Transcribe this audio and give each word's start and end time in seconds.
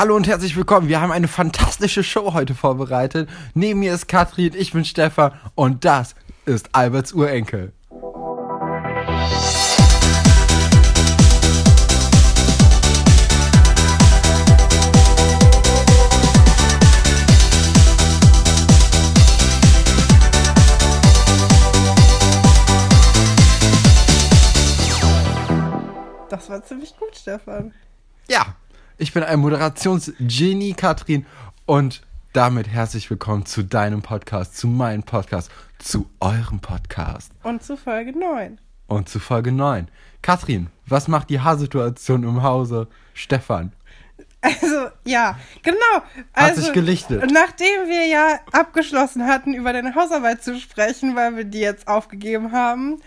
Hallo 0.00 0.16
und 0.16 0.26
herzlich 0.26 0.56
willkommen. 0.56 0.88
Wir 0.88 1.02
haben 1.02 1.12
eine 1.12 1.28
fantastische 1.28 2.02
Show 2.02 2.32
heute 2.32 2.54
vorbereitet. 2.54 3.28
Neben 3.52 3.80
mir 3.80 3.92
ist 3.92 4.08
Katrin, 4.08 4.54
ich 4.56 4.72
bin 4.72 4.86
Stefan 4.86 5.32
und 5.54 5.84
das 5.84 6.14
ist 6.46 6.74
Alberts 6.74 7.12
Urenkel. 7.12 7.74
Das 26.30 26.48
war 26.48 26.64
ziemlich 26.64 26.96
gut, 26.96 27.14
Stefan. 27.14 27.74
Ja, 28.26 28.56
ich 29.00 29.14
bin 29.14 29.22
ein 29.22 29.40
Moderationsgenie, 29.40 30.74
Katrin, 30.74 31.24
und 31.64 32.02
damit 32.34 32.68
herzlich 32.68 33.08
willkommen 33.08 33.46
zu 33.46 33.62
deinem 33.64 34.02
Podcast, 34.02 34.58
zu 34.58 34.66
meinem 34.68 35.02
Podcast, 35.02 35.50
zu 35.78 36.10
eurem 36.20 36.60
Podcast 36.60 37.32
Und 37.42 37.62
zu 37.62 37.78
Folge 37.78 38.16
9. 38.16 38.58
und 38.88 39.08
zu 39.08 39.18
Folge 39.18 39.52
9. 39.52 39.88
Katrin, 40.20 40.68
was 40.86 41.08
macht 41.08 41.30
die 41.30 41.40
Haarsituation 41.40 42.24
im 42.24 42.42
Hause 42.42 42.88
Stefan? 43.14 43.72
Also, 44.42 44.88
ja, 45.04 45.38
genau. 45.62 45.78
Hat 45.94 46.50
Also, 46.50 46.60
sich 46.62 46.72
gelichtet. 46.72 47.30
Nachdem 47.32 47.88
wir 47.88 48.06
ja 48.06 48.38
abgeschlossen 48.52 49.26
hatten, 49.26 49.54
über 49.54 49.72
deine 49.72 49.94
Hausarbeit 49.94 50.42
zu 50.42 50.58
sprechen, 50.58 51.16
weil 51.16 51.36
wir 51.36 51.44
die 51.44 51.60
jetzt 51.60 51.88
aufgegeben 51.88 52.52
haben, 52.52 53.00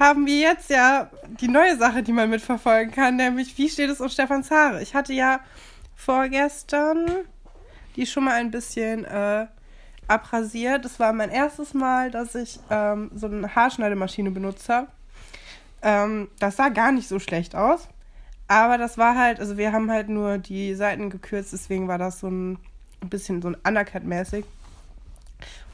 haben 0.00 0.26
wir 0.26 0.38
jetzt 0.38 0.70
ja 0.70 1.10
die 1.40 1.48
neue 1.48 1.76
Sache, 1.76 2.02
die 2.02 2.12
man 2.12 2.30
mitverfolgen 2.30 2.92
kann, 2.92 3.16
nämlich 3.16 3.56
wie 3.58 3.68
steht 3.68 3.90
es 3.90 4.00
um 4.00 4.08
Stefans 4.08 4.50
Haare? 4.50 4.82
Ich 4.82 4.94
hatte 4.94 5.12
ja 5.12 5.40
vorgestern 5.94 7.06
die 7.96 8.06
schon 8.06 8.24
mal 8.24 8.34
ein 8.34 8.50
bisschen 8.50 9.04
äh, 9.04 9.46
abrasiert. 10.08 10.84
Das 10.84 10.98
war 10.98 11.12
mein 11.12 11.30
erstes 11.30 11.74
Mal, 11.74 12.10
dass 12.10 12.34
ich 12.34 12.58
ähm, 12.70 13.10
so 13.14 13.26
eine 13.26 13.54
Haarschneidemaschine 13.54 14.30
benutzt 14.30 14.68
habe. 14.68 14.88
Ähm, 15.82 16.28
das 16.38 16.56
sah 16.56 16.68
gar 16.68 16.92
nicht 16.92 17.08
so 17.08 17.18
schlecht 17.18 17.54
aus. 17.54 17.88
Aber 18.48 18.78
das 18.78 18.98
war 18.98 19.16
halt, 19.16 19.38
also 19.38 19.56
wir 19.56 19.72
haben 19.72 19.90
halt 19.90 20.08
nur 20.08 20.38
die 20.38 20.74
Seiten 20.74 21.08
gekürzt, 21.10 21.52
deswegen 21.52 21.86
war 21.88 21.98
das 21.98 22.20
so 22.20 22.28
ein, 22.28 22.58
bisschen 23.02 23.40
so 23.40 23.48
ein 23.48 23.56
Undercut-mäßig. 23.64 24.44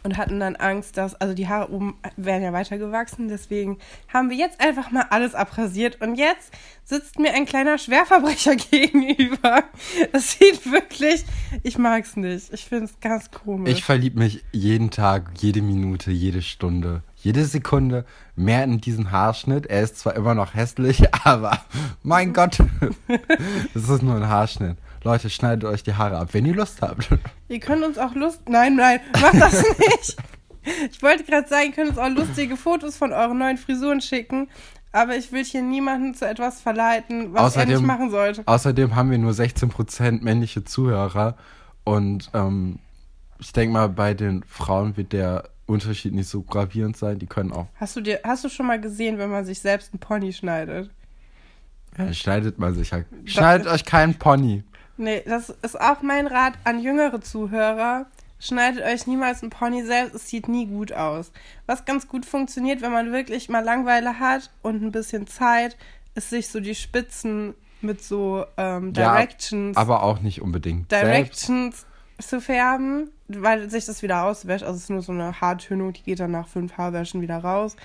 Und 0.07 0.19
hatten 0.19 0.39
dann 0.39 0.55
Angst, 0.55 0.97
dass, 0.99 1.17
also 1.17 1.35
die 1.35 1.49
Haare 1.49 1.73
oben 1.73 1.97
wären 2.17 2.41
ja 2.41 2.53
weitergewachsen, 2.53 3.27
deswegen 3.27 3.79
haben 4.07 4.31
wir 4.31 4.37
jetzt 4.37 4.61
einfach 4.61 4.93
mal 4.93 5.07
alles 5.11 5.35
abrasiert. 5.35 6.01
Und 6.01 6.15
jetzt 6.15 6.53
sitzt 6.85 7.19
mir 7.19 7.35
ein 7.35 7.45
kleiner 7.45 7.77
Schwerverbrecher 7.77 8.55
gegenüber. 8.71 9.65
Das 10.12 10.39
sieht 10.39 10.71
wirklich, 10.71 11.25
ich 11.65 11.77
mag's 11.77 12.15
nicht. 12.15 12.53
Ich 12.53 12.67
find's 12.67 13.01
ganz 13.01 13.33
komisch. 13.33 13.73
Ich 13.73 13.83
verliebe 13.83 14.21
mich 14.21 14.45
jeden 14.53 14.93
Tag, 14.93 15.33
jede 15.39 15.61
Minute, 15.61 16.12
jede 16.12 16.41
Stunde, 16.41 17.03
jede 17.17 17.45
Sekunde 17.45 18.05
mehr 18.37 18.62
in 18.62 18.81
diesen 18.81 19.11
Haarschnitt. 19.11 19.67
Er 19.67 19.83
ist 19.83 19.99
zwar 19.99 20.15
immer 20.15 20.37
noch 20.37 20.55
hässlich, 20.55 21.03
aber 21.25 21.65
mein 22.05 22.33
Gott, 22.33 22.61
es 23.75 23.89
ist 23.89 24.03
nur 24.05 24.15
ein 24.15 24.29
Haarschnitt. 24.29 24.77
Leute, 25.07 25.31
schneidet 25.31 25.62
euch 25.65 25.85
die 25.85 25.95
Haare 25.95 26.19
ab, 26.19 26.31
wenn 26.33 26.45
ihr 26.47 26.55
Lust 26.55 26.83
habt. 26.83 27.09
Ihr 27.49 27.61
könnt 27.61 27.85
uns 27.85 27.97
auch 27.97 28.17
Lust. 28.17 28.49
Nein, 28.49 28.75
nein, 28.75 28.99
macht 29.12 29.41
das 29.41 29.62
nicht. 29.79 30.17
Ich 30.91 31.01
wollte 31.01 31.23
gerade 31.23 31.47
sagen, 31.47 31.67
ihr 31.69 31.73
könnt 31.73 31.91
uns 31.91 31.99
auch 31.99 32.09
lustige 32.09 32.57
Fotos 32.57 32.97
von 32.97 33.12
euren 33.12 33.39
neuen 33.39 33.57
Frisuren 33.57 34.01
schicken. 34.01 34.49
Aber 34.91 35.17
ich 35.17 35.31
will 35.31 35.45
hier 35.45 35.62
niemanden 35.62 36.15
zu 36.15 36.27
etwas 36.27 36.61
verleiten, 36.61 37.33
was 37.33 37.55
er 37.55 37.67
nicht 37.67 37.83
machen 37.83 38.11
sollte. 38.11 38.43
Außerdem 38.47 38.97
haben 38.97 39.12
wir 39.12 39.19
nur 39.19 39.31
16% 39.31 40.25
männliche 40.25 40.65
Zuhörer 40.65 41.37
und 41.84 42.31
ähm, 42.34 42.81
ich 43.39 43.53
denke 43.53 43.75
mal, 43.75 43.89
bei 43.89 44.12
den 44.12 44.43
Frauen 44.43 44.97
wird 44.97 45.12
der 45.12 45.51
Unterschied 45.67 46.15
nicht 46.15 46.29
so 46.29 46.43
gravierend 46.43 46.97
sein. 46.97 47.21
Die 47.21 47.27
können 47.27 47.53
auch. 47.53 47.69
Hast 47.77 47.95
du 47.95 48.01
dir, 48.01 48.19
hast 48.25 48.43
du 48.43 48.49
schon 48.49 48.67
mal 48.67 48.81
gesehen, 48.81 49.19
wenn 49.19 49.31
man 49.31 49.44
sich 49.44 49.61
selbst 49.61 49.93
einen 49.93 50.00
Pony 50.00 50.33
schneidet? 50.33 50.91
Ja, 51.97 52.12
schneidet 52.12 52.59
man 52.59 52.75
sich 52.75 52.93
halt. 52.93 53.06
Schneidet 53.25 53.69
euch 53.69 53.84
keinen 53.84 54.17
Pony. 54.17 54.65
Nee, 54.97 55.23
das 55.27 55.51
ist 55.62 55.81
auch 55.81 56.03
mein 56.03 56.27
Rat 56.27 56.55
an 56.65 56.81
jüngere 56.81 57.21
Zuhörer. 57.21 58.07
Schneidet 58.39 58.84
euch 58.84 59.07
niemals 59.07 59.43
ein 59.43 59.51
Pony 59.51 59.83
selbst, 59.84 60.15
es 60.15 60.29
sieht 60.29 60.49
nie 60.49 60.67
gut 60.67 60.93
aus. 60.93 61.33
Was 61.67 61.84
ganz 61.84 62.07
gut 62.07 62.27
funktioniert, 62.27 62.83
wenn 62.83 62.93
man 62.93 63.12
wirklich 63.12 63.49
mal 63.49 63.65
Langeweile 63.65 64.19
hat 64.19 64.51
und 64.62 64.83
ein 64.83 64.93
bisschen 64.93 65.27
Zeit, 65.27 65.77
ist 66.15 66.31
sich 66.31 66.49
so 66.49 66.61
die 66.61 66.75
Spitzen 66.75 67.55
mit 67.81 68.03
so 68.03 68.45
ähm, 68.56 68.93
Directions, 68.93 69.77
Ja, 69.77 69.83
aber 69.83 70.03
auch 70.03 70.21
nicht 70.21 70.43
unbedingt. 70.43 70.91
Selbst, 70.91 71.06
Directions 71.06 71.87
zu 72.21 72.41
färben, 72.41 73.11
weil 73.29 73.71
sich 73.71 73.87
das 73.87 74.03
wieder 74.03 74.25
auswäscht. 74.25 74.65
Also 74.65 74.77
es 74.77 74.85
ist 74.85 74.91
nur 74.91 75.03
so 75.03 75.12
eine 75.12 75.41
Haartönung, 75.41 75.93
die 75.93 76.03
geht 76.03 76.21
dann 76.21 76.31
nach 76.31 76.49
fünf 76.49 76.77
Haarwäschen 76.77 77.21
wieder 77.21 77.39
raus. 77.39 77.77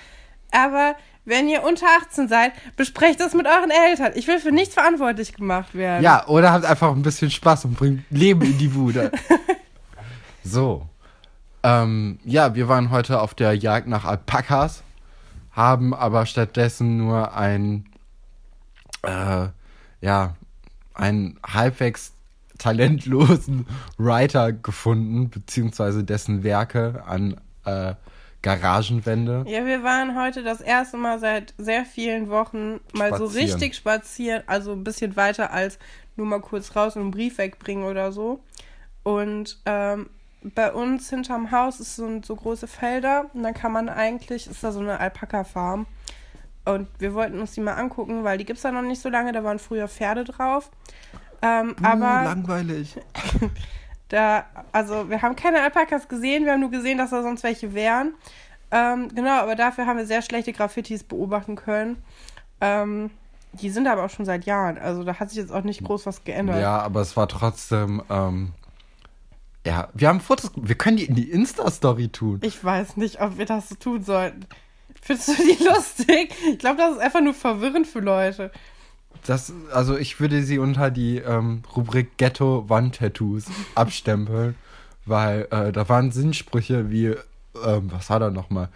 Aber 0.51 0.95
wenn 1.25 1.47
ihr 1.47 1.63
unter 1.63 1.85
18 2.01 2.27
seid, 2.27 2.53
besprecht 2.75 3.19
das 3.19 3.33
mit 3.33 3.45
euren 3.45 3.71
Eltern. 3.71 4.13
Ich 4.15 4.27
will 4.27 4.39
für 4.39 4.51
nichts 4.51 4.73
verantwortlich 4.73 5.33
gemacht 5.33 5.75
werden. 5.75 6.03
ja, 6.03 6.27
oder 6.27 6.51
habt 6.51 6.65
einfach 6.65 6.91
ein 6.91 7.03
bisschen 7.03 7.29
Spaß 7.29 7.65
und 7.65 7.75
bringt 7.75 8.03
Leben 8.09 8.41
in 8.41 8.57
die 8.57 8.69
Bude. 8.69 9.11
so. 10.43 10.87
Ähm, 11.63 12.19
ja, 12.23 12.55
wir 12.55 12.67
waren 12.67 12.89
heute 12.89 13.21
auf 13.21 13.35
der 13.35 13.53
Jagd 13.53 13.87
nach 13.87 14.03
Alpakas, 14.03 14.81
haben 15.51 15.93
aber 15.93 16.25
stattdessen 16.25 16.97
nur 16.97 17.35
ein, 17.35 17.85
äh, 19.03 19.47
ja, 20.01 20.35
einen 20.95 21.39
halbwegs 21.45 22.13
talentlosen 22.57 23.67
Writer 23.97 24.53
gefunden, 24.53 25.29
beziehungsweise 25.29 26.03
dessen 26.03 26.43
Werke 26.43 27.03
an 27.05 27.39
äh, 27.65 27.93
Garagenwände. 28.41 29.45
Ja, 29.47 29.65
wir 29.65 29.83
waren 29.83 30.19
heute 30.19 30.43
das 30.43 30.61
erste 30.61 30.97
Mal 30.97 31.19
seit 31.19 31.53
sehr 31.57 31.85
vielen 31.85 32.29
Wochen 32.29 32.79
mal 32.93 33.11
so 33.11 33.25
Spazieren. 33.25 33.51
richtig 33.51 33.75
spazieren, 33.75 34.43
also 34.47 34.71
ein 34.71 34.83
bisschen 34.83 35.15
weiter 35.15 35.51
als 35.51 35.77
nur 36.15 36.25
mal 36.27 36.41
kurz 36.41 36.75
raus 36.75 36.95
und 36.95 37.03
einen 37.03 37.11
Brief 37.11 37.37
wegbringen 37.37 37.85
oder 37.85 38.11
so. 38.11 38.43
Und 39.03 39.59
ähm, 39.65 40.09
bei 40.43 40.71
uns 40.71 41.09
hinterm 41.09 41.51
Haus 41.51 41.79
ist 41.79 41.95
so, 41.95 42.21
so 42.23 42.35
große 42.35 42.67
Felder 42.67 43.29
und 43.33 43.43
dann 43.43 43.53
kann 43.53 43.71
man 43.71 43.89
eigentlich, 43.89 44.47
ist 44.47 44.63
da 44.63 44.71
so 44.71 44.79
eine 44.79 44.99
Alpaka-Farm. 44.99 45.85
Und 46.65 46.87
wir 46.99 47.13
wollten 47.13 47.39
uns 47.39 47.53
die 47.53 47.61
mal 47.61 47.73
angucken, 47.73 48.23
weil 48.23 48.37
die 48.37 48.45
gibt 48.45 48.57
es 48.57 48.63
da 48.63 48.71
noch 48.71 48.81
nicht 48.81 49.01
so 49.01 49.09
lange, 49.09 49.31
da 49.31 49.43
waren 49.43 49.59
früher 49.59 49.87
Pferde 49.87 50.23
drauf. 50.23 50.71
Ähm, 51.43 51.75
Uh, 51.79 51.85
aber 51.85 52.23
langweilig. 52.23 52.95
da, 54.11 54.45
also 54.73 55.09
wir 55.09 55.21
haben 55.21 55.35
keine 55.37 55.61
Alpakas 55.61 56.09
gesehen, 56.09 56.43
wir 56.43 56.51
haben 56.51 56.59
nur 56.59 56.71
gesehen, 56.71 56.97
dass 56.97 57.11
da 57.11 57.23
sonst 57.23 57.43
welche 57.43 57.73
wären. 57.73 58.13
Ähm, 58.69 59.09
genau, 59.15 59.39
aber 59.39 59.55
dafür 59.55 59.85
haben 59.85 59.97
wir 59.97 60.05
sehr 60.05 60.21
schlechte 60.21 60.51
Graffitis 60.51 61.03
beobachten 61.03 61.55
können. 61.55 62.03
Ähm, 62.59 63.09
die 63.53 63.69
sind 63.69 63.87
aber 63.87 64.03
auch 64.05 64.09
schon 64.09 64.25
seit 64.25 64.45
Jahren, 64.45 64.77
also 64.77 65.03
da 65.03 65.19
hat 65.19 65.29
sich 65.29 65.37
jetzt 65.37 65.51
auch 65.51 65.63
nicht 65.63 65.83
groß 65.83 66.05
was 66.05 66.23
geändert. 66.25 66.61
Ja, 66.61 66.79
aber 66.79 67.01
es 67.01 67.15
war 67.15 67.27
trotzdem, 67.27 68.01
ähm, 68.09 68.51
ja, 69.65 69.87
wir 69.93 70.09
haben 70.09 70.19
Fotos, 70.19 70.51
wir 70.55 70.75
können 70.75 70.97
die 70.97 71.05
in 71.05 71.15
die 71.15 71.31
Insta-Story 71.31 72.09
tun. 72.09 72.39
Ich 72.43 72.63
weiß 72.63 72.97
nicht, 72.97 73.21
ob 73.21 73.37
wir 73.37 73.45
das 73.45 73.69
so 73.69 73.75
tun 73.75 74.03
sollten. 74.03 74.45
Findest 75.01 75.29
du 75.29 75.33
die 75.35 75.63
lustig? 75.63 76.33
Ich 76.49 76.59
glaube, 76.59 76.77
das 76.77 76.93
ist 76.93 76.99
einfach 76.99 77.21
nur 77.21 77.33
verwirrend 77.33 77.87
für 77.87 77.99
Leute. 77.99 78.51
Das, 79.25 79.53
also 79.73 79.97
ich 79.97 80.19
würde 80.19 80.41
sie 80.43 80.57
unter 80.59 80.89
die 80.91 81.17
ähm, 81.17 81.61
Rubrik 81.75 82.17
Ghetto 82.17 82.67
Wand-Tattoos 82.69 83.45
abstempeln, 83.75 84.55
weil 85.05 85.47
äh, 85.51 85.71
da 85.71 85.87
waren 85.89 86.11
Sinnsprüche 86.11 86.89
wie, 86.89 87.15
ähm, 87.63 87.91
was 87.91 88.09
war 88.09 88.19
da 88.19 88.29
nochmal? 88.31 88.69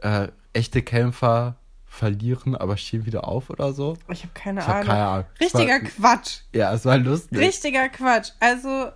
Äh, 0.00 0.28
echte 0.52 0.82
Kämpfer 0.82 1.56
verlieren, 1.86 2.54
aber 2.56 2.76
stehen 2.76 3.04
wieder 3.06 3.26
auf 3.26 3.50
oder 3.50 3.72
so. 3.72 3.96
Ich 4.08 4.22
habe 4.22 4.32
keine 4.34 4.66
hab 4.66 4.74
Ahnung. 4.76 4.86
keine 4.86 5.06
Ahnung. 5.06 5.24
Richtiger 5.40 5.72
war- 5.72 5.80
Quatsch. 6.16 6.40
Ja, 6.52 6.72
es 6.72 6.84
war 6.84 6.98
lustig. 6.98 7.38
Richtiger 7.38 7.88
Quatsch. 7.88 8.30
Also, 8.38 8.90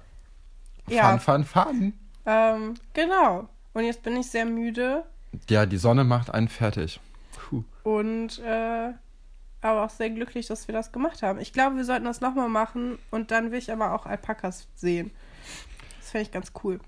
ja, 0.88 1.16
Fun, 1.18 1.44
fun, 1.44 1.64
fun. 1.64 1.92
ähm, 2.26 2.74
genau. 2.92 3.48
Und 3.72 3.84
jetzt 3.84 4.02
bin 4.02 4.16
ich 4.16 4.26
sehr 4.30 4.44
müde 4.44 5.04
Ja, 5.48 5.66
die 5.66 5.76
Sonne 5.78 6.04
macht 6.04 6.32
einen 6.32 6.48
fertig. 6.48 7.00
Puh. 7.32 7.64
und 7.82 8.38
äh, 8.38 8.90
aber 9.64 9.84
auch 9.84 9.90
sehr 9.90 10.10
glücklich, 10.10 10.46
dass 10.46 10.68
wir 10.68 10.72
das 10.72 10.92
gemacht 10.92 11.22
haben. 11.22 11.38
Ich 11.40 11.52
glaube, 11.52 11.76
wir 11.76 11.84
sollten 11.84 12.04
das 12.04 12.20
nochmal 12.20 12.48
machen 12.48 12.98
und 13.10 13.30
dann 13.30 13.50
will 13.50 13.58
ich 13.58 13.72
aber 13.72 13.92
auch 13.94 14.06
Alpakas 14.06 14.66
sehen. 14.74 15.10
Das 16.00 16.10
fände 16.10 16.26
ich 16.26 16.32
ganz 16.32 16.52
cool. 16.62 16.80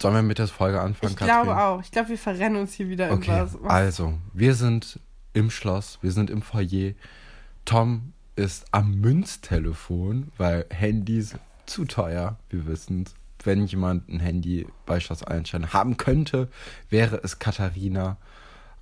Sollen 0.00 0.14
wir 0.14 0.22
mit 0.22 0.38
der 0.38 0.48
Folge 0.48 0.80
anfangen, 0.80 1.12
Ich 1.12 1.18
Katrin? 1.18 1.42
glaube 1.44 1.60
auch. 1.60 1.80
Ich 1.80 1.90
glaube, 1.90 2.08
wir 2.08 2.18
verrennen 2.18 2.60
uns 2.60 2.72
hier 2.72 2.88
wieder 2.88 3.08
in 3.08 3.14
Okay, 3.14 3.30
was. 3.30 3.54
was 3.60 3.70
also, 3.70 4.14
wir 4.32 4.54
sind 4.54 4.98
im 5.34 5.50
Schloss, 5.50 5.98
wir 6.00 6.10
sind 6.12 6.30
im 6.30 6.42
Foyer. 6.42 6.92
Tom 7.64 8.12
ist 8.36 8.64
am 8.72 8.94
Münztelefon, 9.00 10.32
weil 10.38 10.66
Handys 10.70 11.34
zu 11.66 11.84
teuer, 11.84 12.38
wir 12.50 12.66
wissen 12.66 13.04
Wenn 13.42 13.66
jemand 13.66 14.08
ein 14.08 14.20
Handy 14.20 14.66
bei 14.86 15.00
Schloss 15.00 15.22
Einstein 15.22 15.72
haben 15.74 15.98
könnte, 15.98 16.48
wäre 16.88 17.20
es 17.22 17.38
Katharina. 17.38 18.16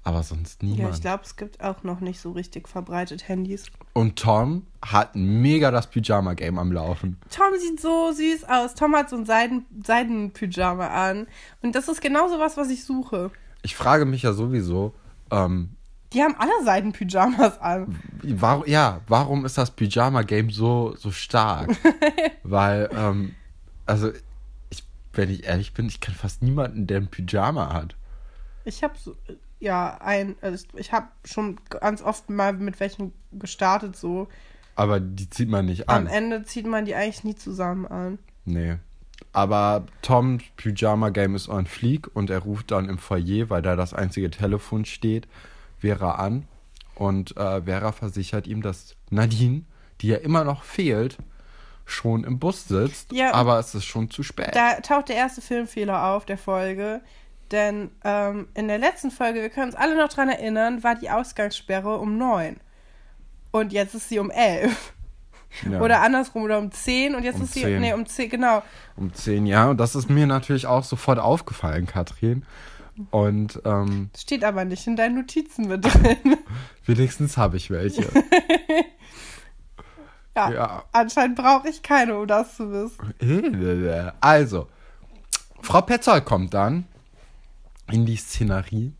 Aber 0.04 0.22
sonst 0.24 0.62
Ja, 0.62 0.68
niemand. 0.68 0.94
ich 0.96 1.00
glaube, 1.00 1.22
es 1.24 1.36
gibt 1.36 1.62
auch 1.62 1.84
noch 1.84 2.00
nicht 2.00 2.20
so 2.20 2.32
richtig 2.32 2.68
verbreitet 2.68 3.28
Handys. 3.28 3.66
Und 3.92 4.18
Tom 4.18 4.66
hat 4.84 5.14
mega 5.14 5.70
das 5.70 5.86
Pyjama-Game 5.88 6.58
am 6.58 6.72
Laufen. 6.72 7.18
Tom 7.30 7.52
sieht 7.58 7.80
so 7.80 8.10
süß 8.10 8.44
aus. 8.48 8.74
Tom 8.74 8.96
hat 8.96 9.10
so 9.10 9.16
ein 9.16 9.24
Seiden, 9.26 9.64
Seidenpyjama 9.84 10.88
an. 10.88 11.28
Und 11.62 11.74
das 11.76 11.86
ist 11.88 12.00
genau 12.00 12.28
so 12.28 12.40
was, 12.40 12.56
was 12.56 12.68
ich 12.70 12.84
suche. 12.84 13.30
Ich 13.62 13.76
frage 13.76 14.04
mich 14.04 14.22
ja 14.22 14.32
sowieso, 14.32 14.92
ähm, 15.30 15.76
Die 16.12 16.20
haben 16.20 16.34
alle 16.36 16.50
Seidenpyjamas 16.64 17.60
an. 17.60 17.96
warum, 18.24 18.64
ja, 18.66 19.02
warum 19.06 19.44
ist 19.44 19.56
das 19.56 19.70
Pyjama-Game 19.70 20.50
so, 20.50 20.96
so 20.96 21.12
stark? 21.12 21.70
Weil, 22.42 22.90
ähm, 22.92 23.36
also, 23.86 24.10
ich, 24.70 24.82
wenn 25.12 25.30
ich 25.30 25.44
ehrlich 25.44 25.74
bin, 25.74 25.86
ich 25.86 26.00
kenne 26.00 26.16
fast 26.16 26.42
niemanden, 26.42 26.88
der 26.88 26.96
ein 26.98 27.06
Pyjama 27.06 27.72
hat. 27.72 27.94
Ich 28.64 28.82
habe 28.82 28.94
so, 28.98 29.16
ja, 29.62 29.98
ein, 30.00 30.34
also 30.40 30.66
ich 30.74 30.92
habe 30.92 31.06
schon 31.24 31.58
ganz 31.70 32.02
oft 32.02 32.28
mal 32.28 32.52
mit 32.52 32.80
welchen 32.80 33.12
gestartet 33.30 33.94
so. 33.96 34.26
Aber 34.74 34.98
die 34.98 35.30
zieht 35.30 35.48
man 35.48 35.66
nicht 35.66 35.88
Am 35.88 36.06
an. 36.06 36.06
Ende 36.08 36.42
zieht 36.42 36.66
man 36.66 36.84
die 36.84 36.96
eigentlich 36.96 37.22
nie 37.22 37.36
zusammen 37.36 37.86
an. 37.86 38.18
Nee. 38.44 38.76
Aber 39.32 39.86
Toms 40.02 40.42
Pyjama-Game 40.56 41.36
ist 41.36 41.48
on 41.48 41.66
fleek 41.66 42.10
und 42.14 42.28
er 42.28 42.40
ruft 42.40 42.72
dann 42.72 42.88
im 42.88 42.98
Foyer, 42.98 43.50
weil 43.50 43.62
da 43.62 43.76
das 43.76 43.94
einzige 43.94 44.30
Telefon 44.30 44.84
steht, 44.84 45.28
Vera 45.78 46.16
an. 46.16 46.48
Und 46.96 47.36
äh, 47.36 47.62
Vera 47.62 47.92
versichert 47.92 48.48
ihm, 48.48 48.62
dass 48.62 48.96
Nadine, 49.10 49.62
die 50.00 50.08
ja 50.08 50.16
immer 50.16 50.42
noch 50.42 50.64
fehlt, 50.64 51.18
schon 51.84 52.24
im 52.24 52.40
Bus 52.40 52.66
sitzt. 52.66 53.12
Ja. 53.12 53.32
Aber 53.32 53.60
es 53.60 53.74
ist 53.76 53.84
schon 53.84 54.10
zu 54.10 54.24
spät. 54.24 54.54
Da 54.54 54.80
taucht 54.80 55.08
der 55.08 55.16
erste 55.16 55.40
Filmfehler 55.40 56.08
auf 56.08 56.24
der 56.24 56.38
Folge. 56.38 57.00
Denn 57.52 57.90
ähm, 58.02 58.48
in 58.54 58.66
der 58.68 58.78
letzten 58.78 59.10
Folge, 59.10 59.42
wir 59.42 59.50
können 59.50 59.66
uns 59.66 59.74
alle 59.76 59.96
noch 59.96 60.08
dran 60.08 60.28
erinnern, 60.30 60.82
war 60.82 60.94
die 60.94 61.10
Ausgangssperre 61.10 61.98
um 61.98 62.16
neun. 62.18 62.56
Und 63.50 63.72
jetzt 63.72 63.94
ist 63.94 64.08
sie 64.08 64.18
um 64.18 64.30
elf. 64.30 64.94
Ja. 65.70 65.82
Oder 65.82 66.00
andersrum, 66.00 66.44
oder 66.44 66.58
um 66.58 66.72
zehn. 66.72 67.14
Und 67.14 67.24
jetzt 67.24 67.36
Um 67.36 67.42
ist 67.42 67.52
sie, 67.52 67.60
10. 67.60 67.80
nee, 67.80 67.92
um 67.92 68.06
zehn, 68.06 68.30
genau. 68.30 68.62
um 68.96 69.12
zehn 69.12 69.44
Jahre. 69.44 69.70
Und 69.72 69.76
das 69.78 69.94
ist 69.94 70.08
mir 70.08 70.26
natürlich 70.26 70.66
auch 70.66 70.82
sofort 70.82 71.18
aufgefallen, 71.18 71.86
Katrin. 71.86 72.46
Und 73.10 73.60
ähm, 73.66 74.08
Steht 74.16 74.44
aber 74.44 74.64
nicht 74.64 74.86
in 74.86 74.96
deinen 74.96 75.16
Notizen 75.16 75.68
mit 75.68 75.84
drin. 75.84 76.38
wenigstens 76.86 77.36
habe 77.36 77.58
ich 77.58 77.70
welche. 77.70 78.02
ja, 80.36 80.50
Ja. 80.50 80.84
anscheinend 80.92 81.36
brauche 81.36 81.68
ich 81.68 81.82
keine, 81.82 82.18
um 82.18 82.26
das 82.26 82.56
zu 82.56 82.72
wissen. 82.72 84.12
Also, 84.20 84.68
Frau 85.60 85.82
Petzold 85.82 86.24
kommt 86.24 86.54
dann 86.54 86.86
in 87.90 88.06
die 88.06 88.16
Szenerie. 88.16 88.92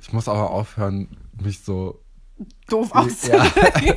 Ich 0.00 0.12
muss 0.12 0.28
aber 0.28 0.50
aufhören, 0.50 1.08
mich 1.40 1.60
so. 1.60 2.00
Doof 2.68 2.90
Ja. 2.94 3.00
auszudrücken. 3.00 3.94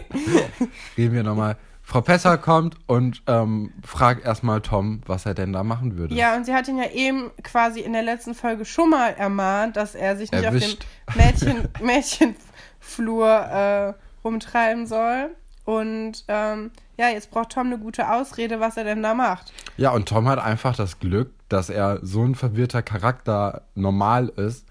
Reden 0.98 1.14
wir 1.14 1.24
nochmal. 1.24 1.58
Frau 1.82 2.02
Petzold 2.02 2.42
kommt 2.42 2.76
und 2.88 3.24
ähm, 3.28 3.72
fragt 3.82 4.26
erstmal 4.26 4.62
Tom, 4.62 5.02
was 5.06 5.26
er 5.26 5.34
denn 5.34 5.54
da 5.54 5.64
machen 5.64 5.98
würde. 5.98 6.14
Ja, 6.16 6.36
und 6.36 6.46
sie 6.46 6.54
hat 6.54 6.68
ihn 6.68 6.78
ja 6.78 6.90
eben 6.92 7.32
quasi 7.44 7.80
in 7.80 7.94
der 7.94 8.04
letzten 8.04 8.36
Folge 8.36 8.66
schon 8.66 8.90
mal 8.90 9.12
ermahnt, 9.14 9.78
dass 9.78 9.96
er 9.96 10.18
sich 10.18 10.30
nicht 10.32 10.44
Erwischt. 10.44 10.86
auf 11.08 11.16
dem 11.16 11.24
Mädchen, 11.26 11.70
Mädchenflur 11.82 13.28
äh, 13.30 13.94
rumtreiben 14.24 14.86
soll. 14.86 15.30
Und 15.66 16.24
ähm, 16.28 16.72
ja, 16.98 17.10
jetzt 17.10 17.32
braucht 17.32 17.50
Tom 17.54 17.68
eine 17.68 17.78
gute 17.80 18.10
Ausrede, 18.12 18.60
was 18.60 18.78
er 18.78 18.84
denn 18.84 19.02
da 19.04 19.14
macht. 19.14 19.52
Ja, 19.78 19.92
und 19.92 20.08
Tom 20.08 20.28
hat 20.28 20.40
einfach 20.40 20.76
das 20.76 21.00
Glück, 21.00 21.32
dass 21.50 21.70
er 21.70 22.00
so 22.02 22.24
ein 22.24 22.36
verwirrter 22.36 22.82
Charakter 22.82 23.64
normal 23.76 24.30
ist 24.30 24.66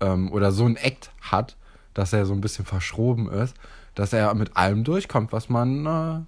ähm, 0.00 0.30
oder 0.32 0.52
so 0.52 0.64
ein 0.66 0.76
Act 0.76 1.10
hat, 1.20 1.56
dass 1.94 2.12
er 2.12 2.26
so 2.26 2.32
ein 2.32 2.40
bisschen 2.40 2.64
verschroben 2.64 3.30
ist, 3.30 3.54
dass 3.94 4.12
er 4.12 4.32
mit 4.34 4.56
allem 4.56 4.84
durchkommt, 4.84 5.32
was 5.32 5.48
man, 5.48 5.86
äh, 5.86 6.20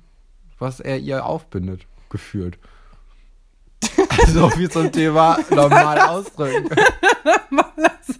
was 0.59 0.81
er 0.81 0.99
ihr 0.99 1.27
aufbindet, 1.27 1.87
gefühlt. 2.11 2.59
Also 4.25 4.57
wie 4.57 4.69
zum 4.69 4.93
Thema 4.93 5.39
normal 5.51 5.99
ausdrücken. 5.99 6.69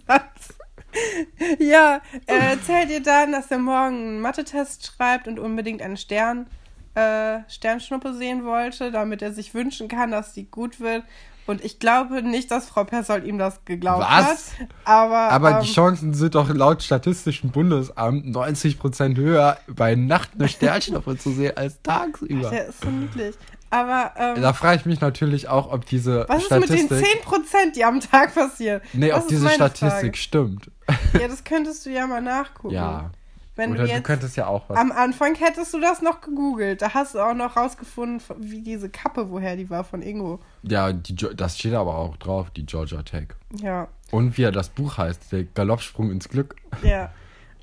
Satz. 0.07 0.53
Ja, 1.59 2.01
er 2.27 2.39
erzählt 2.51 2.91
ihr 2.91 3.01
dann, 3.01 3.31
dass 3.31 3.49
er 3.49 3.57
morgen 3.57 3.95
einen 3.95 4.21
Mathe-Test 4.21 4.85
schreibt 4.85 5.27
und 5.27 5.39
unbedingt 5.39 5.81
eine 5.81 5.97
Stern, 5.97 6.47
äh, 6.93 7.39
Sternschnuppe 7.47 8.13
sehen 8.13 8.45
wollte, 8.45 8.91
damit 8.91 9.21
er 9.23 9.33
sich 9.33 9.53
wünschen 9.53 9.87
kann, 9.87 10.11
dass 10.11 10.33
die 10.33 10.49
gut 10.49 10.79
wird. 10.79 11.03
Und 11.45 11.63
ich 11.63 11.79
glaube 11.79 12.21
nicht, 12.23 12.51
dass 12.51 12.67
Frau 12.69 12.83
Pessold 12.85 13.25
ihm 13.25 13.37
das 13.37 13.65
geglaubt 13.65 14.01
Was? 14.01 14.53
hat. 14.59 14.67
Aber, 14.85 15.17
Aber 15.29 15.51
ähm, 15.51 15.57
die 15.63 15.71
Chancen 15.71 16.13
sind 16.13 16.35
doch 16.35 16.49
laut 16.53 16.81
Statistischem 16.83 17.51
Bundesamt 17.51 18.25
90% 18.25 19.17
höher, 19.17 19.57
bei 19.67 19.95
Nacht 19.95 20.29
eine 20.35 20.47
Sternschnuppe 20.47 21.17
zu 21.17 21.31
sehen 21.31 21.57
als 21.57 21.81
tagsüber. 21.81 22.49
der 22.49 22.67
ist 22.67 22.81
so 22.81 22.89
niedlich. 22.89 23.35
Aber 23.69 24.11
ähm, 24.17 24.41
Da 24.41 24.53
frage 24.53 24.77
ich 24.79 24.85
mich 24.85 25.01
natürlich 25.01 25.47
auch, 25.49 25.71
ob 25.71 25.85
diese 25.87 26.25
was 26.29 26.43
ist 26.43 26.51
mit 26.51 26.63
Statistik. 26.65 26.89
den 26.89 27.43
10%, 27.69 27.73
die 27.75 27.83
am 27.83 27.99
Tag 27.99 28.35
passieren? 28.35 28.81
Nee, 28.93 29.09
Das 29.09 29.23
ob 29.23 29.27
diese 29.27 29.49
Statistik 29.49 29.89
Frage. 29.91 30.17
stimmt. 30.17 30.71
Ja, 31.19 31.27
das 31.27 31.43
könntest 31.43 31.85
du 31.85 31.89
ja 31.89 32.05
mal 32.07 32.21
nachgucken. 32.21 32.75
Ja. 32.75 33.09
Wenn 33.55 33.71
Oder 33.71 33.81
du 33.81 33.87
du, 33.87 33.93
jetzt 33.93 34.03
könntest 34.03 34.35
ja 34.35 34.47
auch 34.47 34.67
was. 34.67 34.77
Am 34.77 34.91
Anfang 34.91 35.35
hättest 35.35 35.73
du 35.73 35.79
das 35.79 36.01
noch 36.01 36.21
gegoogelt. 36.21 36.81
Da 36.81 36.93
hast 36.93 37.13
du 37.13 37.19
auch 37.19 37.35
noch 37.35 37.55
rausgefunden, 37.55 38.19
wie 38.39 38.61
diese 38.61 38.89
Kappe, 38.89 39.29
woher 39.29 39.55
die 39.55 39.69
war 39.69 39.83
von 39.83 40.01
Ingo. 40.01 40.39
ja, 40.63 40.91
die, 40.91 41.15
das 41.15 41.59
steht 41.59 41.73
aber 41.73 41.95
auch 41.95 42.17
drauf, 42.17 42.49
die 42.49 42.65
Georgia 42.65 43.03
Tech. 43.03 43.27
Ja, 43.61 43.87
Und 44.11 44.37
wie 44.37 44.43
er 44.43 44.51
das 44.51 44.69
Buch 44.69 44.97
heißt, 44.97 45.31
der 45.31 45.43
Galoppsprung 45.43 46.09
ins 46.11 46.29
Glück. 46.29 46.55
ja. 46.81 47.11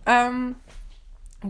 ähm, 0.07 0.55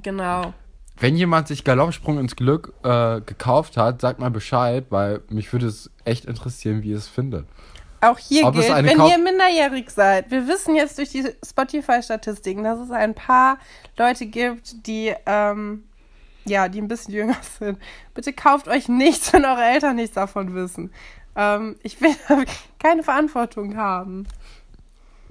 genau. 0.02 0.54
Wenn 0.98 1.16
jemand 1.16 1.48
sich 1.48 1.64
Galoppsprung 1.64 2.18
ins 2.18 2.36
Glück 2.36 2.74
äh, 2.82 3.20
gekauft 3.22 3.78
hat, 3.78 4.02
sagt 4.02 4.20
mal 4.20 4.30
Bescheid, 4.30 4.84
weil 4.90 5.22
mich 5.30 5.50
würde 5.52 5.66
es 5.66 5.90
echt 6.04 6.26
interessieren, 6.26 6.82
wie 6.82 6.90
ihr 6.90 6.98
es 6.98 7.08
findet. 7.08 7.46
Auch 8.02 8.18
hier 8.18 8.46
Ob 8.46 8.56
es 8.56 8.66
gilt, 8.66 8.84
wenn 8.84 8.96
Kauf- 8.96 9.10
ihr 9.10 9.18
minderjährig 9.18 9.90
seid, 9.90 10.30
wir 10.30 10.48
wissen 10.48 10.74
jetzt 10.74 10.96
durch 10.98 11.10
die 11.10 11.24
Spotify-Statistiken, 11.46 12.64
dass 12.64 12.78
es 12.78 12.90
ein 12.90 13.14
paar 13.14 13.58
Leute 13.98 14.26
gibt, 14.26 14.86
die, 14.86 15.14
ähm, 15.26 15.84
ja, 16.46 16.68
die 16.68 16.80
ein 16.80 16.88
bisschen 16.88 17.12
jünger 17.14 17.36
sind. 17.58 17.78
Bitte 18.14 18.32
kauft 18.32 18.68
euch 18.68 18.88
nichts, 18.88 19.32
wenn 19.32 19.44
eure 19.44 19.64
Eltern 19.64 19.96
nichts 19.96 20.14
davon 20.14 20.54
wissen. 20.54 20.92
Ähm, 21.36 21.76
ich 21.82 22.00
will 22.00 22.14
keine 22.78 23.02
Verantwortung 23.02 23.76
haben. 23.76 24.26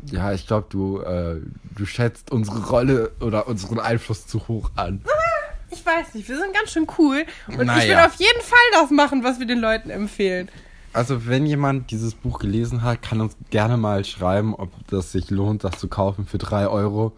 Ja, 0.06 0.32
ich 0.32 0.48
glaube, 0.48 0.68
du, 0.70 1.02
äh, 1.02 1.42
du 1.76 1.86
schätzt 1.86 2.32
unsere 2.32 2.66
Rolle 2.70 3.12
oder 3.20 3.48
unseren 3.48 3.80
Einfluss 3.80 4.28
zu 4.28 4.48
hoch 4.48 4.72
an. 4.76 5.04
Ich 5.72 5.86
weiß 5.86 6.14
nicht, 6.14 6.30
wir 6.30 6.38
sind 6.38 6.54
ganz 6.54 6.72
schön 6.72 6.88
cool. 6.98 7.26
Und 7.48 7.54
ich 7.54 7.58
will 7.60 7.66
Naja. 7.66 8.06
auf 8.06 8.16
jeden 8.16 8.42
Fall 8.42 8.58
das 8.74 8.92
machen, 8.92 9.24
was 9.24 9.40
wir 9.40 9.46
den 9.46 9.60
Leuten 9.60 9.90
empfehlen. 9.90 10.50
Also, 10.94 11.28
wenn 11.28 11.46
jemand 11.46 11.92
dieses 11.92 12.16
Buch 12.16 12.40
gelesen 12.40 12.84
hat, 12.84 13.02
kann 13.02 13.22
uns 13.22 13.36
gerne 13.50 13.78
mal 13.78 14.04
schreiben, 14.06 14.56
ob 14.56 14.72
das 14.88 15.12
sich 15.12 15.30
lohnt, 15.30 15.64
das 15.64 15.80
zu 15.80 15.88
kaufen 15.88 16.26
für 16.26 16.38
3 16.38 16.68
Euro. 16.68 17.16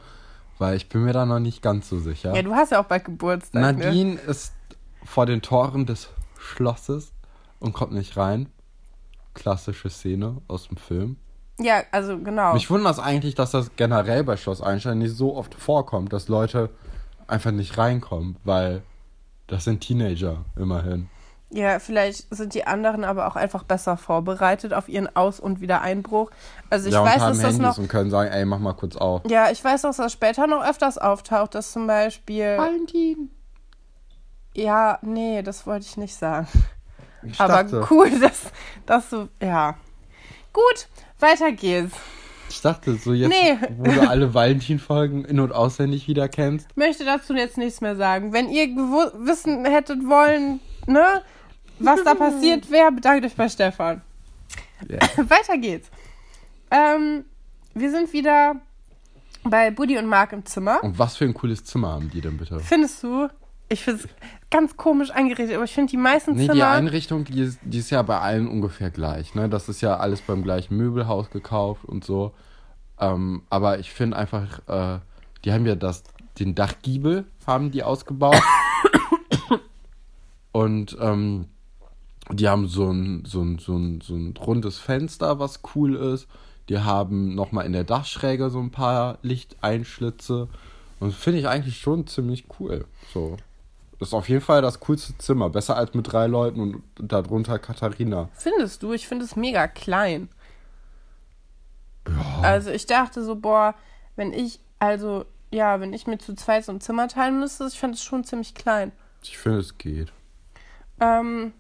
Weil 0.58 0.78
ich 0.78 0.90
bin 0.90 1.04
mir 1.04 1.13
da 1.13 1.25
noch 1.25 1.40
nicht 1.40 1.62
ganz 1.63 1.90
so 1.90 2.00
sicher. 2.00 2.36
Ja, 2.36 2.42
du 2.44 2.54
hast 2.54 2.72
ja 2.72 2.80
auch 2.80 2.86
bald 2.86 3.06
Geburtstag. 3.06 3.62
Ne? 3.62 3.86
Nadine 3.86 4.20
ist 4.20 4.54
vor 5.04 5.25
den 5.25 5.42
Toren 5.42 5.86
des 5.86 6.10
Schlosses 6.38 7.13
und 7.60 7.74
kommt 7.74 7.94
nicht 7.94 8.16
rein. 8.18 8.48
Klassische 9.34 9.90
Szene 9.90 10.42
aus 10.48 10.68
dem 10.68 10.78
Film. 10.78 11.18
Ja, 11.60 11.84
also 11.92 12.18
genau. 12.18 12.54
Mich 12.54 12.70
wundert 12.70 12.94
es 12.94 13.00
eigentlich, 13.00 13.36
dass 13.36 13.51
das 13.51 13.72
generell 13.75 14.24
bei 14.24 14.38
Schloss 14.38 14.62
Einstein 14.62 15.00
nicht 15.00 15.16
so 15.16 15.36
oft 15.36 15.56
vorkommt, 15.56 16.13
dass 16.13 16.28
Leute 16.28 16.70
einfach 17.28 17.51
nicht 17.51 17.78
reinkommen, 17.78 18.36
weil 18.44 18.84
das 19.48 19.63
sind 19.63 19.82
Teenager 19.82 20.46
immerhin. 20.56 21.10
Ja, 21.53 21.79
vielleicht 21.79 22.34
sind 22.34 22.53
die 22.53 22.65
anderen 22.65 23.03
aber 23.03 23.27
auch 23.27 23.36
einfach 23.36 23.63
besser 23.63 23.98
vorbereitet 23.98 24.74
auf 24.74 24.88
ihren 24.88 25.13
Aus- 25.17 25.39
und 25.41 25.60
Wiedereinbruch. 25.60 26.31
Also 26.70 26.88
ich 26.88 26.93
ja, 26.93 27.03
weiß, 27.03 27.15
dass 27.20 27.38
das 27.38 27.43
Handys 27.43 27.60
noch. 27.60 27.77
und 27.77 27.89
können 27.89 28.10
sagen, 28.10 28.31
ey, 28.31 28.46
mach 28.46 28.60
mal 28.60 28.72
kurz 28.74 28.96
auf. 28.96 29.22
Ja, 29.27 29.51
ich 29.51 29.62
weiß, 29.62 29.81
dass 29.81 29.98
das 29.98 30.13
später 30.13 30.48
noch 30.48 30.63
öfters 30.63 30.98
auftaucht, 30.98 31.53
dass 31.55 31.74
zum 31.74 31.88
Beispiel. 31.88 32.58
Valentin. 32.58 33.31
Ja, 34.55 35.00
nee, 35.01 35.41
das 35.43 35.65
wollte 35.67 35.86
ich 35.86 35.98
nicht 35.98 36.15
sagen. 36.15 36.48
Ich 37.24 37.39
aber 37.39 37.63
dachte, 37.63 37.86
cool, 37.91 38.10
dass, 38.20 38.43
dass 38.86 39.10
du. 39.10 39.27
Ja. 39.41 39.75
Gut, 40.53 40.88
weiter 41.20 41.51
geht's. 41.51 41.93
ich 42.50 42.62
dachte 42.62 42.96
so 42.96 43.13
jetzt, 43.13 43.29
Nee. 43.29 43.58
wo 43.77 43.84
du 43.91 44.10
alle 44.10 44.34
Valentin-Folgen 44.34 45.24
in- 45.25 45.39
und 45.39 45.51
auswendig 45.53 46.08
wieder 46.08 46.27
kennst. 46.27 46.67
Ich 46.72 46.75
möchte 46.77 47.05
dazu 47.05 47.34
jetzt 47.34 47.58
nichts 47.58 47.79
mehr 47.81 47.96
sagen. 47.96 48.34
Wenn 48.34 48.50
ihr 48.50 48.67
wissen 48.67 49.63
hättet 49.65 50.00
wollen, 50.08 50.60
ne, 50.88 51.22
was 51.84 52.04
da 52.04 52.14
passiert 52.16 52.70
wäre, 52.72 52.92
bedankt 52.92 53.26
euch 53.26 53.36
bei 53.36 53.50
Stefan. 53.50 54.02
Ja. 54.88 54.98
Weiter 55.30 55.58
geht's. 55.58 55.90
Ähm, 56.72 57.26
wir 57.74 57.92
sind 57.92 58.12
wieder 58.14 58.56
bei 59.44 59.72
Buddy 59.72 59.98
und 59.98 60.08
Mark 60.08 60.34
im 60.34 60.46
Zimmer. 60.46 60.84
Und 60.84 60.98
was 61.00 61.18
für 61.18 61.26
ein 61.26 61.34
cooles 61.34 61.64
Zimmer 61.64 61.90
haben 61.90 62.10
die 62.10 62.22
denn 62.22 62.38
bitte? 62.38 62.60
Findest 62.60 63.04
du? 63.04 63.28
Ich 63.70 63.84
finde 63.84 64.04
es 64.04 64.10
ganz 64.50 64.76
komisch 64.76 65.12
eingerichtet, 65.12 65.56
aber 65.56 65.64
ich 65.64 65.74
finde 65.74 65.92
die 65.92 65.98
meisten 65.98 66.34
Nee, 66.34 66.44
die 66.44 66.50
Zimmer. 66.50 66.72
Einrichtung, 66.72 67.24
die 67.24 67.42
ist, 67.42 67.60
die 67.64 67.78
ist 67.80 67.90
ja 67.90 68.02
bei 68.02 68.20
allen 68.20 68.48
ungefähr 68.48 68.90
gleich. 68.90 69.34
Ne? 69.34 69.48
Das 69.48 69.70
ist 69.70 69.82
ja 69.82 69.98
alles 69.98 70.22
beim 70.22 70.44
gleichen 70.44 70.76
Möbelhaus 70.76 71.30
gekauft 71.30 71.86
und 71.86 72.04
so. 72.04 72.34
Ähm, 73.00 73.44
aber 73.50 73.80
ich 73.80 73.92
finde 73.92 74.18
einfach, 74.18 74.60
äh, 74.68 75.00
die 75.46 75.54
haben 75.54 75.66
ja 75.66 75.76
das, 75.76 76.04
den 76.38 76.54
Dachgiebel 76.54 77.26
haben 77.48 77.72
die 77.72 77.84
ausgebaut. 77.84 78.42
Und 80.52 80.98
ähm, 81.00 81.48
die 82.34 82.48
haben 82.48 82.68
so 82.68 82.90
ein, 82.90 83.24
so, 83.26 83.42
ein, 83.42 83.60
so, 83.60 83.76
ein, 83.76 84.02
so 84.02 84.16
ein 84.16 84.34
rundes 84.38 84.78
Fenster, 84.78 85.40
was 85.40 85.62
cool 85.76 85.96
ist. 85.96 86.28
Die 86.70 86.80
haben 86.80 87.36
nochmal 87.36 87.66
in 87.66 87.74
der 87.74 87.84
Dachschräge 87.84 88.50
so 88.50 88.60
ein 88.60 88.72
paar 88.72 89.18
Lichteinschlitze. 89.22 90.48
Und 91.00 91.14
finde 91.14 91.40
ich 91.40 91.48
eigentlich 91.48 91.80
schon 91.80 92.08
ziemlich 92.08 92.46
cool. 92.60 92.86
So. 93.14 93.38
Das 94.00 94.10
ist 94.10 94.14
auf 94.14 94.30
jeden 94.30 94.42
Fall 94.42 94.62
das 94.62 94.80
coolste 94.80 95.18
Zimmer. 95.18 95.50
Besser 95.50 95.76
als 95.76 95.94
mit 95.94 96.12
drei 96.12 96.28
Leuten 96.28 96.60
und 96.60 96.84
darunter 96.98 97.60
Katharina. 97.60 98.30
Findest 98.34 98.84
du? 98.84 98.94
Ich 98.94 99.08
finde 99.08 99.26
es 99.26 99.36
mega 99.36 99.68
klein. 99.68 100.30
Ja. 102.08 102.42
Also 102.42 102.72
ich 102.72 102.86
dachte 102.86 103.24
so, 103.24 103.36
boah, 103.36 103.76
wenn 104.16 104.34
ich, 104.34 104.60
also, 104.80 105.26
ja, 105.52 105.80
wenn 105.80 105.94
ich 105.94 106.08
mir 106.08 106.18
zu 106.18 106.36
zweit 106.36 106.66
so 106.66 106.72
ein 106.72 106.82
Zimmer 106.82 107.08
teilen 107.08 107.40
müsste, 107.40 107.68
ich 107.68 107.80
fand 107.80 107.96
es 107.96 108.04
schon 108.04 108.24
ziemlich 108.24 108.56
klein. 108.56 108.92
Ich 109.24 109.38
finde, 109.38 109.60
es 109.60 109.78
geht. 109.78 110.12
Ähm, 111.00 111.54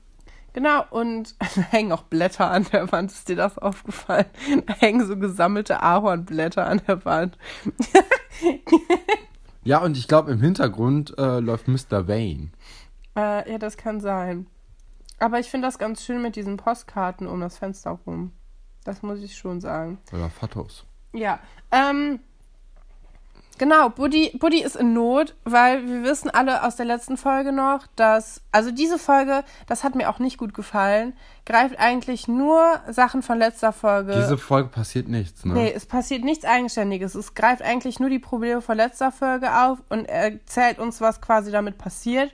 genau, 0.53 0.85
und 0.89 1.35
da 1.39 1.61
hängen 1.61 1.91
auch 1.91 2.03
Blätter 2.03 2.49
an 2.49 2.65
der 2.71 2.91
Wand. 2.91 3.11
Ist 3.11 3.29
dir 3.29 3.35
das 3.35 3.57
aufgefallen? 3.57 4.25
Da 4.65 4.73
hängen 4.75 5.05
so 5.05 5.17
gesammelte 5.17 5.81
Ahornblätter 5.81 6.65
an 6.65 6.81
der 6.87 7.05
Wand. 7.05 7.37
Ja, 9.63 9.79
und 9.79 9.95
ich 9.95 10.07
glaube, 10.07 10.31
im 10.31 10.41
Hintergrund 10.41 11.15
äh, 11.19 11.39
läuft 11.39 11.67
Mr. 11.67 12.07
Vane. 12.07 12.49
Äh, 13.15 13.51
ja, 13.51 13.57
das 13.59 13.77
kann 13.77 13.99
sein. 13.99 14.47
Aber 15.19 15.39
ich 15.39 15.51
finde 15.51 15.67
das 15.67 15.77
ganz 15.77 16.03
schön 16.03 16.21
mit 16.21 16.35
diesen 16.35 16.57
Postkarten 16.57 17.27
um 17.27 17.41
das 17.41 17.59
Fenster 17.59 17.91
rum. 17.91 18.31
Das 18.83 19.03
muss 19.03 19.19
ich 19.19 19.37
schon 19.37 19.61
sagen. 19.61 19.99
Oder 20.11 20.31
Fatos. 20.31 20.85
Ja, 21.13 21.39
ähm, 21.71 22.19
genau, 23.57 23.89
Buddy, 23.89 24.31
Buddy 24.39 24.61
ist 24.61 24.75
in 24.75 24.93
Not, 24.93 25.35
weil 25.43 25.87
wir 25.87 26.03
wissen 26.03 26.29
alle 26.29 26.63
aus 26.63 26.75
der 26.75 26.85
letzten 26.85 27.17
Folge 27.17 27.51
noch, 27.51 27.85
dass, 27.95 28.41
also 28.51 28.71
diese 28.71 28.97
Folge, 28.97 29.43
das 29.67 29.83
hat 29.83 29.95
mir 29.95 30.09
auch 30.09 30.19
nicht 30.19 30.37
gut 30.37 30.53
gefallen, 30.53 31.13
greift 31.45 31.79
eigentlich 31.79 32.27
nur 32.27 32.79
Sachen 32.89 33.21
von 33.21 33.37
letzter 33.37 33.71
Folge. 33.73 34.13
Diese 34.13 34.37
Folge 34.37 34.69
passiert 34.69 35.07
nichts, 35.07 35.45
ne? 35.45 35.53
Nee, 35.53 35.73
es 35.75 35.85
passiert 35.85 36.23
nichts 36.23 36.45
Eigenständiges. 36.45 37.15
Es 37.15 37.33
greift 37.35 37.61
eigentlich 37.61 37.99
nur 37.99 38.09
die 38.09 38.19
Probleme 38.19 38.61
von 38.61 38.77
letzter 38.77 39.11
Folge 39.11 39.55
auf 39.55 39.79
und 39.89 40.05
erzählt 40.05 40.79
uns, 40.79 41.01
was 41.01 41.21
quasi 41.21 41.51
damit 41.51 41.77
passiert. 41.77 42.33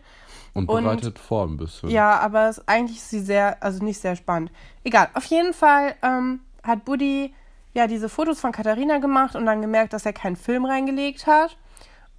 Und 0.53 0.69
und- 0.69 0.83
bereitet 0.83 1.19
vor 1.19 1.45
ein 1.45 1.57
bisschen. 1.57 1.89
Ja, 1.89 2.19
aber 2.19 2.49
es, 2.49 2.67
eigentlich 2.67 2.97
ist 2.97 3.09
sie 3.11 3.19
sehr, 3.19 3.61
also 3.61 3.83
nicht 3.83 4.01
sehr 4.01 4.15
spannend. 4.15 4.51
Egal, 4.83 5.09
auf 5.13 5.25
jeden 5.25 5.53
Fall 5.53 5.95
ähm, 6.01 6.39
hat 6.63 6.83
Buddy 6.83 7.33
ja 7.73 7.87
diese 7.87 8.09
Fotos 8.09 8.39
von 8.39 8.51
Katharina 8.51 8.97
gemacht 8.99 9.35
und 9.35 9.45
dann 9.45 9.61
gemerkt, 9.61 9.93
dass 9.93 10.05
er 10.05 10.13
keinen 10.13 10.35
Film 10.35 10.65
reingelegt 10.65 11.27
hat. 11.27 11.57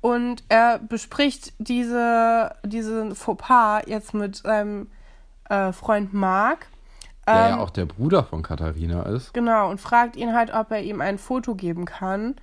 Und 0.01 0.45
er 0.49 0.79
bespricht 0.79 1.53
diese, 1.59 2.55
diesen 2.65 3.15
Fauxpas 3.17 3.83
jetzt 3.87 4.15
mit 4.15 4.37
seinem 4.37 4.89
äh, 5.49 5.73
Freund 5.73 6.15
Marc. 6.15 6.67
Der 7.27 7.35
Ähm, 7.35 7.51
ja 7.51 7.59
auch 7.59 7.71
der 7.71 7.87
Bruder 7.87 8.23
von 8.23 8.43
Katharina 8.43 9.03
ist. 9.03 9.35
Genau, 9.35 9.69
und 9.69 9.81
fragt 9.81 10.17
ihn 10.17 10.35
halt, 10.35 10.55
ob 10.55 10.71
er 10.71 10.83
ihm 10.83 11.01
ein 11.01 11.19
Foto 11.19 11.57
geben 11.57 11.85
kann 11.85 12.37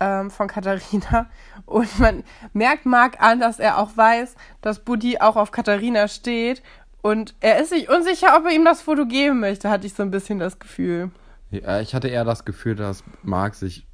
ähm, 0.00 0.30
von 0.30 0.48
Katharina. 0.48 1.26
Und 1.66 1.98
man 1.98 2.24
merkt 2.52 2.86
Marc 2.86 3.20
an, 3.20 3.40
dass 3.40 3.58
er 3.58 3.78
auch 3.78 3.96
weiß, 3.96 4.36
dass 4.60 4.80
Buddy 4.80 5.18
auch 5.18 5.36
auf 5.36 5.50
Katharina 5.50 6.08
steht. 6.08 6.62
Und 7.02 7.34
er 7.40 7.60
ist 7.60 7.70
sich 7.70 7.88
unsicher, 7.88 8.36
ob 8.36 8.46
er 8.46 8.52
ihm 8.52 8.64
das 8.64 8.82
Foto 8.82 9.06
geben 9.06 9.40
möchte, 9.40 9.70
hatte 9.70 9.86
ich 9.86 9.94
so 9.94 10.02
ein 10.02 10.10
bisschen 10.10 10.38
das 10.38 10.58
Gefühl. 10.58 11.10
Ja, 11.50 11.80
ich 11.80 11.94
hatte 11.94 12.08
eher 12.08 12.24
das 12.24 12.44
Gefühl, 12.44 12.74
dass 12.74 13.02
Marc 13.22 13.54
sich 13.54 13.86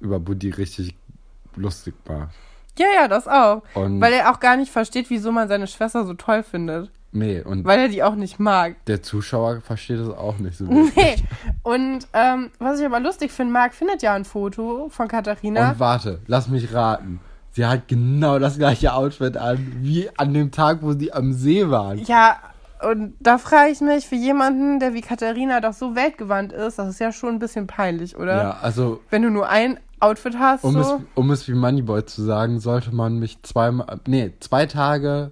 über 0.00 0.20
Buddy 0.20 0.50
richtig 0.50 0.94
lustig 1.56 1.94
macht. 2.06 2.34
Ja, 2.78 2.86
ja, 2.94 3.08
das 3.08 3.26
auch. 3.28 3.62
Und 3.74 4.00
Weil 4.00 4.12
er 4.14 4.30
auch 4.30 4.40
gar 4.40 4.56
nicht 4.56 4.70
versteht, 4.72 5.10
wieso 5.10 5.32
man 5.32 5.48
seine 5.48 5.66
Schwester 5.66 6.06
so 6.06 6.14
toll 6.14 6.42
findet. 6.42 6.90
nee, 7.12 7.40
und 7.42 7.64
Weil 7.64 7.80
er 7.80 7.88
die 7.88 8.02
auch 8.02 8.14
nicht 8.14 8.38
mag. 8.38 8.76
der 8.86 9.02
Zuschauer 9.02 9.60
versteht 9.60 9.98
es 9.98 10.08
auch 10.08 10.38
nicht 10.38 10.56
so 10.56 10.66
wirklich. 10.70 10.94
Nee. 10.96 11.24
Und 11.62 12.06
ähm, 12.12 12.50
was 12.58 12.78
ich 12.80 12.86
aber 12.86 13.00
lustig 13.00 13.32
finde, 13.32 13.52
Marc 13.52 13.74
findet 13.74 14.02
ja 14.02 14.14
ein 14.14 14.24
Foto 14.24 14.88
von 14.90 15.08
Katharina. 15.08 15.72
Und 15.72 15.80
warte, 15.80 16.20
lass 16.26 16.48
mich 16.48 16.72
raten. 16.72 17.20
Sie 17.52 17.66
hat 17.66 17.88
genau 17.88 18.38
das 18.38 18.56
gleiche 18.58 18.94
Outfit 18.94 19.36
an, 19.36 19.72
wie 19.80 20.08
an 20.16 20.32
dem 20.32 20.52
Tag, 20.52 20.78
wo 20.82 20.92
sie 20.92 21.12
am 21.12 21.32
See 21.32 21.68
waren. 21.68 21.98
Ja, 22.04 22.38
und 22.88 23.14
da 23.20 23.38
frage 23.38 23.70
ich 23.70 23.80
mich, 23.80 24.06
für 24.06 24.14
jemanden, 24.16 24.80
der 24.80 24.94
wie 24.94 25.00
Katharina 25.00 25.60
doch 25.60 25.72
so 25.72 25.94
weltgewandt 25.94 26.52
ist, 26.52 26.78
das 26.78 26.88
ist 26.88 27.00
ja 27.00 27.12
schon 27.12 27.34
ein 27.34 27.38
bisschen 27.38 27.66
peinlich, 27.66 28.16
oder? 28.16 28.36
Ja, 28.42 28.56
also, 28.62 29.00
Wenn 29.10 29.22
du 29.22 29.30
nur 29.30 29.48
ein 29.48 29.78
Outfit 30.00 30.38
hast, 30.38 30.64
um, 30.64 30.76
es, 30.76 30.88
so. 30.88 31.02
um 31.14 31.30
es 31.30 31.46
wie 31.46 31.52
Moneyboy 31.52 32.04
zu 32.06 32.22
sagen, 32.22 32.58
sollte 32.58 32.94
man 32.94 33.18
mich 33.18 33.42
zweimal, 33.42 34.00
nee, 34.06 34.32
zwei 34.40 34.66
Tage 34.66 35.30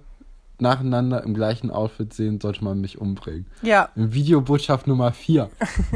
nacheinander 0.59 1.23
im 1.23 1.33
gleichen 1.33 1.71
Outfit 1.71 2.13
sehen, 2.13 2.39
sollte 2.39 2.63
man 2.63 2.79
mich 2.81 2.99
umbringen. 2.99 3.47
Ja, 3.61 3.89
In 3.95 4.13
Videobotschaft 4.13 4.87
Nummer 4.87 5.11
4. 5.11 5.49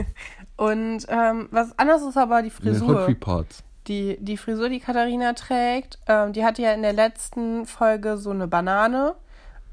und 0.58 1.06
ähm, 1.08 1.48
was 1.52 1.78
anderes 1.78 2.04
ist 2.04 2.18
aber 2.18 2.42
die 2.42 2.50
den 2.50 2.76
Hood 2.76 2.80
Frisur. 2.80 3.08
Reports. 3.08 3.64
Die, 3.88 4.18
die 4.22 4.38
Frisur, 4.38 4.70
die 4.70 4.80
Katharina 4.80 5.34
trägt, 5.34 6.00
ähm, 6.08 6.32
die 6.32 6.46
hatte 6.46 6.62
ja 6.62 6.72
in 6.72 6.82
der 6.82 6.94
letzten 6.94 7.66
Folge 7.66 8.18
so 8.18 8.30
eine 8.30 8.48
Banane, 8.48 9.16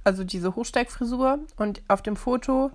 also 0.05 0.25
diese 0.25 0.55
Hochsteckfrisur. 0.55 1.41
Und 1.57 1.83
auf 1.89 2.03
dem 2.03 2.17
Foto 2.17 2.71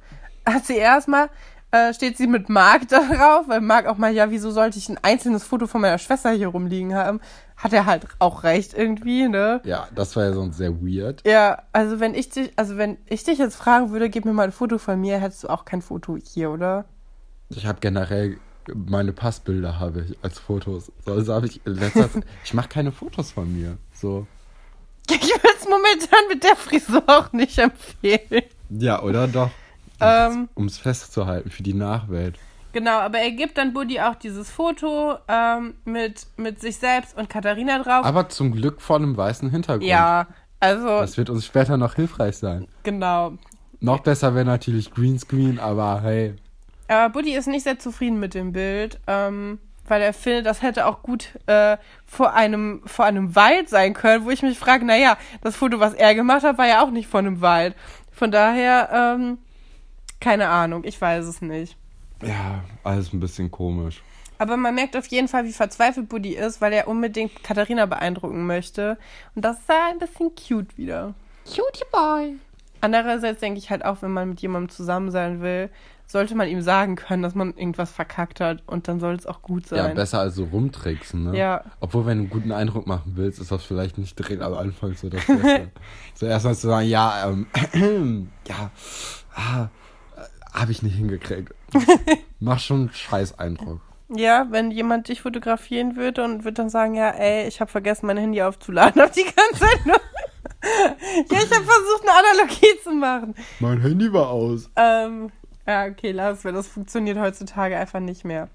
hat 0.46 0.66
sie 0.66 0.78
erstmal, 0.78 1.30
äh, 1.72 1.94
steht 1.94 2.18
sie 2.18 2.28
mit 2.28 2.50
Marc 2.50 2.88
da 2.90 3.00
drauf, 3.00 3.48
weil 3.48 3.62
Marc 3.62 3.88
auch 3.88 3.98
mal, 3.98 4.14
ja, 4.14 4.32
wieso 4.32 4.52
sollte 4.52 4.78
ich 4.78 4.90
ein 4.90 5.00
einzelnes 5.02 5.44
Foto 5.44 5.68
von 5.68 5.82
meiner 5.82 5.98
Schwester 5.98 6.32
hier 6.32 6.48
rumliegen 6.48 6.94
haben? 6.94 7.20
Hat 7.58 7.74
er 7.74 7.86
halt 7.86 8.08
auch 8.20 8.44
recht 8.44 8.74
irgendwie, 8.74 9.28
ne? 9.28 9.62
Ja, 9.64 9.88
das 9.96 10.16
war 10.16 10.26
ja 10.26 10.34
sonst 10.34 10.58
sehr 10.58 10.82
weird. 10.82 11.22
Ja, 11.26 11.64
also 11.72 12.00
wenn 12.00 12.14
ich 12.14 12.30
dich, 12.30 12.52
also 12.58 12.78
wenn 12.78 12.98
ich 13.08 13.24
dich 13.24 13.38
jetzt 13.38 13.56
fragen 13.56 13.92
würde, 13.92 14.10
gib 14.10 14.26
mir 14.26 14.34
mal 14.34 14.44
ein 14.44 14.52
Foto 14.52 14.78
von 14.78 15.00
mir, 15.00 15.20
hättest 15.20 15.44
du 15.44 15.48
auch 15.50 15.64
kein 15.66 15.82
Foto 15.82 16.18
hier, 16.18 16.52
oder? 16.52 16.86
Ich 17.50 17.66
habe 17.66 17.80
generell 17.80 18.38
meine 18.74 19.14
Passbilder 19.14 19.80
habe 19.80 20.02
ich 20.02 20.18
als 20.22 20.40
Fotos. 20.40 20.92
So, 21.06 21.14
Also 21.14 21.34
habe 21.34 21.48
ich 21.48 21.62
Zeit, 21.64 22.10
ich 22.44 22.54
mache 22.54 22.70
keine 22.70 22.92
Fotos 22.92 23.32
von 23.32 23.52
mir. 23.54 23.78
So. 23.94 24.28
Ich 25.12 25.30
würde 25.30 25.56
es 25.60 25.68
momentan 25.68 26.20
mit 26.30 26.44
der 26.44 26.56
Frisur 26.56 27.04
auch 27.08 27.32
nicht 27.34 27.58
empfehlen. 27.58 28.44
Ja, 28.70 29.02
oder 29.02 29.28
doch? 29.28 29.50
Ähm, 30.02 30.50
Um 30.56 30.66
es 30.66 30.78
festzuhalten 30.78 31.50
für 31.52 31.64
die 31.64 31.74
Nachwelt. 31.74 32.36
Genau, 32.74 33.00
aber 33.00 33.20
er 33.20 33.32
gibt 33.32 33.58
dann 33.58 33.72
Buddy 33.74 34.02
auch 34.02 34.16
dieses 34.16 34.50
Foto 34.50 35.16
ähm, 35.30 35.76
mit, 35.86 36.28
mit 36.36 36.60
sich 36.60 36.76
selbst 36.78 37.18
und 37.18 37.30
Katharina 37.30 37.80
drauf. 37.82 38.04
Aber 38.06 38.28
zum 38.28 38.52
Glück 38.52 38.82
vor 38.82 38.98
einem 38.98 39.16
weißen 39.16 39.50
Hintergrund. 39.50 39.88
ja, 39.90 40.28
also 40.60 40.88
Das 41.00 41.18
wird 41.18 41.30
uns 41.30 41.46
später 41.46 41.78
noch 41.78 41.96
hilfreich 41.96 42.38
sein. 42.38 42.68
genau. 42.84 43.34
Noch 43.80 44.00
besser 44.00 44.34
wäre 44.36 44.46
natürlich 44.46 44.92
Greenscreen, 44.92 45.60
aber 45.60 46.02
hey. 46.02 46.34
Aber 46.88 47.14
Buddy 47.14 47.36
ist 47.36 47.48
nicht 47.48 47.64
sehr 47.64 47.78
zufrieden 47.80 48.20
mit 48.20 48.34
dem 48.34 48.52
Bild, 48.52 49.00
ähm, 49.08 49.60
weil 49.88 50.02
er 50.02 50.14
findet, 50.14 50.46
das 50.46 50.62
hätte 50.62 50.86
auch 50.86 51.02
gut 51.02 51.30
äh, 51.48 51.78
vor, 52.06 52.34
einem, 52.34 52.82
vor 52.86 53.06
einem 53.06 53.36
Wald 53.36 53.70
sein 53.70 53.94
können, 53.94 54.26
wo 54.26 54.30
ich 54.30 54.42
mich 54.42 54.58
frage, 54.58 54.86
naja, 54.86 55.18
das 55.42 55.56
Foto, 55.56 55.80
was 55.80 55.94
er 55.94 56.16
gemacht 56.16 56.44
hat, 56.44 56.58
war 56.58 56.68
ja 56.68 56.84
auch 56.84 56.92
nicht 56.92 57.08
vor 57.08 57.20
einem 57.20 57.42
Wald. 57.42 57.76
Von 58.12 58.32
daher, 58.32 58.90
ähm, 58.94 59.38
keine 60.20 60.48
Ahnung, 60.48 60.84
ich 60.86 61.00
weiß 61.00 61.26
es 61.26 61.42
nicht. 61.42 61.78
Ja, 62.22 62.64
alles 62.84 63.14
ein 63.14 63.20
bisschen 63.20 63.52
komisch. 63.52 64.02
Aber 64.38 64.58
man 64.58 64.76
merkt 64.76 64.98
auf 64.98 65.08
jeden 65.08 65.28
Fall, 65.28 65.46
wie 65.46 65.54
verzweifelt 65.54 66.10
Buddy 66.10 66.36
ist, 66.36 66.60
weil 66.60 66.74
er 66.74 66.88
unbedingt 66.88 67.44
Katharina 67.44 67.86
beeindrucken 67.86 68.46
möchte. 68.46 68.98
Und 69.34 69.46
das 69.46 69.60
ist 69.60 69.70
da 69.70 69.90
ein 69.90 70.00
bisschen 70.00 70.32
cute 70.36 70.78
wieder. 70.78 71.14
Cutie 71.46 71.86
Boy. 71.92 72.38
Andererseits 72.82 73.40
denke 73.40 73.58
ich 73.60 73.70
halt 73.70 73.84
auch, 73.86 74.02
wenn 74.02 74.12
man 74.12 74.30
mit 74.30 74.42
jemandem 74.42 74.70
zusammen 74.70 75.12
sein 75.12 75.42
will, 75.42 75.70
sollte 76.08 76.36
man 76.36 76.48
ihm 76.48 76.62
sagen 76.62 76.96
können, 76.96 77.24
dass 77.24 77.34
man 77.34 77.56
irgendwas 77.58 77.92
verkackt 77.92 78.40
hat 78.40 78.62
und 78.68 78.88
dann 78.88 79.00
soll 79.00 79.16
es 79.16 79.26
auch 79.26 79.42
gut 79.42 79.70
Ja, 79.72 79.84
sein. 79.86 79.96
besser 79.96 80.20
als 80.20 80.36
so 80.36 80.44
rumtricksen, 80.44 81.32
ne? 81.32 81.38
Ja. 81.38 81.64
Obwohl, 81.80 82.06
wenn 82.06 82.18
du 82.18 82.24
einen 82.24 82.30
guten 82.30 82.52
Eindruck 82.52 82.86
machen 82.86 83.14
willst, 83.16 83.40
ist 83.40 83.52
das 83.52 83.64
vielleicht 83.64 83.98
nicht 83.98 84.18
direkt 84.20 84.42
am 84.44 84.54
Anfang 84.54 84.94
so 84.94 85.10
das 85.10 85.26
Beste. 85.26 85.72
Zuerst 86.14 86.46
mal 86.46 86.56
zu 86.56 86.68
sagen, 86.68 86.88
ja, 86.88 87.34
ähm, 87.74 88.28
ja, 88.48 88.70
ah, 89.36 89.68
habe 90.54 90.72
ich 90.72 90.84
nicht 90.84 90.96
hingekriegt. 90.96 91.54
Mach 92.40 92.60
schon 92.60 92.82
einen 92.82 92.94
scheiß 92.94 93.40
Eindruck. 93.40 93.82
Ja, 94.10 94.46
wenn 94.52 94.70
jemand 94.70 95.08
dich 95.08 95.22
fotografieren 95.22 95.96
würde 95.96 96.24
und 96.24 96.44
würde 96.44 96.54
dann 96.54 96.70
sagen, 96.70 96.94
ja, 96.94 97.10
ey, 97.10 97.48
ich 97.48 97.60
habe 97.60 97.72
vergessen, 97.72 98.06
mein 98.06 98.18
Handy 98.18 98.42
aufzuladen, 98.44 99.02
auf 99.02 99.10
die 99.12 99.24
ganze 99.26 99.62
Zeit 99.66 99.86
nur. 99.88 100.00
ja, 101.32 101.38
ich 101.38 101.52
habe 101.52 101.66
versucht, 101.66 102.04
eine 102.04 102.12
Analogie 102.14 102.80
zu 102.84 102.92
machen. 102.92 103.36
Mein 103.60 103.82
Handy 103.82 104.12
war 104.12 104.30
aus. 104.30 104.70
Ähm, 104.76 105.32
ja, 105.68 105.86
okay, 105.86 106.12
lass 106.12 106.44
wir. 106.44 106.52
Das 106.52 106.68
funktioniert 106.68 107.18
heutzutage 107.20 107.78
einfach 107.78 108.00
nicht 108.00 108.26
mehr. 108.26 108.50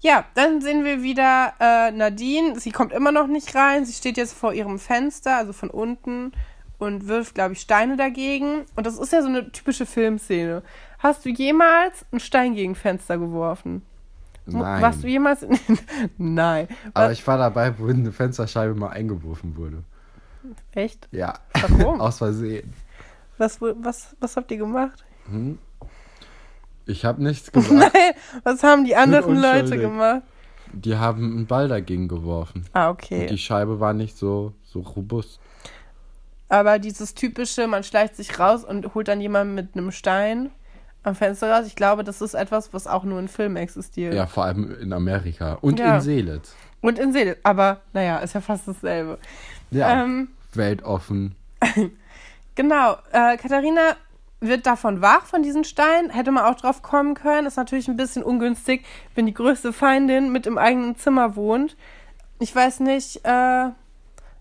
Ja, 0.00 0.24
dann 0.34 0.60
sehen 0.60 0.84
wir 0.84 1.02
wieder 1.02 1.54
äh, 1.60 1.92
Nadine. 1.92 2.58
Sie 2.58 2.72
kommt 2.72 2.92
immer 2.92 3.12
noch 3.12 3.28
nicht 3.28 3.54
rein. 3.54 3.84
Sie 3.84 3.92
steht 3.92 4.16
jetzt 4.16 4.32
vor 4.34 4.52
ihrem 4.52 4.78
Fenster, 4.78 5.36
also 5.36 5.52
von 5.52 5.70
unten, 5.70 6.32
und 6.78 7.06
wirft, 7.06 7.34
glaube 7.36 7.52
ich, 7.52 7.60
Steine 7.60 7.96
dagegen. 7.96 8.64
Und 8.74 8.86
das 8.86 8.98
ist 8.98 9.12
ja 9.12 9.22
so 9.22 9.28
eine 9.28 9.52
typische 9.52 9.86
Filmszene. 9.86 10.62
Hast 10.98 11.24
du 11.24 11.28
jemals 11.28 12.04
einen 12.10 12.18
Stein 12.20 12.54
gegen 12.54 12.74
Fenster 12.74 13.18
geworfen? 13.18 13.82
Nein. 14.46 14.82
Warst 14.82 15.04
du 15.04 15.06
jemals 15.06 15.44
in. 15.44 15.56
Nein. 16.18 16.66
Aber 16.94 17.06
Was- 17.06 17.12
ich 17.12 17.26
war 17.26 17.38
dabei, 17.38 17.72
wo 17.78 17.86
eine 17.86 18.10
Fensterscheibe 18.10 18.74
mal 18.74 18.88
eingeworfen 18.90 19.56
wurde. 19.56 19.84
Echt? 20.72 21.08
Ja. 21.12 21.34
Warum? 21.68 22.00
Aus 22.00 22.18
Versehen. 22.18 22.72
Was, 23.38 23.60
was, 23.60 24.16
was 24.20 24.36
habt 24.36 24.50
ihr 24.50 24.58
gemacht? 24.58 25.04
Hm? 25.26 25.58
Ich 26.86 27.04
habe 27.04 27.22
nichts 27.22 27.50
gesagt. 27.52 27.72
Nein, 27.72 28.12
was 28.42 28.62
haben 28.62 28.84
die 28.84 28.96
anderen 28.96 29.40
Leute 29.40 29.78
gemacht? 29.78 30.22
Die 30.72 30.96
haben 30.96 31.32
einen 31.32 31.46
Ball 31.46 31.68
dagegen 31.68 32.08
geworfen. 32.08 32.64
Ah, 32.72 32.88
Und 32.90 33.10
die 33.10 33.14
okay. 33.24 33.38
Scheibe 33.38 33.78
war 33.78 33.92
nicht 33.92 34.16
so, 34.16 34.52
so 34.64 34.80
robust. 34.80 35.38
Aber 36.48 36.78
dieses 36.78 37.14
typische, 37.14 37.66
man 37.66 37.82
schleicht 37.82 38.16
sich 38.16 38.38
raus 38.38 38.64
und 38.64 38.94
holt 38.94 39.08
dann 39.08 39.20
jemanden 39.20 39.54
mit 39.54 39.74
einem 39.74 39.90
Stein 39.90 40.50
am 41.04 41.14
Fenster 41.14 41.50
raus, 41.52 41.66
ich 41.66 41.76
glaube, 41.76 42.04
das 42.04 42.20
ist 42.22 42.34
etwas, 42.34 42.72
was 42.72 42.86
auch 42.86 43.04
nur 43.04 43.18
in 43.18 43.28
Filmen 43.28 43.56
existiert. 43.56 44.14
Ja, 44.14 44.26
vor 44.26 44.44
allem 44.44 44.76
in 44.80 44.92
Amerika. 44.92 45.54
Und 45.60 45.78
Ja. 45.80 45.96
in 45.96 46.00
Seelitz. 46.00 46.54
Und 46.80 46.98
in 46.98 47.12
Seele. 47.12 47.36
Aber 47.42 47.80
naja, 47.92 48.18
ist 48.18 48.34
ja 48.34 48.40
fast 48.40 48.66
dasselbe. 48.68 49.18
Ja. 49.70 50.02
Ähm, 50.04 50.28
Weltoffen. 50.54 51.34
Genau, 52.54 52.96
äh, 53.12 53.38
Katharina 53.38 53.96
wird 54.40 54.66
davon 54.66 55.00
wach, 55.00 55.24
von 55.24 55.42
diesen 55.42 55.64
Steinen. 55.64 56.10
Hätte 56.10 56.32
man 56.32 56.44
auch 56.44 56.56
drauf 56.56 56.82
kommen 56.82 57.14
können. 57.14 57.46
Ist 57.46 57.56
natürlich 57.56 57.88
ein 57.88 57.96
bisschen 57.96 58.22
ungünstig, 58.22 58.84
wenn 59.14 59.24
die 59.24 59.32
größte 59.34 59.72
Feindin 59.72 60.32
mit 60.32 60.46
im 60.46 60.58
eigenen 60.58 60.96
Zimmer 60.96 61.34
wohnt. 61.36 61.76
Ich 62.40 62.54
weiß 62.54 62.80
nicht, 62.80 63.24
äh, 63.24 63.28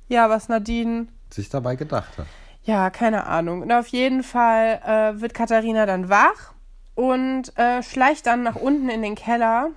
ja, 0.10 0.30
was 0.30 0.50
Nadine. 0.50 1.08
Sich 1.30 1.48
dabei 1.50 1.76
gedacht 1.78 2.18
hat. 2.18 2.26
Ja, 2.64 2.90
keine 2.90 3.26
Ahnung. 3.26 3.62
Und 3.62 3.72
auf 3.72 3.88
jeden 3.88 4.24
Fall 4.24 4.82
äh, 4.86 5.22
wird 5.22 5.34
Katharina 5.34 5.86
dann 5.86 6.10
wach 6.10 6.54
und 6.96 7.58
äh, 7.58 7.82
schleicht 7.82 8.28
dann 8.28 8.44
nach 8.44 8.56
unten 8.56 8.90
in 8.90 9.02
den 9.02 9.16
Keller. 9.16 9.72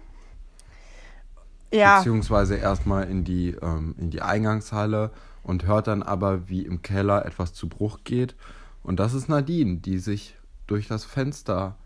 Ja, 1.73 1.99
Beziehungsweise 1.99 2.57
erstmal 2.57 3.09
in 3.09 3.25
die, 3.25 3.57
ähm, 3.62 3.95
in 3.99 4.11
die 4.11 4.23
Eingangshalle 4.23 5.11
und 5.43 5.67
hört 5.67 5.87
dann 5.87 6.03
aber, 6.03 6.49
wie 6.49 6.62
im 6.62 6.83
Keller 6.83 7.25
etwas 7.26 7.53
zu 7.53 7.69
Bruch 7.69 8.00
geht. 8.05 8.35
Und 8.83 9.00
das 9.00 9.14
ist 9.14 9.29
Nadine, 9.29 9.79
die 9.79 9.99
sich 9.99 10.37
durch 10.67 10.87
das 10.87 11.05
Fenster 11.05 11.76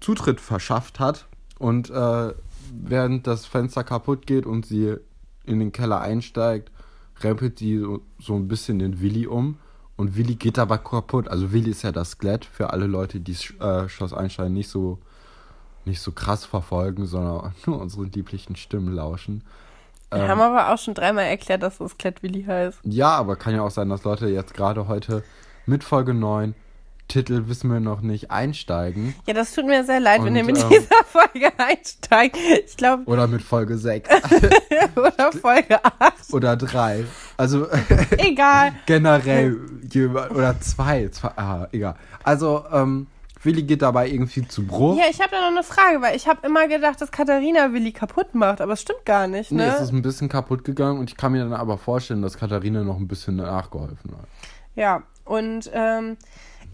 Zutritt 0.00 0.40
verschafft 0.40 1.00
hat. 1.00 1.26
Und 1.58 1.90
äh, 1.90 2.32
während 2.72 3.26
das 3.26 3.44
Fenster 3.46 3.84
kaputt 3.84 4.26
geht 4.26 4.46
und 4.46 4.66
sie 4.66 4.96
in 5.44 5.58
den 5.58 5.72
Keller 5.72 6.00
einsteigt, 6.00 6.70
rempelt 7.20 7.58
sie 7.58 7.78
so, 7.78 8.02
so 8.18 8.34
ein 8.36 8.48
bisschen 8.48 8.78
den 8.78 9.00
Willi 9.00 9.26
um. 9.26 9.58
Und 9.96 10.16
Willi 10.16 10.34
geht 10.34 10.58
aber 10.58 10.78
kaputt. 10.78 11.28
Also 11.28 11.52
Willi 11.52 11.70
ist 11.70 11.82
ja 11.82 11.92
das 11.92 12.12
Skelett 12.12 12.44
für 12.44 12.70
alle 12.70 12.86
Leute, 12.86 13.20
die 13.20 13.36
äh, 13.60 13.88
Schloss 13.88 14.12
Einstein 14.12 14.52
nicht 14.52 14.68
so 14.68 14.98
nicht 15.84 16.00
so 16.00 16.12
krass 16.12 16.44
verfolgen, 16.44 17.06
sondern 17.06 17.54
nur 17.66 17.80
unseren 17.80 18.10
lieblichen 18.12 18.56
Stimmen 18.56 18.94
lauschen. 18.94 19.42
wir 20.10 20.28
haben 20.28 20.40
aber 20.40 20.72
auch 20.72 20.78
schon 20.78 20.94
dreimal 20.94 21.24
erklärt, 21.24 21.62
dass 21.62 21.78
das 21.78 21.98
Klettwilli 21.98 22.44
heißt. 22.44 22.80
Ja, 22.84 23.10
aber 23.16 23.36
kann 23.36 23.54
ja 23.54 23.62
auch 23.62 23.70
sein, 23.70 23.88
dass 23.88 24.04
Leute 24.04 24.28
jetzt 24.28 24.54
gerade 24.54 24.86
heute 24.88 25.24
mit 25.66 25.84
Folge 25.84 26.12
9, 26.12 26.54
Titel 27.12 27.42
wissen 27.48 27.70
wir 27.70 27.80
noch 27.80 28.00
nicht, 28.00 28.30
einsteigen. 28.30 29.14
Ja, 29.26 29.34
das 29.34 29.54
tut 29.54 29.66
mir 29.66 29.84
sehr 29.84 30.00
leid, 30.00 30.20
wenn 30.22 30.28
Und, 30.28 30.36
ihr 30.36 30.44
mit 30.44 30.58
ähm, 30.58 30.68
dieser 30.70 31.04
Folge 31.04 31.52
einsteigt. 31.58 32.36
Ich 32.66 32.76
glaube, 32.76 33.04
Oder 33.04 33.26
mit 33.26 33.42
Folge 33.42 33.76
6 33.76 34.08
oder 34.96 35.32
Folge 35.32 35.84
8. 35.84 36.32
oder 36.32 36.56
3. 36.56 37.04
Also 37.36 37.66
Egal. 38.18 38.72
generell 38.86 39.58
jemand- 39.90 40.30
oder 40.30 40.58
2. 40.60 41.08
Zwei, 41.08 41.28
ah, 41.36 41.68
egal. 41.72 41.94
Also, 42.24 42.64
ähm, 42.72 43.06
Willi 43.44 43.64
geht 43.64 43.82
dabei 43.82 44.08
irgendwie 44.08 44.46
zu 44.46 44.64
Bruch. 44.64 44.96
Ja, 44.96 45.04
ich 45.10 45.20
habe 45.20 45.30
da 45.32 45.40
noch 45.40 45.48
eine 45.48 45.64
Frage, 45.64 46.00
weil 46.00 46.14
ich 46.16 46.28
habe 46.28 46.46
immer 46.46 46.68
gedacht, 46.68 47.00
dass 47.00 47.10
Katharina 47.10 47.72
Willi 47.72 47.90
kaputt 47.92 48.34
macht, 48.36 48.60
aber 48.60 48.74
es 48.74 48.82
stimmt 48.82 49.04
gar 49.04 49.26
nicht, 49.26 49.50
Nee, 49.50 49.66
ne? 49.66 49.74
es 49.74 49.80
ist 49.80 49.92
ein 49.92 50.00
bisschen 50.00 50.28
kaputt 50.28 50.64
gegangen 50.64 51.00
und 51.00 51.10
ich 51.10 51.16
kann 51.16 51.32
mir 51.32 51.42
dann 51.42 51.52
aber 51.52 51.76
vorstellen, 51.76 52.22
dass 52.22 52.38
Katharina 52.38 52.84
noch 52.84 52.96
ein 52.98 53.08
bisschen 53.08 53.36
nachgeholfen 53.36 54.12
hat. 54.12 54.28
ja, 54.76 55.02
und 55.24 55.70
ähm, 55.72 56.16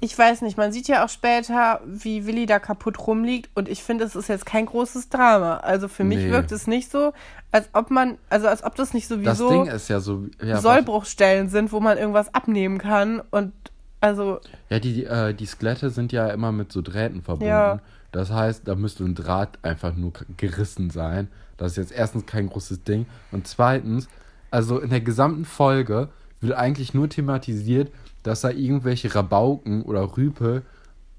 ich 0.00 0.17
weiß 0.17 0.43
nicht, 0.43 0.57
man 0.57 0.71
sieht 0.71 0.87
ja 0.87 1.05
auch 1.05 1.09
später, 1.09 1.81
wie 1.85 2.25
Willi 2.25 2.47
da 2.47 2.61
kaputt 2.61 3.05
rumliegt 3.07 3.50
und 3.57 3.69
ich 3.69 3.83
finde, 3.83 4.05
es 4.05 4.14
ist 4.14 4.28
jetzt 4.28 4.47
kein 4.47 4.67
großes 4.67 5.09
Drama. 5.09 5.56
Also 5.56 5.89
für 5.89 6.04
mich 6.04 6.19
Nee. 6.19 6.30
wirkt 6.30 6.52
es 6.52 6.67
nicht 6.69 6.91
so, 6.91 7.13
als 7.50 7.69
ob 7.73 7.91
man, 7.91 8.17
also 8.30 8.47
als 8.47 8.63
ob 8.63 8.76
das 8.76 8.95
nicht 8.95 9.11
Das 9.11 9.19
sowieso 9.39 9.49
Ding 9.50 9.67
ist 9.67 9.89
ja 9.89 9.99
so. 9.99 10.26
Ja, 10.41 10.61
Sollbruchstellen 10.61 11.49
sind, 11.49 11.73
wo 11.73 11.80
man 11.80 11.99
irgendwas 11.99 12.32
abnehmen 12.32 12.78
kann 12.78 13.21
und 13.32 13.52
also 14.00 14.39
Ja, 14.71 14.78
die, 14.78 15.04
äh, 15.04 15.34
die 15.34 15.47
Skelette 15.47 15.91
sind 15.91 16.13
ja 16.13 16.28
immer 16.28 16.52
mit 16.52 16.71
so 16.71 16.80
Drähten 16.80 17.23
verbunden. 17.23 17.49
Ja. 17.49 17.80
Das 18.13 18.30
heißt, 18.30 18.69
da 18.69 18.76
müsste 18.76 19.02
ein 19.04 19.17
Draht 19.17 19.58
einfach 19.63 19.95
nur 19.97 20.13
gerissen 20.37 20.91
sein. 20.91 21.26
Das 21.56 21.73
ist 21.73 21.76
jetzt 21.76 21.93
erstens 21.93 22.25
kein 22.25 22.49
großes 22.49 22.84
Ding. 22.84 23.06
Und 23.32 23.49
zweitens, 23.49 24.08
also 24.52 24.78
in 24.78 24.91
der 24.91 25.00
gesamten 25.00 25.45
Folge 25.45 26.08
wird 26.41 26.52
eigentlich 26.52 26.95
nur 26.95 27.08
thematisiert, 27.08 27.91
dass 28.23 28.43
da 28.43 28.50
irgendwelche 28.50 29.15
Rabauken 29.15 29.83
oder 29.83 30.17
Rüpe 30.17 30.63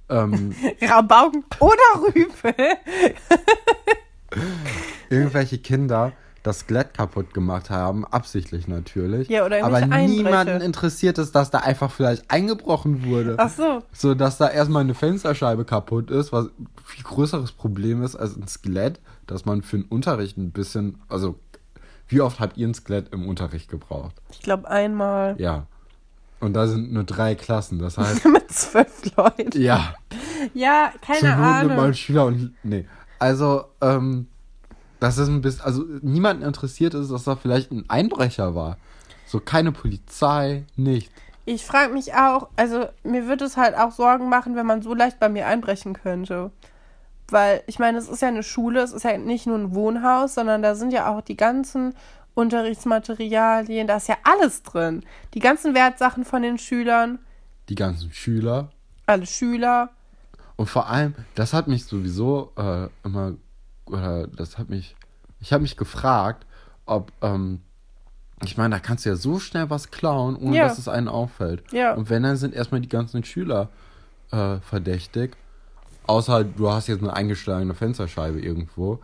ähm, 0.10 0.56
Rabauken 0.82 1.44
oder 1.60 2.14
Rüpel. 2.16 2.54
irgendwelche 5.10 5.58
Kinder 5.60 6.14
das 6.44 6.60
Skelett 6.60 6.94
kaputt 6.94 7.34
gemacht 7.34 7.70
haben, 7.70 8.06
absichtlich 8.06 8.68
natürlich. 8.68 9.28
Ja, 9.28 9.46
oder 9.46 9.64
Aber 9.64 9.86
niemanden 9.86 10.62
interessiert 10.62 11.18
es, 11.18 11.32
dass 11.32 11.52
da 11.52 11.60
einfach 11.60 11.92
vielleicht 11.92 12.32
eingebrochen 12.32 13.04
wurde. 13.06 13.36
Ach 13.38 13.50
so. 13.50 13.84
So, 13.92 14.16
dass 14.16 14.38
da 14.38 14.50
erstmal 14.50 14.84
eine 14.84 14.94
Fensterscheibe 14.94 15.66
kaputt 15.66 16.10
ist, 16.10 16.32
was 16.32 16.46
ein 16.46 16.68
viel 16.86 17.04
größeres 17.04 17.52
Problem 17.52 18.04
ist 18.04 18.16
als 18.16 18.38
ein 18.38 18.48
Skelett, 18.48 19.02
dass 19.28 19.46
man 19.46 19.62
für 19.62 19.78
den 19.80 19.86
Unterricht 19.86 20.38
ein 20.38 20.52
bisschen, 20.52 21.02
also 21.10 21.38
wie 22.08 22.22
oft 22.22 22.40
habt 22.40 22.58
ihr 22.58 22.68
ein 22.68 22.74
Skelett 22.74 23.14
im 23.14 23.28
Unterricht 23.28 23.70
gebraucht? 23.70 24.16
Ich 24.32 24.42
glaube 24.42 24.70
einmal 24.70 25.36
Ja. 25.40 25.68
Und 26.40 26.54
da 26.54 26.68
sind 26.68 26.94
nur 26.94 27.04
drei 27.04 27.36
Klassen, 27.36 27.80
das 27.80 27.98
heißt, 27.98 28.26
mit 28.32 28.50
zwölf 28.52 29.16
Leuten. 29.18 29.62
ja, 29.62 29.94
Ja, 30.54 30.92
keine 31.02 31.20
zur 31.20 31.30
Not 31.30 31.38
Ahnung. 31.40 31.80
einen 31.80 31.94
Schüler 31.94 32.26
und, 32.26 32.54
nee. 32.64 32.86
Also, 33.20 33.66
ähm, 33.82 34.28
das 35.02 35.18
ist 35.18 35.28
ein 35.28 35.42
bisschen, 35.42 35.66
also 35.66 35.84
niemanden 36.02 36.44
interessiert 36.44 36.94
ist, 36.94 37.12
dass 37.12 37.26
da 37.26 37.36
vielleicht 37.36 37.72
ein 37.72 37.86
Einbrecher 37.90 38.56
war. 38.56 38.78
So 39.26 39.40
keine 39.40 39.72
Polizei, 39.72 40.66
nicht. 40.76 41.12
Ich 41.46 41.66
frage 41.66 41.94
mich 41.94 42.14
auch, 42.14 42.48
also 42.56 42.86
mir 43.04 43.28
würde 43.28 43.46
es 43.46 43.58
halt 43.58 43.76
auch 43.78 43.92
Sorgen 43.92 44.30
machen, 44.30 44.56
wenn 44.56 44.66
man 44.66 44.82
so 44.82 44.94
leicht 44.94 45.20
bei 45.20 45.30
mir 45.30 45.48
einbrechen 45.48 45.94
könnte. 45.94 46.52
Weil, 47.30 47.62
ich 47.68 47.78
meine, 47.80 47.98
es 47.98 48.08
ist 48.10 48.22
ja 48.22 48.28
eine 48.28 48.44
Schule, 48.44 48.82
es 48.82 48.92
ist 48.92 49.04
ja 49.04 49.18
nicht 49.18 49.46
nur 49.46 49.58
ein 49.58 49.76
Wohnhaus, 49.76 50.34
sondern 50.36 50.62
da 50.64 50.74
sind 50.76 50.92
ja 50.92 51.08
auch 51.10 51.22
die 51.22 51.38
ganzen 51.38 51.94
Unterrichtsmaterialien, 52.36 53.88
da 53.88 53.98
ist 53.98 54.08
ja 54.08 54.18
alles 54.24 54.64
drin. 54.64 55.04
Die 55.34 55.40
ganzen 55.40 55.74
Wertsachen 55.74 56.26
von 56.26 56.42
den 56.42 56.58
Schülern, 56.58 57.20
Die 57.70 57.76
ganzen 57.76 58.12
Schüler, 58.12 58.70
alle 59.06 59.26
Schüler. 59.26 59.90
Und 60.56 60.68
vor 60.68 60.88
allem, 60.90 61.16
das 61.36 61.54
hat 61.54 61.68
mich 61.68 61.86
sowieso 61.86 62.52
äh, 62.58 62.88
immer, 63.04 63.34
oder 63.86 64.28
das 64.28 64.58
hat 64.58 64.70
mich, 64.70 64.96
ich 65.40 65.54
habe 65.54 65.62
mich 65.62 65.78
gefragt, 65.78 66.46
ob, 66.86 67.12
ähm, 67.22 67.62
ich 68.44 68.58
meine, 68.58 68.76
da 68.76 68.80
kannst 68.80 69.06
du 69.06 69.10
ja 69.10 69.16
so 69.16 69.40
schnell 69.40 69.70
was 69.70 69.92
klauen, 69.92 70.36
ohne 70.36 70.58
Ja. 70.58 70.68
dass 70.68 70.78
es 70.78 70.88
einen 70.88 71.08
auffällt. 71.08 71.64
Ja. 71.72 71.94
Und 71.94 72.10
wenn, 72.10 72.24
dann 72.24 72.38
sind 72.38 72.54
erstmal 72.54 72.82
die 72.82 72.90
ganzen 72.90 73.24
Schüler 73.24 73.70
äh, 74.32 74.58
verdächtig. 74.60 75.36
Außer 76.08 76.44
du 76.44 76.72
hast 76.72 76.88
jetzt 76.88 77.02
eine 77.04 77.14
eingeschlagene 77.14 77.74
Fensterscheibe 77.76 78.40
irgendwo. 78.42 79.00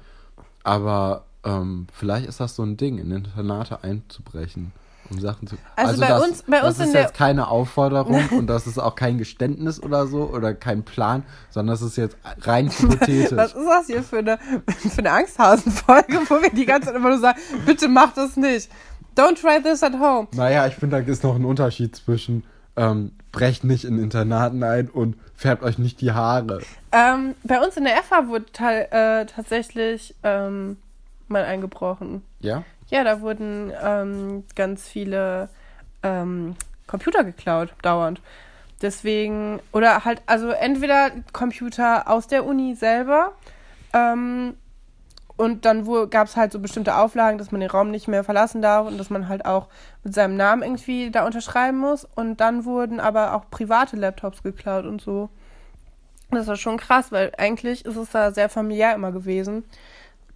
Aber 0.64 1.26
ähm, 1.46 1.88
vielleicht 1.94 2.28
ist 2.28 2.40
das 2.40 2.56
so 2.56 2.64
ein 2.64 2.76
Ding, 2.78 2.98
in 2.98 3.12
Internate 3.12 3.84
einzubrechen. 3.84 4.72
Um 5.12 5.20
Sachen 5.20 5.48
zu. 5.48 5.56
Also 5.76 6.02
bei 6.02 6.08
das, 6.08 6.24
uns- 6.28 6.44
bei 6.48 6.60
das 6.62 6.68
uns 6.70 6.80
ist 6.80 6.86
in 6.88 6.94
der- 6.94 7.02
jetzt 7.04 7.14
keine 7.14 7.48
Aufforderung 7.48 8.28
und 8.32 8.48
das 8.48 8.66
ist 8.66 8.80
auch 8.80 8.96
kein 8.96 9.20
Geständnis 9.20 9.80
oder 9.84 10.08
so 10.08 10.24
oder 10.24 10.56
kein 10.56 10.82
Plan, 10.82 11.22
sondern 11.52 11.76
das 11.76 11.84
ist 11.84 11.96
jetzt 11.96 12.18
rein 12.42 12.72
hypothetisch. 12.72 13.38
Was 13.38 13.54
ist 13.54 13.68
das 13.68 13.86
hier 13.86 14.02
für 14.02 14.18
eine, 14.18 14.40
für 14.68 14.98
eine 14.98 15.12
Angsthausen-Folge, 15.12 16.22
wo 16.28 16.42
wir 16.42 16.50
die 16.50 16.66
ganze 16.66 16.88
Zeit 16.88 16.96
immer 16.96 17.10
nur 17.10 17.20
sagen, 17.20 17.38
bitte 17.68 17.88
mach 17.88 18.14
das 18.16 18.36
nicht. 18.36 18.72
Don't 19.16 19.40
try 19.40 19.62
this 19.62 19.84
at 19.84 19.94
home. 19.94 20.28
Naja, 20.34 20.66
ich 20.66 20.74
finde, 20.74 21.00
da 21.04 21.12
ist 21.12 21.24
noch 21.24 21.36
ein 21.36 21.46
Unterschied 21.46 21.96
zwischen 21.96 22.44
ähm, 22.76 23.12
brecht 23.32 23.64
nicht 23.64 23.86
in 23.86 24.00
Internaten 24.00 24.64
ein 24.64 24.90
und 24.90 25.18
färbt 25.36 25.62
euch 25.62 25.78
nicht 25.78 26.02
die 26.02 26.14
Haare. 26.14 26.62
Ähm, 26.92 27.36
bei 27.44 27.64
uns 27.64 27.78
in 27.78 27.84
der 27.84 27.94
FH 28.02 28.28
wurde 28.28 28.46
äh, 28.92 29.26
tatsächlich 29.28 30.16
ähm, 30.24 30.78
mal 31.28 31.44
eingebrochen. 31.44 32.24
Ja? 32.40 32.64
Ja, 32.90 33.04
da 33.04 33.22
wurden 33.22 33.72
ähm, 33.84 34.44
ganz 34.56 34.88
viele 34.88 35.50
ähm, 36.04 36.56
Computer 36.88 37.24
geklaut, 37.24 37.74
dauernd. 37.82 38.22
Deswegen, 38.82 39.60
oder 39.72 40.06
halt, 40.06 40.22
also 40.26 40.50
entweder 40.50 41.12
Computer 41.34 42.10
aus 42.10 42.28
der 42.28 42.46
Uni 42.46 42.76
selber, 42.76 43.32
ähm, 43.94 44.56
und 45.38 45.66
dann 45.66 45.86
gab 46.10 46.28
es 46.28 46.38
halt 46.38 46.54
so 46.54 46.60
bestimmte 46.60 46.96
Auflagen, 46.96 47.38
dass 47.38 47.52
man 47.52 47.60
den 47.60 47.70
Raum 47.70 47.92
nicht 47.92 48.08
mehr 48.08 48.24
verlassen 48.24 48.62
darf 48.62 48.88
und 48.88 48.98
dass 48.98 49.10
man 49.10 49.28
halt 49.28 49.46
auch 49.46 49.68
mit 50.04 50.14
seinem 50.14 50.38
Namen 50.38 50.64
irgendwie 50.64 51.12
da 51.12 51.26
unterschreiben 51.26 51.78
muss. 51.78 52.08
Und 52.16 52.40
dann 52.40 52.64
wurden 52.64 53.02
aber 53.02 53.34
auch 53.34 53.50
private 53.50 53.98
Laptops 53.98 54.44
geklaut 54.44 54.86
und 54.86 55.02
so. 55.02 55.30
Das 56.32 56.48
war 56.48 56.56
schon 56.56 56.78
krass, 56.78 57.12
weil 57.12 57.34
eigentlich 57.38 57.86
ist 57.86 57.98
es 57.98 58.12
da 58.12 58.32
sehr 58.32 58.48
familiär 58.48 58.96
immer 58.96 59.12
gewesen. 59.12 59.66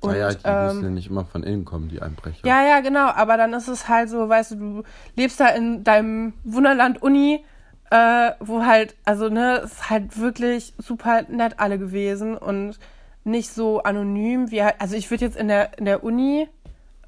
Und, 0.02 0.12
naja, 0.12 0.30
die 0.34 0.46
ähm, 0.46 0.66
müssen 0.66 0.84
ja 0.84 0.90
nicht 0.92 1.10
immer 1.10 1.26
von 1.26 1.44
innen 1.44 1.66
kommen, 1.66 1.90
die 1.90 2.02
Einbrecher. 2.02 2.48
Ja, 2.48 2.64
ja, 2.64 2.80
genau. 2.80 3.08
Aber 3.08 3.36
dann 3.36 3.54
ist 3.54 3.68
es 3.68 3.90
halt 3.90 4.10
so, 4.10 4.30
weißt 4.30 4.52
du, 4.52 4.56
du 4.56 4.84
lebst 5.16 5.40
da 5.40 5.48
in 5.50 5.84
deinem 5.84 6.34
Wunderland 6.44 7.02
Uni, 7.02 7.44
äh, 7.92 8.32
wo 8.40 8.66
halt, 8.66 8.96
also 9.04 9.30
ne, 9.30 9.62
es 9.64 9.74
ist 9.74 9.90
halt 9.90 10.18
wirklich 10.18 10.74
super 10.78 11.24
nett 11.24 11.56
alle 11.58 11.78
gewesen 11.78 12.38
und 12.38 12.80
nicht 13.26 13.52
so 13.52 13.84
anonym 13.84 14.52
wie 14.52 14.64
halt, 14.64 14.76
also 14.80 14.96
ich 14.96 15.12
würde 15.12 15.26
jetzt 15.26 15.38
in 15.38 15.50
der, 15.50 15.78
in 15.78 15.86
der 15.86 16.04
Uni, 16.04 16.48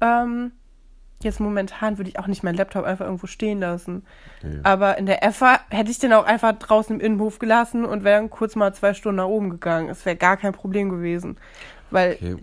ähm, 0.00 0.52
jetzt 1.22 1.40
momentan 1.40 1.98
würde 1.98 2.10
ich 2.10 2.18
auch 2.18 2.26
nicht 2.26 2.42
meinen 2.42 2.56
Laptop 2.56 2.84
einfach 2.84 3.06
irgendwo 3.06 3.26
stehen 3.26 3.60
lassen. 3.60 4.04
Nee. 4.42 4.58
Aber 4.64 4.98
in 4.98 5.06
der 5.06 5.22
EFA 5.22 5.60
hätte 5.70 5.90
ich 5.90 5.98
den 5.98 6.12
auch 6.12 6.24
einfach 6.24 6.52
draußen 6.52 6.96
im 6.96 7.00
Innenhof 7.00 7.38
gelassen 7.38 7.84
und 7.84 8.04
wäre 8.04 8.20
dann 8.20 8.28
kurz 8.30 8.56
mal 8.56 8.74
zwei 8.74 8.92
Stunden 8.92 9.16
nach 9.16 9.26
oben 9.26 9.50
gegangen. 9.50 9.88
Es 9.88 10.04
wäre 10.04 10.16
gar 10.16 10.36
kein 10.36 10.52
Problem 10.52 10.90
gewesen. 10.90 11.38
Weil 11.90 12.14
Okay. 12.14 12.36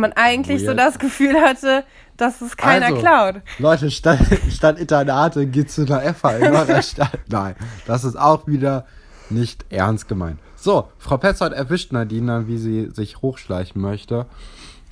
Man 0.00 0.12
eigentlich 0.14 0.60
so 0.62 0.68
Weird. 0.68 0.78
das 0.78 0.98
Gefühl 0.98 1.40
hatte, 1.40 1.84
dass 2.16 2.40
es 2.40 2.56
keiner 2.56 2.86
Also, 2.86 2.98
klaut. 2.98 3.34
Leute, 3.58 3.90
statt, 3.90 4.18
statt 4.50 4.78
Internate 4.78 5.46
geht 5.46 5.70
zu 5.70 5.82
einer 5.86 6.00
FH 6.14 6.30
in 6.38 6.54
eurer 6.54 6.82
Stadt. 6.82 7.18
Nein, 7.28 7.54
das 7.86 8.04
ist 8.04 8.16
auch 8.18 8.46
wieder 8.46 8.86
nicht 9.30 9.66
ernst 9.70 10.08
gemeint. 10.08 10.38
So, 10.56 10.88
Frau 10.98 11.16
Petzold 11.18 11.52
erwischt 11.52 11.92
Nadine 11.92 12.26
dann, 12.26 12.48
wie 12.48 12.58
sie 12.58 12.90
sich 12.90 13.22
hochschleichen 13.22 13.80
möchte. 13.80 14.26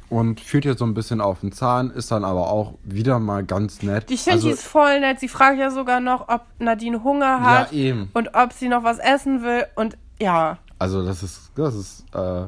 Und 0.09 0.41
führt 0.41 0.65
ihr 0.65 0.77
so 0.77 0.85
ein 0.85 0.95
bisschen 0.95 1.21
auf 1.21 1.41
den 1.41 1.51
Zahn, 1.51 1.91
ist 1.91 2.13
dann 2.13 2.25
aber 2.25 2.49
auch 2.49 2.75
wieder 2.85 3.19
mal 3.19 3.43
ganz 3.45 3.83
nett. 3.83 4.09
Ich 4.09 4.21
finde, 4.21 4.37
also, 4.37 4.47
die 4.47 4.55
ist 4.55 4.63
voll 4.65 5.01
nett. 5.01 5.19
Sie 5.19 5.27
fragt 5.27 5.59
ja 5.59 5.71
sogar 5.73 5.99
noch, 5.99 6.29
ob 6.29 6.43
Nadine 6.61 7.03
Hunger 7.03 7.25
Ja, 7.27 7.45
hat 7.59 7.73
eben. 7.73 8.09
und 8.15 8.37
ob 8.37 8.53
sie 8.53 8.69
noch 8.69 8.85
was 8.85 8.99
essen 9.01 9.43
will. 9.43 9.65
Und 9.75 9.99
ja, 10.21 10.59
Also, 10.79 11.05
das 11.05 11.25
ist, 11.25 11.51
das 11.57 11.75
ist 11.75 12.05
äh, 12.15 12.45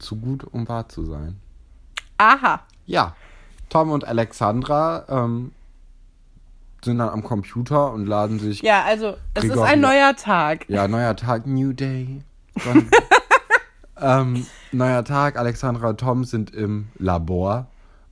zu 0.00 0.16
gut, 0.16 0.42
um 0.50 0.68
wahr 0.68 0.88
zu 0.88 1.04
sein. 1.04 1.36
Aha. 2.18 2.60
Ja, 2.86 3.14
Tom 3.68 3.90
und 3.90 4.06
Alexandra 4.06 5.04
ähm, 5.08 5.52
sind 6.84 6.98
dann 6.98 7.08
am 7.08 7.22
Computer 7.24 7.92
und 7.92 8.06
laden 8.06 8.38
sich 8.38 8.62
Ja, 8.62 8.84
also 8.84 9.16
es 9.34 9.44
ist 9.44 9.50
Gregor 9.50 9.66
ein 9.66 9.78
wieder. 9.78 9.88
neuer 9.88 10.16
Tag. 10.16 10.68
Ja, 10.68 10.86
neuer 10.88 11.16
Tag, 11.16 11.46
New 11.46 11.72
Day. 11.72 12.22
Dann, 12.64 12.90
ähm, 14.00 14.46
neuer 14.72 15.04
Tag, 15.04 15.36
Alexandra 15.36 15.90
und 15.90 16.00
Tom 16.00 16.24
sind 16.24 16.54
im 16.54 16.88
Labor 16.98 17.66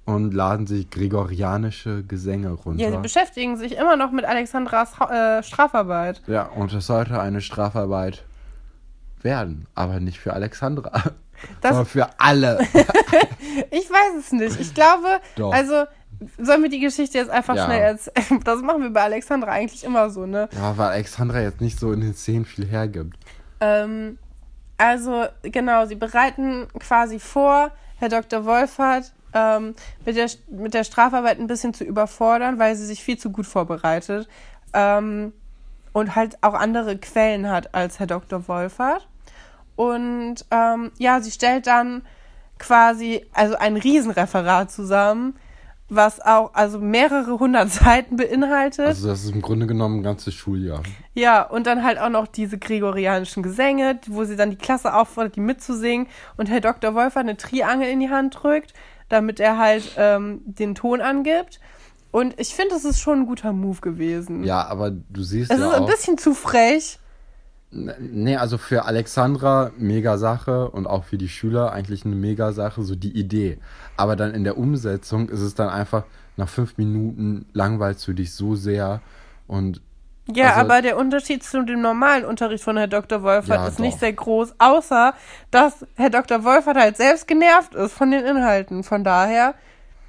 und 0.05 0.33
laden 0.33 0.67
sich 0.67 0.89
gregorianische 0.91 2.05
Gesänge 2.05 2.51
runter. 2.51 2.83
Ja, 2.83 2.91
sie 2.91 2.99
beschäftigen 2.99 3.57
sich 3.57 3.77
immer 3.77 3.97
noch 3.97 4.13
mit 4.13 4.25
Alexandras 4.25 4.93
äh, 5.01 5.43
Strafarbeit. 5.43 6.23
Ja, 6.27 6.45
und 6.45 6.73
es 6.73 6.87
sollte 6.87 7.21
eine 7.21 7.41
Strafarbeit 7.41 8.25
werden, 9.23 9.67
aber 9.75 9.99
nicht 10.01 10.21
für 10.21 10.33
Alexandra, 10.33 10.93
Das- 11.61 11.71
sondern 11.71 11.87
für 11.87 12.09
alle. 12.19 12.59
Ich 13.71 13.89
weiß 13.91 14.17
es 14.21 14.33
nicht. 14.33 14.61
Ich 14.61 14.75
glaube, 14.75 15.21
Doch. 15.37 15.51
also 15.53 15.85
sollen 16.39 16.63
wir 16.63 16.69
die 16.69 16.81
Geschichte 16.81 17.17
jetzt 17.19 17.31
einfach 17.31 17.55
Ja. 17.57 17.65
schnell 17.65 17.81
erzählen? 17.81 18.41
Das 18.45 18.61
machen 18.61 18.83
wir 18.83 18.91
bei 18.91 19.03
Alexandra 19.03 19.51
eigentlich 19.53 19.83
immer 19.85 20.11
so, 20.11 20.27
ne? 20.27 20.49
Ja, 20.55 20.77
weil 20.77 20.89
Alexandra 20.89 21.41
jetzt 21.41 21.61
nicht 21.61 21.79
so 21.79 21.93
in 21.93 22.01
den 22.03 22.15
Szenen 22.15 22.45
viel 22.45 22.67
hergibt. 22.67 23.17
Ähm, 23.61 24.19
also, 24.77 25.25
genau, 25.43 25.87
sie 25.87 25.95
bereiten 25.95 26.67
quasi 26.79 27.19
vor, 27.19 27.71
Herr 27.99 28.11
Dr. 28.11 28.45
Wolfert 28.45 29.13
ähm, 29.33 29.75
mit, 30.05 30.17
der, 30.17 30.29
mit 30.51 30.75
der 30.75 30.85
Strafarbeit 30.85 31.39
ein 31.39 31.47
bisschen 31.47 31.73
zu 31.73 31.85
überfordern, 31.85 32.59
weil 32.59 32.77
sie 32.77 32.85
sich 32.85 33.03
viel 33.03 33.17
zu 33.17 33.31
gut 33.31 33.47
vorbereitet 33.47 34.29
ähm, 34.75 35.33
und 35.93 36.15
halt 36.15 36.37
auch 36.43 36.53
andere 36.55 36.99
Quellen 36.99 37.49
hat 37.49 37.75
als 37.75 37.99
Herr 37.99 38.07
Dr. 38.07 38.47
Wolfert. 38.49 39.09
Und 39.77 40.37
ähm, 40.51 40.91
ja, 40.99 41.21
sie 41.21 41.31
stellt 41.31 41.67
dann 41.67 42.03
quasi 42.59 43.27
also 43.33 43.57
ein 43.57 43.77
Riesenreferat 43.77 44.71
zusammen, 44.71 45.35
was 45.89 46.21
auch 46.21 46.55
also 46.55 46.79
mehrere 46.79 47.39
hundert 47.39 47.71
Seiten 47.71 48.17
beinhaltet. 48.17 48.87
Also 48.87 49.09
das 49.09 49.25
ist 49.25 49.35
im 49.35 49.43
Grunde 49.43 49.67
genommen 49.67 50.01
ein 50.01 50.03
ganzes 50.03 50.35
Schuljahr. 50.35 50.83
Ja, 51.15 51.43
und 51.43 51.67
dann 51.67 51.85
halt 51.85 51.99
auch 51.99 52.09
noch 52.09 52.27
diese 52.27 52.59
gregorianischen 52.59 53.43
Gesänge, 53.43 54.01
wo 54.09 54.25
sie 54.25 54.37
dann 54.37 54.51
die 54.51 54.57
Klasse 54.57 54.95
auffordert, 54.95 55.37
die 55.37 55.41
mitzusingen 55.41 56.09
und 56.37 56.49
Herr 56.49 56.61
Dr. 56.61 56.95
Wolfer 56.95 57.21
eine 57.21 57.37
Triangel 57.37 57.89
in 57.89 58.01
die 58.01 58.11
Hand 58.11 58.43
drückt, 58.43 58.73
damit 59.09 59.39
er 59.39 59.59
halt 59.59 59.93
ähm, 59.97 60.41
den 60.45 60.75
Ton 60.75 61.01
angibt. 61.01 61.61
Und 62.11 62.35
ich 62.41 62.55
finde, 62.55 62.75
das 62.75 62.85
ist 62.85 62.99
schon 63.01 63.21
ein 63.21 63.27
guter 63.27 63.53
Move 63.53 63.81
gewesen. 63.81 64.43
Ja, 64.43 64.67
aber 64.67 64.91
du 64.91 65.23
siehst 65.23 65.51
Es 65.51 65.61
ja 65.61 65.69
ist 65.69 65.75
ein 65.75 65.87
bisschen 65.87 66.17
zu 66.17 66.33
frech. 66.33 66.99
Nee, 67.99 68.37
also 68.37 68.59
für 68.59 68.85
Alexandra 68.85 69.71
mega 69.79 70.17
Sache 70.19 70.71
und 70.71 70.87
auch 70.87 71.05
für 71.05 71.19
die 71.19 71.29
Schüler 71.29 71.73
eigentlich 71.73 72.05
eine 72.05 72.15
mega 72.17 72.53
Sache, 72.53 72.83
so 72.83 72.95
die 72.97 73.17
Idee. 73.19 73.59
Aber 73.97 74.17
dann 74.17 74.33
in 74.35 74.45
der 74.45 74.57
Umsetzung 74.59 75.29
ist 75.29 75.41
es 75.41 75.55
dann 75.55 75.69
einfach 75.69 76.05
nach 76.37 76.49
fünf 76.49 76.77
Minuten 76.79 77.47
langweilst 77.53 78.07
du 78.09 78.13
dich 78.13 78.33
so 78.33 78.55
sehr 78.57 79.01
und 79.47 79.81
Ja, 80.35 80.49
Also- 80.55 80.61
aber 80.63 80.83
der 80.83 80.97
Unterschied 80.97 81.45
zu 81.45 81.63
dem 81.65 81.81
normalen 81.83 82.25
Unterricht 82.25 82.65
von 82.65 82.77
Herr 82.77 82.89
Dr. 82.89 83.23
Wolfert 83.23 83.61
Ja, 83.61 83.69
ist 83.69 83.79
nicht 83.79 83.95
doch. 83.95 84.01
sehr 84.01 84.13
groß, 84.13 84.55
außer 84.59 85.15
dass 85.53 85.87
Herr 85.95 86.11
Dr. 86.11 86.43
Wolfert 86.43 86.77
halt 86.77 86.97
selbst 86.97 87.29
genervt 87.29 87.77
ist 87.77 87.93
von 87.93 88.11
den 88.11 88.25
Inhalten. 88.25 88.83
Von 88.83 89.05
daher, 89.05 89.55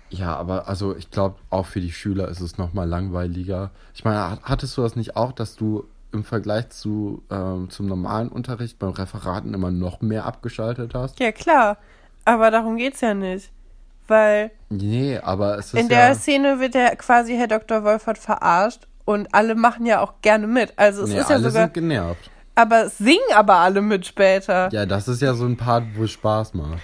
ja, 0.10 0.36
aber 0.36 0.68
also 0.68 0.96
ich 0.96 1.12
glaube 1.12 1.36
auch 1.52 1.68
für 1.68 1.82
die 1.82 1.92
Schüler 1.92 2.30
ist 2.30 2.40
es 2.42 2.58
nochmal 2.58 2.88
langweiliger. 2.90 3.70
Ich 3.94 4.04
meine, 4.06 4.32
hat- 4.32 4.40
hattest 4.44 4.76
du 4.78 4.82
das 4.82 4.96
nicht 4.96 5.16
auch, 5.18 5.34
dass 5.34 5.56
du 5.56 5.84
im 6.14 6.24
Vergleich 6.24 6.70
zu 6.70 7.24
ähm, 7.32 7.70
zum 7.70 7.86
normalen 7.88 8.30
Unterricht 8.30 8.80
beim 8.80 8.92
Referaten 8.92 9.54
immer 9.54 9.72
noch 9.72 10.02
mehr 10.02 10.26
abgeschaltet 10.26 10.94
hast? 10.94 11.20
ja 11.20 11.32
klar, 11.32 11.78
aber 12.26 12.50
darum 12.52 12.78
geht's 12.78 13.02
ja 13.02 13.14
nicht. 13.14 13.52
Weil 14.08 14.52
Nee, 14.70 15.20
aber 15.20 15.58
es 15.58 15.74
ist 15.74 15.80
In 15.80 15.90
der 15.90 16.10
ja 16.10 16.16
Szene 16.16 16.60
wird 16.62 16.76
der 16.76 16.96
quasi 16.96 17.36
Herr 17.36 17.48
Dr. 17.48 17.84
Wolfert 17.84 18.18
verarscht 18.18 18.88
und 19.04 19.28
alle 19.34 19.54
machen 19.56 19.86
ja 19.86 20.00
auch 20.02 20.14
gerne 20.22 20.48
mit. 20.48 20.74
Also 20.78 21.04
es 21.04 21.10
nee, 21.10 21.20
ist 21.20 21.30
ja 21.30 21.36
alle 21.36 21.50
sogar, 21.50 21.64
sind 21.66 21.74
genervt. 21.74 22.32
aber 22.56 22.86
es 22.86 22.98
singen 22.98 23.20
aber 23.36 23.56
alle 23.56 23.82
mit 23.82 24.06
später. 24.06 24.70
Ja, 24.72 24.86
das 24.86 25.10
ist 25.10 25.22
ja 25.22 25.34
so 25.34 25.46
ein 25.46 25.58
Part, 25.58 25.84
wo 25.96 26.06
es 26.06 26.12
Spaß 26.12 26.54
macht. 26.54 26.80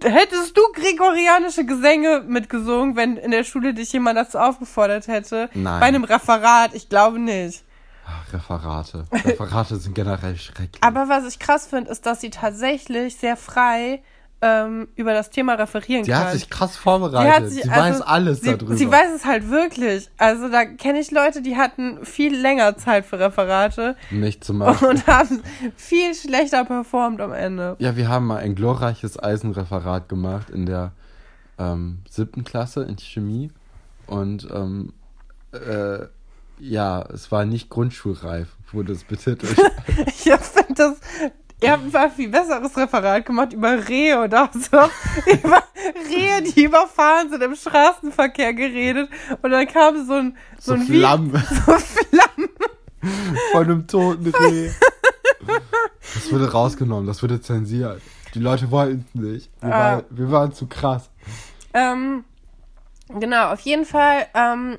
Hättest 0.00 0.56
du 0.56 0.62
gregorianische 0.74 1.66
Gesänge 1.66 2.22
mitgesungen, 2.28 2.94
wenn 2.94 3.16
in 3.16 3.32
der 3.32 3.42
Schule 3.42 3.74
dich 3.74 3.92
jemand 3.92 4.16
dazu 4.16 4.38
aufgefordert 4.38 5.08
hätte? 5.08 5.50
Nein. 5.54 5.80
Bei 5.80 5.86
einem 5.86 6.04
Referat, 6.04 6.72
ich 6.74 6.88
glaube 6.88 7.18
nicht. 7.18 7.64
Ach, 8.10 8.32
Referate. 8.32 9.04
Referate 9.12 9.76
sind 9.76 9.94
generell 9.94 10.36
schrecklich. 10.36 10.82
Aber 10.82 11.08
was 11.08 11.26
ich 11.26 11.38
krass 11.38 11.66
finde, 11.66 11.90
ist, 11.90 12.06
dass 12.06 12.20
sie 12.22 12.30
tatsächlich 12.30 13.16
sehr 13.16 13.36
frei 13.36 14.02
ähm, 14.40 14.86
über 14.94 15.12
das 15.14 15.30
Thema 15.30 15.54
referieren 15.54 16.04
Sie 16.04 16.12
kann. 16.12 16.26
hat 16.26 16.32
sich 16.32 16.48
krass 16.48 16.74
Die 16.74 16.78
vorbereitet. 16.78 17.34
hat 17.34 17.48
Sie, 17.48 17.56
sich- 17.56 17.66
weiß 17.68 17.76
also, 18.00 18.04
alles 18.04 18.40
sie, 18.40 18.56
darüber. 18.56 18.76
Sie 18.76 18.88
weiß 18.90 19.08
es 19.16 19.24
halt 19.24 19.50
wirklich. 19.50 20.08
Also 20.16 20.48
da 20.48 20.64
kenne 20.64 21.00
ich 21.00 21.10
Leute, 21.10 21.42
die 21.42 21.56
hatten 21.56 22.04
viel 22.06 22.36
länger 22.36 22.76
Zeit 22.76 23.04
für 23.04 23.18
Referate 23.18 23.96
Nicht 24.10 24.44
zum 24.44 24.60
Beispiel. 24.60 24.88
und 24.88 25.06
haben 25.08 25.42
viel 25.76 26.14
schlechter 26.14 26.64
performt 26.64 27.20
am 27.20 27.32
Ende. 27.32 27.74
Ja, 27.80 27.96
wir 27.96 28.08
haben 28.08 28.26
mal 28.28 28.36
ein 28.38 28.54
glorreiches 28.54 29.20
Eisenreferat 29.20 30.08
gemacht 30.08 30.50
in 30.50 30.66
der 30.66 30.92
ähm, 31.58 31.98
siebten 32.08 32.44
Klasse 32.44 32.84
in 32.84 32.96
Chemie. 32.96 33.50
Und 34.06 34.46
ähm, 34.54 34.92
äh, 35.52 36.06
ja, 36.60 37.02
es 37.12 37.30
war 37.32 37.44
nicht 37.44 37.70
grundschulreif, 37.70 38.48
wurde 38.72 38.92
es 38.92 39.04
betitelt. 39.04 39.56
Ich 40.06 40.22
finde 40.22 40.74
das. 40.74 40.94
Ihr 41.60 41.72
habt 41.72 41.92
ein 41.94 42.10
viel 42.12 42.28
besseres 42.28 42.76
Referat 42.76 43.26
gemacht 43.26 43.52
über 43.52 43.88
Rehe 43.88 44.20
oder 44.22 44.48
so. 44.52 44.76
über 45.32 45.62
Rehe, 46.08 46.40
die 46.42 46.64
überfahren 46.64 47.30
sind 47.30 47.42
im 47.42 47.56
Straßenverkehr 47.56 48.54
geredet. 48.54 49.10
Und 49.42 49.50
dann 49.50 49.66
kam 49.66 50.06
so 50.06 50.12
ein, 50.14 50.36
so, 50.60 50.74
so 50.76 50.80
ein 50.80 50.86
Vi- 50.86 50.98
Flammen 50.98 51.32
So 51.66 51.72
Flammen. 51.78 52.48
von 53.52 53.64
einem 53.64 53.86
toten 53.88 54.28
Reh. 54.28 54.70
Das 56.14 56.30
wurde 56.32 56.50
rausgenommen, 56.52 57.06
das 57.06 57.22
wurde 57.22 57.40
zensiert. 57.40 58.00
Die 58.34 58.40
Leute 58.40 58.70
wollten 58.70 59.04
es 59.08 59.14
nicht. 59.20 59.50
Wir, 59.60 59.74
Ah. 59.74 59.78
waren, 59.96 60.04
wir 60.10 60.30
waren 60.30 60.52
zu 60.52 60.66
krass. 60.68 61.10
Ähm, 61.74 62.24
genau, 63.08 63.52
auf 63.52 63.60
jeden 63.60 63.84
Fall 63.84 64.26
ähm, 64.34 64.78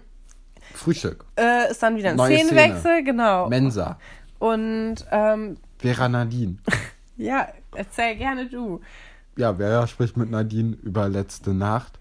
Frühstück. 0.79 1.25
äh, 1.37 1.71
ist 1.71 1.81
dann 1.83 1.95
wieder 1.95 2.09
ein 2.11 2.15
Neue 2.15 2.37
Szenenwechsel, 2.37 3.03
genau. 3.03 3.47
Mensa. 3.49 3.97
Und 4.39 4.95
ähm, 5.11 5.57
Vera 5.77 6.09
Nadine. 6.09 6.57
ja, 7.17 7.47
erzähl 7.75 8.15
gerne 8.15 8.47
du. 8.47 8.81
ja, 9.35 9.55
Vera 9.55 9.87
spricht 9.87 10.17
mit 10.17 10.29
Nadine 10.29 10.77
über 10.81 11.09
letzte 11.09 11.53
Nacht 11.53 11.99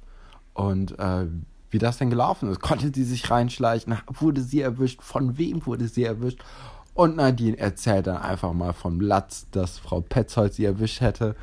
und 0.55 0.99
äh, 0.99 1.27
wie 1.71 1.79
das 1.79 1.99
denn 1.99 2.11
gelaufen 2.11 2.51
ist. 2.51 2.61
Konnte 2.61 2.91
sie 2.95 3.05
sich 3.05 3.31
reinschleichen? 3.31 3.99
Wurde 4.07 4.41
sie 4.41 4.61
erwischt? 4.61 5.03
Von 5.03 5.39
wem 5.39 5.67
wurde 5.67 5.87
sie 5.89 6.05
erwischt? 6.05 6.43
Und 6.95 7.17
Nadine 7.17 7.59
erzählt 7.59 8.07
dann 8.07 8.17
einfach 8.17 8.53
mal 8.53 8.73
vom 8.73 9.01
Latz, 9.01 9.47
dass 9.53 9.79
Frau 9.79 10.01
Petzold 10.01 10.55
sie 10.55 10.65
erwischt 10.65 11.01
hätte. 11.01 11.37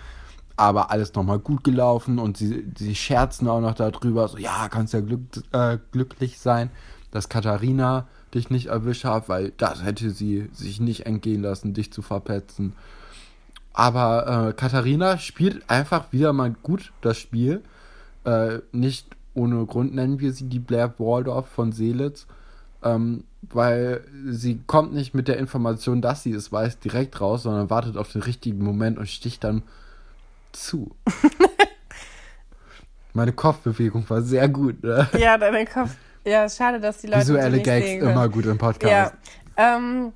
Aber 0.58 0.92
alles 0.92 1.14
nochmal 1.14 1.40
gut 1.40 1.64
gelaufen 1.64 2.18
und 2.18 2.38
sie, 2.38 2.66
sie 2.78 2.96
scherzen 2.96 3.48
auch 3.48 3.62
noch 3.62 3.74
darüber. 3.74 4.28
So, 4.28 4.38
ja, 4.38 4.68
kannst 4.70 4.94
ja 4.94 5.02
glück, 5.02 5.22
äh, 5.52 5.78
glücklich 5.92 6.40
sein, 6.40 6.72
dass 7.16 7.30
Katharina 7.30 8.08
dich 8.34 8.50
nicht 8.50 8.68
erwischt 8.68 9.06
hat, 9.06 9.30
weil 9.30 9.54
das 9.56 9.84
hätte 9.84 10.10
sie 10.10 10.50
sich 10.52 10.82
nicht 10.82 11.06
entgehen 11.06 11.42
lassen, 11.42 11.74
dich 11.74 11.94
zu 11.94 12.02
verpetzen. 12.02 12.74
Aber 13.72 14.50
äh, 14.50 14.54
Katharina 14.54 15.18
spielt 15.18 15.70
einfach 15.70 16.12
wieder 16.12 16.34
mal 16.34 16.54
gut 16.62 16.92
das 17.02 17.18
Spiel. 17.18 17.62
äh, 18.26 18.60
nicht 18.74 19.08
ohne 19.34 19.66
Grund 19.66 19.96
nennen 19.96 20.20
wir 20.20 20.34
sie 20.34 20.50
die 20.50 20.60
Blair 20.60 20.94
Waldorf 20.98 21.48
von 21.48 21.72
Seelitz, 21.72 22.26
ähm, 22.84 23.24
weil 23.42 24.04
sie 24.30 24.62
kommt 24.66 24.94
nicht 24.94 25.14
mit 25.14 25.28
der 25.28 25.38
Information, 25.38 26.02
dass 26.02 26.24
sie 26.24 26.32
es 26.32 26.52
weiß, 26.52 26.80
direkt 26.80 27.22
raus, 27.22 27.44
sondern 27.44 27.70
wartet 27.70 27.98
auf 27.98 28.12
den 28.12 28.24
richtigen 28.24 28.64
Moment 28.64 28.98
und 28.98 29.08
sticht 29.08 29.44
dann 29.44 29.64
zu. 30.52 30.96
Meine 33.14 33.32
Kopfbewegung 33.32 34.10
war 34.10 34.22
sehr 34.22 34.50
gut. 34.50 34.84
Ne? 34.84 35.08
Ja, 35.18 35.38
deine 35.38 35.66
Kopf. 35.66 35.96
Ja, 36.26 36.50
schade, 36.50 36.80
dass 36.80 36.98
die 36.98 37.08
Leute. 37.08 37.22
Visuelle 37.22 37.50
die 37.52 37.56
nicht 37.58 37.66
Gags 37.66 37.86
sehen 37.86 38.00
können. 38.00 38.12
immer 38.12 38.30
gut 38.30 38.46
im 38.46 38.58
Podcast. 38.58 39.14
Ja. 39.58 39.76
Ähm, 39.78 40.12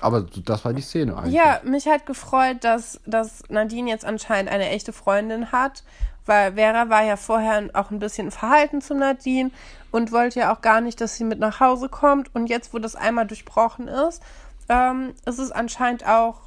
Aber 0.00 0.22
das 0.44 0.64
war 0.64 0.72
die 0.74 0.82
Szene 0.82 1.16
eigentlich. 1.16 1.34
ja, 1.34 1.60
mich 1.64 1.86
hat 1.86 2.04
gefreut, 2.04 2.58
dass, 2.62 3.00
dass 3.06 3.42
Nadine 3.48 3.88
jetzt 3.90 4.04
anscheinend 4.04 4.50
eine 4.50 4.68
echte 4.68 4.92
Freundin 4.92 5.52
hat, 5.52 5.82
weil 6.26 6.54
Vera 6.54 6.90
war 6.90 7.04
ja 7.04 7.16
vorher 7.16 7.70
auch 7.74 7.90
ein 7.90 8.00
bisschen 8.00 8.30
verhalten 8.30 8.80
zu 8.80 8.94
Nadine 8.94 9.50
und 9.92 10.12
wollte 10.12 10.40
ja 10.40 10.52
auch 10.54 10.60
gar 10.60 10.80
nicht, 10.80 11.00
dass 11.00 11.16
sie 11.16 11.24
mit 11.24 11.38
nach 11.38 11.60
Hause 11.60 11.88
kommt. 11.88 12.34
Und 12.34 12.48
jetzt, 12.48 12.74
wo 12.74 12.78
das 12.78 12.96
einmal 12.96 13.26
durchbrochen 13.26 13.86
ist, 13.88 14.22
ähm, 14.68 15.14
ist 15.24 15.38
es 15.38 15.52
anscheinend 15.52 16.06
auch 16.06 16.40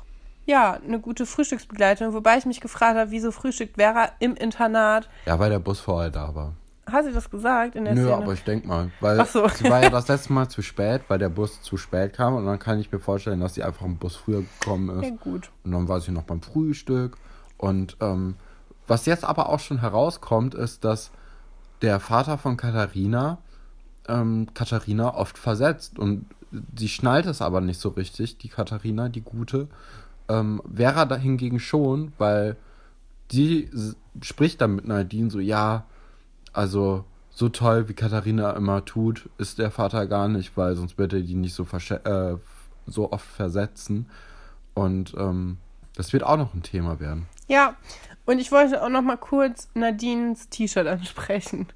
ja 0.46 0.74
eine 0.86 1.00
gute 1.00 1.26
Frühstücksbegleitung. 1.26 2.14
Wobei 2.14 2.38
ich 2.38 2.46
mich 2.46 2.60
gefragt 2.60 2.98
habe, 2.98 3.12
wieso 3.12 3.32
frühstückt 3.32 3.76
Vera 3.78 4.10
im 4.20 4.36
Internat? 4.36 5.08
Ja, 5.26 5.40
weil 5.40 5.50
der 5.50 5.60
Bus 5.60 5.80
vorher 5.80 6.10
da 6.12 6.36
war. 6.36 6.54
Hat 6.92 7.06
sie 7.06 7.14
das 7.14 7.30
gesagt 7.30 7.76
in 7.76 7.86
der 7.86 7.96
Nö, 7.96 8.02
Szene? 8.04 8.16
aber 8.16 8.34
ich 8.34 8.44
denk 8.44 8.66
mal, 8.66 8.92
weil 9.00 9.20
Ach 9.20 9.28
so. 9.28 9.48
sie 9.48 9.70
war 9.70 9.82
ja 9.82 9.90
das 9.90 10.08
letzte 10.10 10.34
Mal 10.34 10.50
zu 10.50 10.62
spät, 10.62 11.02
weil 11.08 11.20
der 11.20 11.30
Bus 11.30 11.62
zu 11.62 11.78
spät 11.78 12.14
kam 12.14 12.36
und 12.36 12.46
dann 12.46 12.60
kann 12.60 12.80
ich 12.80 12.92
mir 12.92 13.00
vorstellen, 13.00 13.40
dass 13.40 13.54
sie 13.54 13.64
einfach 13.64 13.86
im 13.86 13.98
Bus 13.98 14.16
früher 14.16 14.42
gekommen 14.42 15.02
ja, 15.02 15.10
ist 15.10 15.20
gut. 15.22 15.52
und 15.64 15.72
dann 15.72 15.88
war 15.88 16.02
sie 16.02 16.12
noch 16.12 16.24
beim 16.24 16.42
Frühstück 16.42 17.18
und 17.58 17.98
ähm, 18.02 18.36
was 18.88 19.06
jetzt 19.06 19.24
aber 19.24 19.50
auch 19.50 19.60
schon 19.60 19.80
herauskommt, 19.80 20.56
ist, 20.56 20.84
dass 20.84 21.12
der 21.82 22.00
Vater 22.00 22.38
von 22.38 22.58
Katharina 22.58 23.38
ähm, 24.10 24.48
Katharina 24.54 25.14
oft 25.14 25.38
versetzt 25.38 26.00
und 26.00 26.26
sie 26.76 26.90
schnallt 26.90 27.28
es 27.28 27.42
aber 27.42 27.62
nicht 27.62 27.80
so 27.80 27.90
richtig, 27.90 28.38
die 28.38 28.50
Katharina, 28.50 29.08
die 29.10 29.22
gute. 29.22 29.68
Ähm, 30.28 30.62
Vera 30.74 31.06
da 31.06 31.16
hingegen 31.16 31.60
schon, 31.60 32.14
weil 32.18 32.58
die 33.32 33.70
spricht 34.22 34.62
dann 34.62 34.76
mit 34.76 34.88
Nadine 34.88 35.30
so, 35.30 35.40
ja, 35.40 35.86
also 36.54 37.06
so 37.30 37.50
toll, 37.50 37.88
wie 37.88 37.94
Katharina 37.94 38.52
immer 38.52 38.84
tut, 38.84 39.30
ist 39.38 39.60
der 39.60 39.72
Vater 39.72 40.08
gar 40.08 40.28
nicht, 40.28 40.58
weil 40.58 40.76
sonst 40.76 40.98
würde 40.98 41.18
er 41.18 41.24
die 41.24 41.36
nicht 41.36 41.54
so, 41.54 41.64
äh, 41.64 42.36
so 42.86 43.12
oft 43.12 43.26
versetzen. 43.26 44.10
Und 44.74 45.14
ähm, 45.18 45.58
das 45.96 46.14
wird 46.14 46.24
auch 46.24 46.38
noch 46.38 46.54
ein 46.54 46.64
Thema 46.64 47.00
werden. 47.00 47.28
Ja, 47.48 47.76
und 48.26 48.40
ich 48.40 48.52
wollte 48.52 48.84
auch 48.84 48.90
noch 48.90 49.02
mal 49.02 49.18
kurz 49.18 49.70
Nadines 49.74 50.50
T-Shirt 50.50 50.88
ansprechen. 50.88 51.68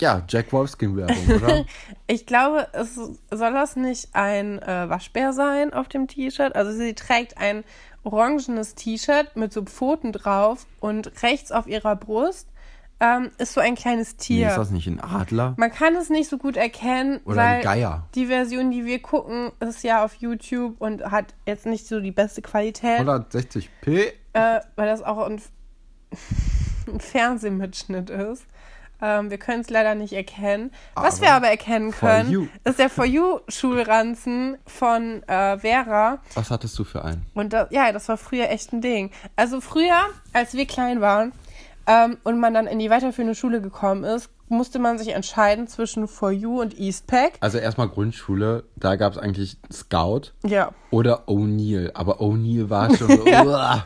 Ja, 0.00 0.22
Jack 0.28 0.52
Wolfskin-Werbung, 0.52 1.36
oder? 1.36 1.64
Ich 2.06 2.24
glaube, 2.24 2.68
es 2.72 2.94
soll 2.94 3.52
das 3.52 3.74
nicht 3.74 4.08
ein 4.12 4.60
äh, 4.62 4.88
Waschbär 4.88 5.32
sein 5.32 5.72
auf 5.72 5.88
dem 5.88 6.06
T-Shirt. 6.06 6.54
Also 6.54 6.72
sie 6.72 6.94
trägt 6.94 7.36
ein 7.38 7.64
orangenes 8.04 8.74
T-Shirt 8.74 9.34
mit 9.34 9.52
so 9.52 9.62
Pfoten 9.62 10.12
drauf 10.12 10.66
und 10.80 11.22
rechts 11.22 11.52
auf 11.52 11.66
ihrer 11.66 11.96
Brust 11.96 12.48
ähm, 13.00 13.30
ist 13.38 13.54
so 13.54 13.60
ein 13.60 13.74
kleines 13.74 14.12
nee, 14.12 14.18
Tier. 14.18 14.48
ist 14.48 14.56
das 14.56 14.70
nicht 14.70 14.86
ein 14.86 15.00
Adler? 15.00 15.54
Man 15.56 15.70
kann 15.70 15.94
es 15.94 16.10
nicht 16.10 16.28
so 16.28 16.38
gut 16.38 16.56
erkennen, 16.56 17.20
Oder 17.24 17.36
weil 17.36 17.46
ein 17.56 17.62
Geier? 17.62 18.06
die 18.14 18.26
Version, 18.26 18.70
die 18.70 18.84
wir 18.84 19.00
gucken, 19.00 19.52
ist 19.60 19.84
ja 19.84 20.04
auf 20.04 20.14
YouTube 20.14 20.80
und 20.80 21.04
hat 21.04 21.34
jetzt 21.46 21.66
nicht 21.66 21.86
so 21.86 22.00
die 22.00 22.10
beste 22.10 22.42
Qualität, 22.42 23.00
160p? 23.00 24.12
äh, 24.32 24.60
weil 24.76 24.86
das 24.86 25.02
auch 25.02 25.26
ein, 25.26 25.40
ein 26.88 27.00
Fernsehmitschnitt 27.00 28.10
ist. 28.10 28.46
Ähm, 29.00 29.30
wir 29.30 29.38
können 29.38 29.60
es 29.60 29.70
leider 29.70 29.94
nicht 29.94 30.12
erkennen. 30.12 30.72
Was 30.96 31.18
Aber 31.18 31.26
wir 31.26 31.32
aber 31.34 31.48
erkennen 31.48 31.92
können, 31.92 32.50
ist 32.64 32.80
der 32.80 32.90
For 32.90 33.04
You-Schulranzen 33.04 34.58
von 34.66 35.22
äh, 35.28 35.56
Vera. 35.58 36.18
Was 36.34 36.50
hattest 36.50 36.76
du 36.78 36.82
für 36.82 37.04
einen? 37.04 37.24
Und 37.34 37.52
das, 37.52 37.68
ja, 37.70 37.92
das 37.92 38.08
war 38.08 38.16
früher 38.16 38.50
echt 38.50 38.72
ein 38.72 38.80
Ding. 38.80 39.12
Also 39.36 39.60
früher, 39.60 40.00
als 40.32 40.54
wir 40.54 40.66
klein 40.66 41.00
waren 41.00 41.32
ähm, 41.88 42.18
und 42.24 42.38
man 42.38 42.54
dann 42.54 42.66
in 42.66 42.78
die 42.78 42.90
weiterführende 42.90 43.34
Schule 43.34 43.60
gekommen 43.60 44.04
ist, 44.04 44.30
musste 44.50 44.78
man 44.78 44.98
sich 44.98 45.08
entscheiden 45.08 45.66
zwischen 45.66 46.08
For 46.08 46.30
You 46.30 46.60
und 46.60 46.78
Eastpack. 46.78 47.32
Also 47.40 47.58
erstmal 47.58 47.88
Grundschule, 47.88 48.64
da 48.76 48.96
gab 48.96 49.12
es 49.12 49.18
eigentlich 49.18 49.58
Scout 49.72 50.32
Ja. 50.46 50.70
oder 50.90 51.28
O'Neill. 51.28 51.90
Aber 51.94 52.20
O'Neill 52.20 52.70
war 52.70 52.94
schon 52.96 53.10
uah. 53.10 53.84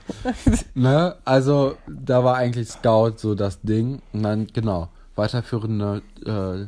ne? 0.75 1.17
Also 1.25 1.77
da 1.89 2.23
war 2.25 2.37
eigentlich 2.37 2.69
Scout 2.69 3.15
so 3.17 3.35
das 3.35 3.61
Ding. 3.63 4.03
Und 4.13 4.23
dann, 4.23 4.47
genau, 4.49 4.89
weiterführende 5.17 6.03
äh, 6.21 6.67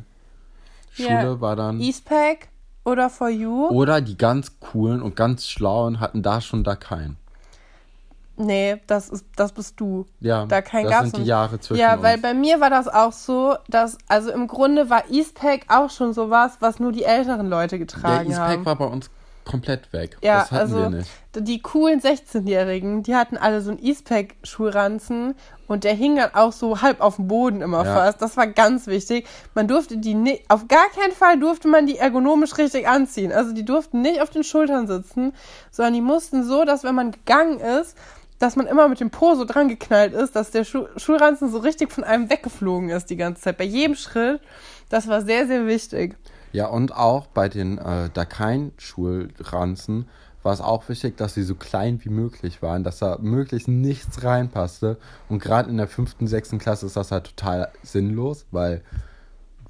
Schule 1.01 1.23
Ja. 1.23 1.41
war 1.41 1.55
dann... 1.55 1.79
Eastpack 1.79 2.49
oder 2.83 3.09
For 3.09 3.29
You? 3.29 3.67
Oder 3.69 4.01
die 4.01 4.17
ganz 4.17 4.59
coolen 4.59 5.01
und 5.01 5.15
ganz 5.15 5.47
schlauen 5.47 5.99
hatten 5.99 6.21
da 6.21 6.41
schon 6.41 6.63
da 6.63 6.75
keinen. 6.75 7.17
Nee, 8.37 8.81
das, 8.87 9.09
ist, 9.09 9.25
das 9.37 9.53
bist 9.53 9.79
du. 9.79 10.05
Ja, 10.19 10.45
Da 10.45 10.61
kein 10.61 10.85
das 10.87 11.01
sind 11.11 11.17
die 11.17 11.23
Jahre 11.23 11.59
zwischen 11.59 11.79
Ja, 11.79 11.93
uns. 11.93 12.03
weil 12.03 12.17
bei 12.17 12.33
mir 12.33 12.59
war 12.59 12.69
das 12.69 12.87
auch 12.87 13.13
so, 13.13 13.55
dass, 13.69 13.97
also 14.09 14.29
im 14.31 14.47
Grunde 14.47 14.89
war 14.89 15.09
Eastpack 15.09 15.61
auch 15.69 15.89
schon 15.89 16.11
sowas, 16.13 16.57
was 16.59 16.79
nur 16.79 16.91
die 16.91 17.03
älteren 17.03 17.47
Leute 17.49 17.77
Der 17.77 17.79
getragen 17.79 18.29
Eastpack 18.29 18.49
haben. 18.49 18.65
war 18.65 18.75
bei 18.75 18.85
uns 18.85 19.09
komplett 19.45 19.93
weg. 19.93 20.17
Ja, 20.23 20.39
das 20.39 20.51
hatten 20.51 20.55
also 20.55 20.77
wir 20.79 20.89
nicht. 20.89 21.09
die 21.35 21.61
coolen 21.61 22.01
16-Jährigen, 22.01 23.03
die 23.03 23.15
hatten 23.15 23.37
alle 23.37 23.61
so 23.61 23.69
einen 23.69 23.79
Eastpack-Schulranzen 23.79 25.35
und 25.67 25.83
der 25.83 25.93
hing 25.93 26.15
dann 26.15 26.33
auch 26.33 26.51
so 26.51 26.81
halb 26.81 27.01
auf 27.01 27.15
dem 27.17 27.27
Boden 27.27 27.61
immer 27.61 27.85
Ja. 27.85 27.93
fast. 27.93 28.21
Das 28.21 28.37
war 28.37 28.47
ganz 28.47 28.87
wichtig. 28.87 29.27
Man 29.53 29.67
durfte 29.67 29.97
die 29.97 30.13
nicht, 30.13 30.43
auf 30.49 30.67
gar 30.67 30.87
keinen 30.89 31.11
Fall 31.13 31.39
durfte 31.39 31.67
man 31.67 31.85
die 31.87 31.97
ergonomisch 31.97 32.57
richtig 32.57 32.87
anziehen. 32.87 33.31
Also 33.31 33.53
die 33.53 33.65
durften 33.65 34.01
nicht 34.01 34.21
auf 34.21 34.29
den 34.29 34.43
Schultern 34.43 34.87
sitzen, 34.87 35.33
sondern 35.71 35.93
die 35.93 36.01
mussten 36.01 36.43
so, 36.43 36.65
dass 36.65 36.83
wenn 36.83 36.95
man 36.95 37.11
gegangen 37.11 37.59
ist, 37.59 37.95
dass 38.45 38.55
man 38.55 38.67
immer 38.67 38.87
mit 38.87 38.99
dem 38.99 39.09
Po 39.09 39.33
so 39.33 39.43
dran 39.43 39.67
geknallt 39.69 40.13
ist, 40.13 40.35
dass 40.35 40.51
der 40.51 40.65
Schu 40.65 40.85
Schulranzen 40.97 41.49
so 41.49 41.57
richtig 41.57 41.91
von 41.91 42.03
einem 42.03 42.29
weggeflogen 42.29 42.89
ist 42.89 43.09
die 43.09 43.17
ganze 43.17 43.41
Zeit. 43.41 43.57
Bei 43.57 43.63
jedem 43.63 43.95
Schritt. 43.95 44.39
Das 44.89 45.07
war 45.07 45.23
sehr, 45.23 45.47
sehr 45.47 45.65
wichtig. 45.65 46.15
Ja, 46.51 46.67
und 46.67 46.95
auch 46.95 47.25
bei 47.25 47.49
den 47.49 47.79
äh, 47.79 48.11
Dakein-Schulranzen 48.13 50.07
war 50.43 50.53
es 50.53 50.61
auch 50.61 50.87
wichtig, 50.89 51.17
dass 51.17 51.33
sie 51.33 51.41
so 51.41 51.55
klein 51.55 51.99
wie 52.03 52.09
möglich 52.09 52.61
waren, 52.61 52.83
dass 52.83 52.99
da 52.99 53.17
möglichst 53.19 53.67
nichts 53.67 54.23
reinpasste. 54.23 54.97
Und 55.27 55.41
gerade 55.41 55.71
in 55.71 55.77
der 55.77 55.87
fünften, 55.87 56.27
sechsten 56.27 56.59
Klasse 56.59 56.85
ist 56.85 56.97
das 56.97 57.11
halt 57.11 57.35
total 57.35 57.69
sinnlos, 57.81 58.45
weil 58.51 58.83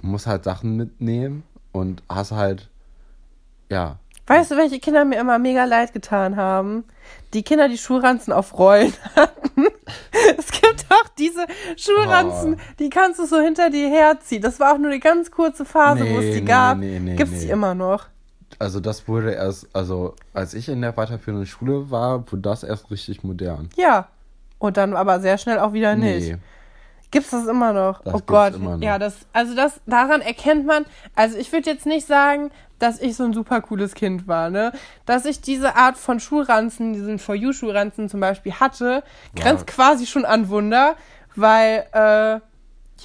du 0.02 0.08
musst 0.08 0.28
halt 0.28 0.44
Sachen 0.44 0.76
mitnehmen 0.76 1.44
und 1.72 2.04
hast 2.10 2.34
halt, 2.34 2.70
ja, 3.70 4.00
Weißt 4.28 4.50
du, 4.52 4.58
welche 4.58 4.80
Kinder 4.80 5.06
mir 5.06 5.20
immer 5.20 5.38
mega 5.38 5.66
leid 5.66 5.94
getan 5.94 6.36
haben? 6.36 6.84
Die 7.36 7.44
Kinder, 7.44 7.70
die 7.70 7.78
Schulranzen 7.78 8.34
auf 8.34 8.58
Rollen 8.58 8.94
hatten. 9.16 9.66
Es 10.38 10.50
gibt 10.52 10.86
auch 10.90 11.08
diese 11.20 11.46
Schulranzen, 11.78 12.56
Oh. 12.56 12.74
die 12.80 12.90
kannst 12.90 13.20
du 13.20 13.26
so 13.28 13.40
hinter 13.40 13.70
dir 13.70 13.90
herziehen. 13.90 14.42
Das 14.42 14.60
war 14.60 14.74
auch 14.74 14.78
nur 14.80 14.90
eine 14.90 15.00
ganz 15.00 15.30
kurze 15.30 15.66
Phase, 15.66 16.02
wo 16.10 16.18
es 16.18 16.26
Nee, 16.26 16.32
die 16.34 16.42
nee, 16.42 16.48
gab. 16.48 16.78
nee, 16.80 17.00
nee, 17.00 17.16
Gibt's 17.16 17.34
nee. 17.34 17.46
die 17.46 17.50
immer 17.52 17.76
noch? 17.76 18.08
also 18.58 18.80
das 18.80 19.08
wurde 19.10 19.32
erst, 19.34 19.68
also 19.76 20.16
als 20.34 20.54
ich 20.54 20.70
in 20.70 20.80
der 20.82 20.96
weiterführenden 20.96 21.46
Schule 21.46 21.92
war, 21.92 22.32
wurde 22.32 22.42
das 22.42 22.64
erst 22.64 22.90
richtig 22.90 23.22
modern. 23.24 23.70
Ja. 23.76 24.08
Und 24.58 24.78
dann 24.78 24.96
aber 24.96 25.20
sehr 25.20 25.38
schnell 25.38 25.60
auch 25.60 25.74
wieder 25.74 25.96
nicht. 25.96 26.38
Gibt's 27.16 27.30
das 27.30 27.48
immer 27.48 27.72
noch? 27.72 28.02
Das 28.04 28.14
oh 28.14 28.20
Gott. 28.26 28.60
noch. 28.60 28.82
Ja, 28.82 29.00
das, 29.00 29.16
also 29.32 29.56
das, 29.56 29.80
daran 29.86 30.20
erkennt 30.20 30.66
man, 30.66 30.86
also 31.16 31.38
ich 31.38 31.50
würde 31.54 31.70
jetzt 31.70 31.86
nicht 31.86 32.06
sagen, 32.06 32.52
dass 32.78 33.00
ich 33.00 33.16
so 33.16 33.24
ein 33.24 33.32
super 33.32 33.62
cooles 33.62 33.94
Kind 33.94 34.28
war, 34.28 34.50
ne? 34.50 34.74
Dass 35.06 35.24
ich 35.24 35.40
diese 35.40 35.78
Art 35.78 35.96
von 35.96 36.20
Schulranzen, 36.20 36.92
diesen 36.92 37.18
For 37.18 37.34
You-Schulranzen 37.34 38.10
zum 38.10 38.20
Beispiel 38.20 38.52
hatte, 38.56 39.02
grenzt 39.34 39.66
quasi 39.66 40.06
schon 40.08 40.26
an 40.26 40.50
Wunder, 40.50 40.96
weil, 41.38 41.86
äh, 41.94 42.42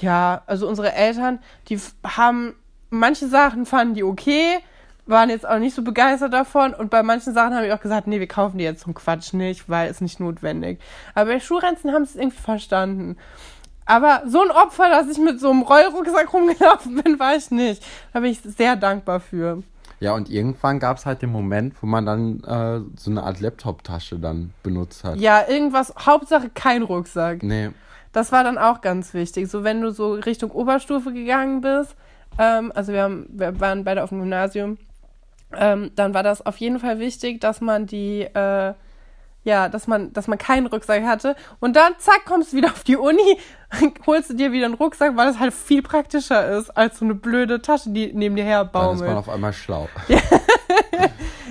ja, 0.03 0.41
also 0.45 0.67
unsere 0.67 0.91
Eltern, 0.91 1.39
die 1.69 1.79
haben, 2.03 2.55
manche 2.89 3.29
Sachen 3.29 3.65
fanden 3.65 3.93
die 3.93 4.03
okay, 4.03 4.57
waren 5.05 5.29
jetzt 5.29 5.47
auch 5.47 5.59
nicht 5.59 5.73
so 5.73 5.83
begeistert 5.83 6.33
davon 6.33 6.73
und 6.73 6.89
bei 6.89 7.01
manchen 7.01 7.33
Sachen 7.33 7.55
habe 7.55 7.65
ich 7.65 7.71
auch 7.71 7.79
gesagt, 7.79 8.07
nee, 8.07 8.19
wir 8.19 8.27
kaufen 8.27 8.57
die 8.57 8.65
jetzt 8.65 8.81
zum 8.81 8.93
Quatsch 8.93 9.31
nicht, 9.31 9.69
weil 9.69 9.89
es 9.89 10.01
nicht 10.01 10.19
notwendig. 10.19 10.79
Aber 11.15 11.31
bei 11.31 11.39
Schulranzen 11.39 11.93
haben 11.93 12.03
sie 12.03 12.11
es 12.11 12.15
irgendwie 12.17 12.41
verstanden. 12.41 13.17
Aber 13.91 14.23
so 14.25 14.41
ein 14.41 14.51
Opfer, 14.51 14.89
dass 14.89 15.09
ich 15.09 15.17
mit 15.17 15.41
so 15.41 15.51
einem 15.51 15.63
Rollrucksack 15.63 16.31
rumgelaufen 16.33 17.01
bin, 17.03 17.19
war 17.19 17.35
ich 17.35 17.51
nicht. 17.51 17.83
Da 18.13 18.21
bin 18.21 18.31
ich 18.31 18.39
sehr 18.39 18.77
dankbar 18.77 19.19
für. 19.19 19.63
Ja, 19.99 20.13
und 20.15 20.29
irgendwann 20.29 20.79
gab 20.79 20.95
es 20.97 21.05
halt 21.05 21.21
den 21.21 21.31
Moment, 21.31 21.73
wo 21.81 21.87
man 21.87 22.05
dann 22.05 22.39
äh, 22.45 22.79
so 22.97 23.11
eine 23.11 23.23
Art 23.23 23.41
Laptop-Tasche 23.41 24.17
dann 24.17 24.53
benutzt 24.63 25.03
hat. 25.03 25.17
Ja, 25.17 25.43
irgendwas, 25.45 25.93
Hauptsache 25.99 26.49
kein 26.49 26.83
Rucksack. 26.83 27.43
Nee, 27.43 27.71
Das 28.13 28.31
war 28.31 28.45
dann 28.45 28.57
auch 28.57 28.79
ganz 28.79 29.13
wichtig. 29.13 29.49
So, 29.51 29.65
wenn 29.65 29.81
du 29.81 29.91
so 29.91 30.13
Richtung 30.13 30.51
Oberstufe 30.51 31.11
gegangen 31.11 31.59
bist, 31.59 31.97
ähm, 32.39 32.71
also 32.73 32.93
wir, 32.93 33.03
haben, 33.03 33.25
wir 33.29 33.59
waren 33.59 33.83
beide 33.83 34.03
auf 34.03 34.09
dem 34.09 34.19
Gymnasium, 34.19 34.77
ähm, 35.53 35.91
dann 35.97 36.13
war 36.13 36.23
das 36.23 36.45
auf 36.45 36.55
jeden 36.57 36.79
Fall 36.79 36.99
wichtig, 36.99 37.41
dass 37.41 37.59
man 37.59 37.87
die, 37.87 38.21
äh, 38.21 38.73
ja, 39.43 39.69
dass 39.69 39.87
man, 39.87 40.13
dass 40.13 40.27
man 40.27 40.37
keinen 40.37 40.67
Rucksack 40.67 41.03
hatte. 41.03 41.35
Und 41.59 41.75
dann, 41.75 41.93
zack, 41.97 42.25
kommst 42.25 42.53
du 42.53 42.57
wieder 42.57 42.69
auf 42.69 42.83
die 42.83 42.97
Uni, 42.97 43.37
holst 44.05 44.29
du 44.29 44.33
dir 44.35 44.51
wieder 44.51 44.65
einen 44.65 44.75
Rucksack, 44.75 45.17
weil 45.17 45.29
es 45.29 45.39
halt 45.39 45.53
viel 45.53 45.81
praktischer 45.81 46.57
ist, 46.57 46.69
als 46.77 46.99
so 46.99 47.05
eine 47.05 47.15
blöde 47.15 47.61
Tasche, 47.61 47.89
die 47.89 48.11
neben 48.13 48.35
dir 48.35 48.43
her 48.43 48.65
Dann 48.65 48.95
ist 48.95 49.01
man 49.01 49.17
auf 49.17 49.29
einmal 49.29 49.53
schlau. 49.53 49.87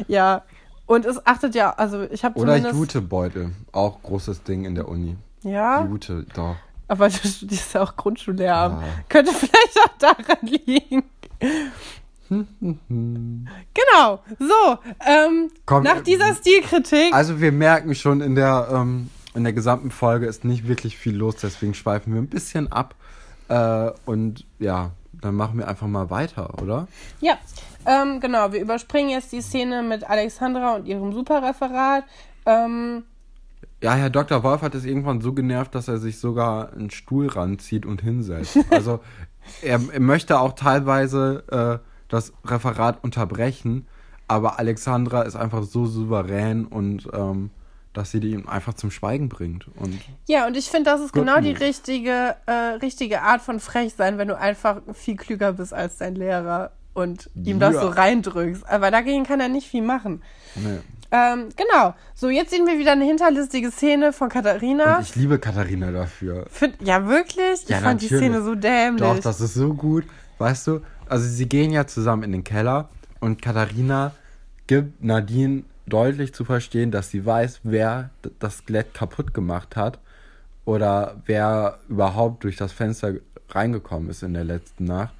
Ja. 0.08 0.42
Und 0.86 1.06
es 1.06 1.24
achtet 1.24 1.54
ja, 1.54 1.70
also 1.70 2.02
ich 2.10 2.24
habe 2.24 2.38
Oder. 2.38 2.56
Jutebeutel. 2.56 3.52
Auch 3.70 4.02
großes 4.02 4.42
Ding 4.42 4.64
in 4.64 4.74
der 4.74 4.88
Uni. 4.88 5.16
Ja, 5.42 5.84
Jute, 5.84 6.26
doch. 6.34 6.56
aber 6.88 7.08
du 7.08 7.16
studierst 7.28 7.74
ja 7.74 7.82
auch 7.82 7.96
Grundschullehramt. 7.96 8.82
Ja. 8.82 8.88
Könnte 9.08 9.32
vielleicht 9.32 9.78
auch 9.84 9.98
daran 9.98 10.38
liegen. 10.42 11.04
genau. 12.88 14.22
So, 14.38 14.78
ähm, 15.06 15.50
Komm, 15.66 15.82
nach 15.82 15.98
äh, 15.98 16.02
dieser 16.02 16.34
Stilkritik... 16.34 17.12
Also 17.12 17.40
wir 17.40 17.52
merken 17.52 17.94
schon 17.94 18.20
in 18.20 18.34
der, 18.34 18.68
ähm, 18.72 19.10
in 19.34 19.44
der 19.44 19.52
gesamten 19.52 19.90
Folge 19.90 20.26
ist 20.26 20.44
nicht 20.44 20.68
wirklich 20.68 20.96
viel 20.96 21.16
los, 21.16 21.36
deswegen 21.36 21.74
schweifen 21.74 22.14
wir 22.14 22.20
ein 22.20 22.28
bisschen 22.28 22.70
ab. 22.70 22.94
Äh, 23.48 23.90
und 24.06 24.46
ja, 24.60 24.92
dann 25.20 25.34
machen 25.34 25.58
wir 25.58 25.66
einfach 25.68 25.88
mal 25.88 26.08
weiter, 26.10 26.62
oder? 26.62 26.86
Ja, 27.20 27.34
ähm, 27.84 28.20
genau. 28.20 28.52
Wir 28.52 28.60
überspringen 28.60 29.10
jetzt 29.10 29.32
die 29.32 29.40
Szene 29.42 29.82
mit 29.82 30.08
Alexandra 30.08 30.76
und 30.76 30.86
ihrem 30.86 31.12
Superreferat. 31.12 32.04
Ähm, 32.46 33.02
Ja, 33.82 33.94
Herr 33.94 34.10
Dr. 34.10 34.42
Wolf 34.42 34.62
hat 34.62 34.74
es 34.74 34.84
irgendwann 34.84 35.20
so 35.20 35.32
genervt, 35.32 35.74
dass 35.74 35.88
er 35.88 35.98
sich 35.98 36.18
sogar 36.18 36.72
einen 36.72 36.90
Stuhl 36.90 37.26
ranzieht 37.26 37.86
und 37.86 38.02
hinsetzt. 38.02 38.58
Also 38.70 39.00
er, 39.62 39.80
er 39.92 40.00
möchte 40.00 40.38
auch 40.38 40.52
teilweise 40.52 41.80
äh, 41.82 41.89
das 42.10 42.32
Referat 42.44 43.02
unterbrechen, 43.02 43.86
aber 44.28 44.58
Alexandra 44.58 45.22
ist 45.22 45.36
einfach 45.36 45.62
so 45.62 45.86
souverän 45.86 46.66
und 46.66 47.08
ähm, 47.14 47.50
dass 47.92 48.10
sie 48.12 48.18
ihn 48.18 48.46
einfach 48.46 48.74
zum 48.74 48.90
Schweigen 48.90 49.28
bringt. 49.28 49.66
Und 49.76 49.98
ja, 50.28 50.46
und 50.46 50.56
ich 50.56 50.66
finde, 50.68 50.90
das 50.90 51.00
ist 51.00 51.12
genau 51.12 51.40
die 51.40 51.50
richtige, 51.52 52.36
äh, 52.46 52.52
richtige 52.82 53.22
Art 53.22 53.40
von 53.40 53.58
frech 53.58 53.94
sein, 53.96 54.18
wenn 54.18 54.28
du 54.28 54.38
einfach 54.38 54.82
viel 54.92 55.16
klüger 55.16 55.54
bist 55.54 55.74
als 55.74 55.96
dein 55.96 56.14
Lehrer 56.14 56.70
und 56.94 57.30
ihm 57.34 57.58
das 57.58 57.74
Ja. 57.74 57.80
so 57.80 57.88
reindrückst. 57.88 58.68
Aber 58.68 58.90
dagegen 58.92 59.24
kann 59.24 59.40
er 59.40 59.48
nicht 59.48 59.66
viel 59.68 59.82
machen. 59.82 60.22
nee. 60.56 60.78
Ähm, 61.12 61.48
genau. 61.56 61.94
So, 62.14 62.28
jetzt 62.28 62.50
sehen 62.50 62.68
wir 62.68 62.78
wieder 62.78 62.92
eine 62.92 63.04
hinterlistige 63.04 63.72
Szene 63.72 64.12
von 64.12 64.28
Katharina. 64.28 64.98
Und 64.98 65.02
ich 65.02 65.16
liebe 65.16 65.40
Katharina 65.40 65.90
dafür. 65.90 66.46
Find, 66.48 66.76
ja, 66.80 67.04
wirklich? 67.08 67.66
Ja, 67.66 67.78
ich 67.78 67.82
fand 67.82 68.00
die 68.02 68.04
natürlich. 68.06 68.30
Szene 68.32 68.42
so 68.44 68.54
dämlich. 68.54 69.00
Doch, 69.02 69.18
das 69.18 69.40
ist 69.40 69.54
so 69.54 69.74
gut. 69.74 70.04
Weißt 70.38 70.68
du, 70.68 70.82
also 71.10 71.26
sie 71.26 71.48
gehen 71.48 71.72
ja 71.72 71.86
zusammen 71.86 72.22
in 72.22 72.32
den 72.32 72.44
Keller 72.44 72.88
und 73.20 73.42
Katharina 73.42 74.12
gibt 74.66 75.02
Nadine 75.02 75.64
deutlich 75.86 76.32
zu 76.32 76.44
verstehen, 76.44 76.90
dass 76.90 77.10
sie 77.10 77.26
weiß, 77.26 77.60
wer 77.64 78.10
das 78.38 78.58
Skelett 78.58 78.94
kaputt 78.94 79.34
gemacht 79.34 79.76
hat 79.76 79.98
oder 80.64 81.20
wer 81.26 81.78
überhaupt 81.88 82.44
durch 82.44 82.56
das 82.56 82.72
Fenster 82.72 83.14
reingekommen 83.48 84.08
ist 84.08 84.22
in 84.22 84.34
der 84.34 84.44
letzten 84.44 84.84
Nacht. 84.84 85.12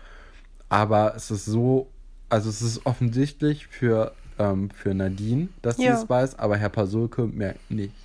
Aber 0.69 1.15
es 1.17 1.33
ist 1.33 1.47
so, 1.47 1.89
also 2.29 2.49
es 2.49 2.63
ist 2.63 2.87
offensichtlich 2.87 3.67
für, 3.67 4.13
ähm, 4.39 4.71
für 4.71 4.95
Nadine, 4.95 5.49
dass 5.63 5.77
sie 5.77 5.87
es 5.87 6.09
weiß, 6.09 6.39
aber 6.39 6.57
Herr 6.57 6.69
Pasulke 6.69 7.27
merkt 7.27 7.69
nichts. 7.69 7.97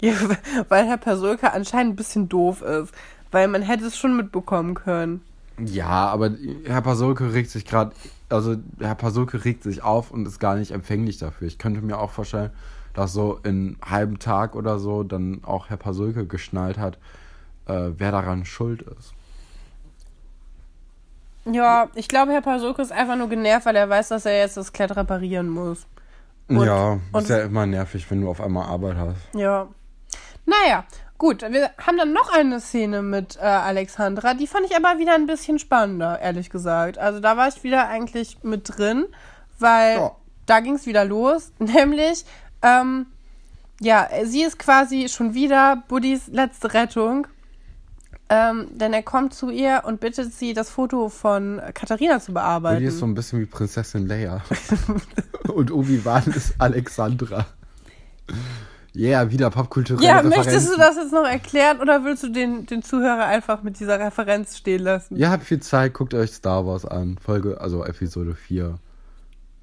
Ja, 0.00 0.14
weil 0.68 0.86
Herr 0.86 0.96
Persolka 0.96 1.48
anscheinend 1.48 1.92
ein 1.92 1.96
bisschen 1.96 2.28
doof 2.28 2.62
ist. 2.62 2.92
Weil 3.30 3.46
man 3.46 3.62
hätte 3.62 3.86
es 3.86 3.96
schon 3.96 4.16
mitbekommen 4.16 4.74
können. 4.74 5.22
Ja, 5.58 6.08
aber 6.08 6.30
Herr 6.64 6.80
Pasulke 6.82 7.32
regt 7.34 7.50
sich 7.50 7.64
gerade, 7.66 7.92
also 8.28 8.56
Herr 8.78 8.94
Pasulke 8.94 9.44
regt 9.44 9.62
sich 9.62 9.82
auf 9.82 10.10
und 10.10 10.26
ist 10.26 10.38
gar 10.40 10.54
nicht 10.56 10.70
empfänglich 10.70 11.18
dafür. 11.18 11.46
Ich 11.48 11.58
könnte 11.58 11.82
mir 11.82 11.98
auch 11.98 12.10
vorstellen, 12.10 12.50
dass 12.94 13.12
so 13.12 13.38
in 13.42 13.76
einem 13.82 13.90
halben 13.90 14.18
Tag 14.18 14.54
oder 14.56 14.78
so 14.78 15.02
dann 15.02 15.40
auch 15.44 15.68
Herr 15.68 15.76
Pasulke 15.76 16.26
geschnallt 16.26 16.78
hat, 16.78 16.96
äh, 17.66 17.90
wer 17.96 18.10
daran 18.10 18.44
schuld 18.44 18.82
ist. 18.82 19.12
Ja, 21.44 21.88
ich 21.94 22.08
glaube, 22.08 22.32
Herr 22.32 22.42
Pasolke 22.42 22.82
ist 22.82 22.92
einfach 22.92 23.16
nur 23.16 23.28
genervt, 23.28 23.66
weil 23.66 23.76
er 23.76 23.88
weiß, 23.88 24.08
dass 24.08 24.26
er 24.26 24.38
jetzt 24.38 24.56
das 24.56 24.72
Klett 24.72 24.94
reparieren 24.96 25.48
muss. 25.48 25.86
Und- 26.48 26.64
ja, 26.64 26.98
und- 27.12 27.22
ist 27.22 27.30
ja 27.30 27.38
immer 27.42 27.66
nervig, 27.66 28.10
wenn 28.10 28.20
du 28.20 28.28
auf 28.30 28.40
einmal 28.40 28.66
Arbeit 28.66 28.96
hast. 28.96 29.34
Ja. 29.34 29.68
Naja, 30.46 30.84
gut. 31.20 31.42
Wir 31.42 31.70
haben 31.78 31.96
dann 31.98 32.12
noch 32.12 32.32
eine 32.32 32.60
Szene 32.60 33.02
mit 33.02 33.36
äh, 33.36 33.40
Alexandra. 33.42 34.34
Die 34.34 34.48
fand 34.48 34.66
ich 34.66 34.74
aber 34.74 34.98
wieder 34.98 35.14
ein 35.14 35.26
bisschen 35.26 35.60
spannender, 35.60 36.18
ehrlich 36.18 36.50
gesagt. 36.50 36.98
Also 36.98 37.20
da 37.20 37.36
war 37.36 37.46
ich 37.46 37.62
wieder 37.62 37.86
eigentlich 37.88 38.38
mit 38.42 38.76
drin, 38.76 39.04
weil 39.60 39.96
Ja. 39.98 40.16
da 40.46 40.58
ging 40.58 40.74
es 40.74 40.86
wieder 40.86 41.04
los. 41.04 41.52
Nämlich, 41.60 42.24
ähm, 42.62 43.06
ja, 43.80 44.08
sie 44.24 44.42
ist 44.42 44.58
quasi 44.58 45.08
schon 45.08 45.34
wieder 45.34 45.84
Buddys 45.86 46.26
letzte 46.26 46.74
Rettung. 46.74 47.28
Ähm, 48.32 48.68
denn 48.70 48.92
er 48.92 49.02
kommt 49.02 49.34
zu 49.34 49.50
ihr 49.50 49.82
und 49.84 50.00
bittet 50.00 50.32
sie, 50.32 50.54
das 50.54 50.70
Foto 50.70 51.08
von 51.08 51.60
Katharina 51.74 52.20
zu 52.20 52.32
bearbeiten. 52.32 52.78
Die 52.80 52.86
ist 52.86 52.98
so 52.98 53.04
ein 53.06 53.14
bisschen 53.14 53.40
wie 53.40 53.46
Prinzessin 53.46 54.06
Leia. 54.06 54.42
und 55.52 55.70
Obi-Wan 55.72 56.24
ist 56.28 56.54
Alexandra. 56.58 57.46
Yeah, 58.94 59.30
wieder 59.30 59.50
popkulturelle 59.50 60.04
ja, 60.06 60.16
Referenzen. 60.18 60.38
möchtest 60.52 60.72
du 60.72 60.76
das 60.76 60.96
jetzt 60.96 61.12
noch 61.12 61.24
erklären 61.26 61.80
oder 61.80 62.04
willst 62.04 62.22
du 62.24 62.28
den, 62.28 62.66
den 62.66 62.82
Zuhörer 62.82 63.24
einfach 63.24 63.62
mit 63.62 63.78
dieser 63.78 64.00
Referenz 64.00 64.56
stehen 64.56 64.82
lassen? 64.82 65.16
Ihr 65.16 65.30
habt 65.30 65.44
viel 65.44 65.60
Zeit, 65.60 65.94
guckt 65.94 66.12
euch 66.14 66.32
Star 66.32 66.66
Wars 66.66 66.84
an. 66.84 67.16
Folge, 67.24 67.60
also 67.60 67.84
Episode 67.84 68.34
4. 68.34 68.78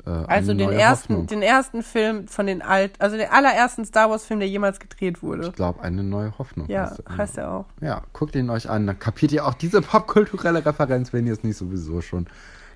Äh, 0.05 0.09
Also 0.09 0.53
den 0.53 0.71
ersten, 0.71 1.13
Hoffnung. 1.13 1.27
den 1.27 1.41
ersten 1.41 1.83
Film 1.83 2.27
von 2.29 2.47
den 2.47 2.61
alt, 2.61 2.93
also 2.99 3.17
den 3.17 3.29
allerersten 3.29 3.83
Star 3.83 4.09
Wars 4.09 4.23
Film, 4.25 4.39
der 4.39 4.47
jemals 4.47 4.79
gedreht 4.79 5.21
wurde. 5.21 5.47
Ich 5.47 5.53
glaube, 5.53 5.81
eine 5.81 6.03
neue 6.03 6.37
Hoffnung. 6.37 6.69
Ja, 6.69 6.95
heißt 7.17 7.37
er 7.37 7.51
auch. 7.51 7.65
Ja, 7.81 8.03
guckt 8.13 8.33
ihn 8.35 8.49
euch 8.49 8.69
an. 8.69 8.87
Dann 8.87 8.97
kapiert 8.97 9.33
ihr 9.33 9.45
auch 9.45 9.55
diese 9.55 9.81
popkulturelle 9.81 10.65
Referenz, 10.65 11.11
wenn 11.11 11.27
ihr 11.27 11.33
es 11.33 11.43
nicht 11.43 11.57
sowieso 11.57 11.99
schon 12.01 12.27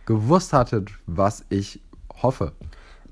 gewusst 0.06 0.52
hattet, 0.52 0.90
was 1.08 1.46
ich 1.50 1.80
hoffe. 2.22 2.52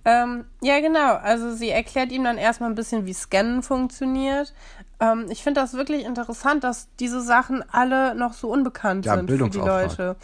Ähm, 0.05 0.45
ja, 0.62 0.79
genau. 0.79 1.15
Also 1.15 1.53
sie 1.53 1.69
erklärt 1.69 2.12
ihm 2.12 2.23
dann 2.23 2.38
erstmal 2.38 2.69
ein 2.69 2.75
bisschen, 2.75 3.05
wie 3.05 3.13
Scannen 3.13 3.63
funktioniert. 3.63 4.53
Ähm, 4.99 5.25
ich 5.29 5.43
finde 5.43 5.62
das 5.62 5.73
wirklich 5.73 6.05
interessant, 6.05 6.63
dass 6.63 6.88
diese 6.99 7.21
Sachen 7.21 7.63
alle 7.71 8.15
noch 8.15 8.33
so 8.33 8.49
unbekannt 8.49 9.05
Ja, 9.05 9.15
sind 9.15 9.29
für 9.29 9.49
die. 9.49 9.57
Leute. 9.57 10.15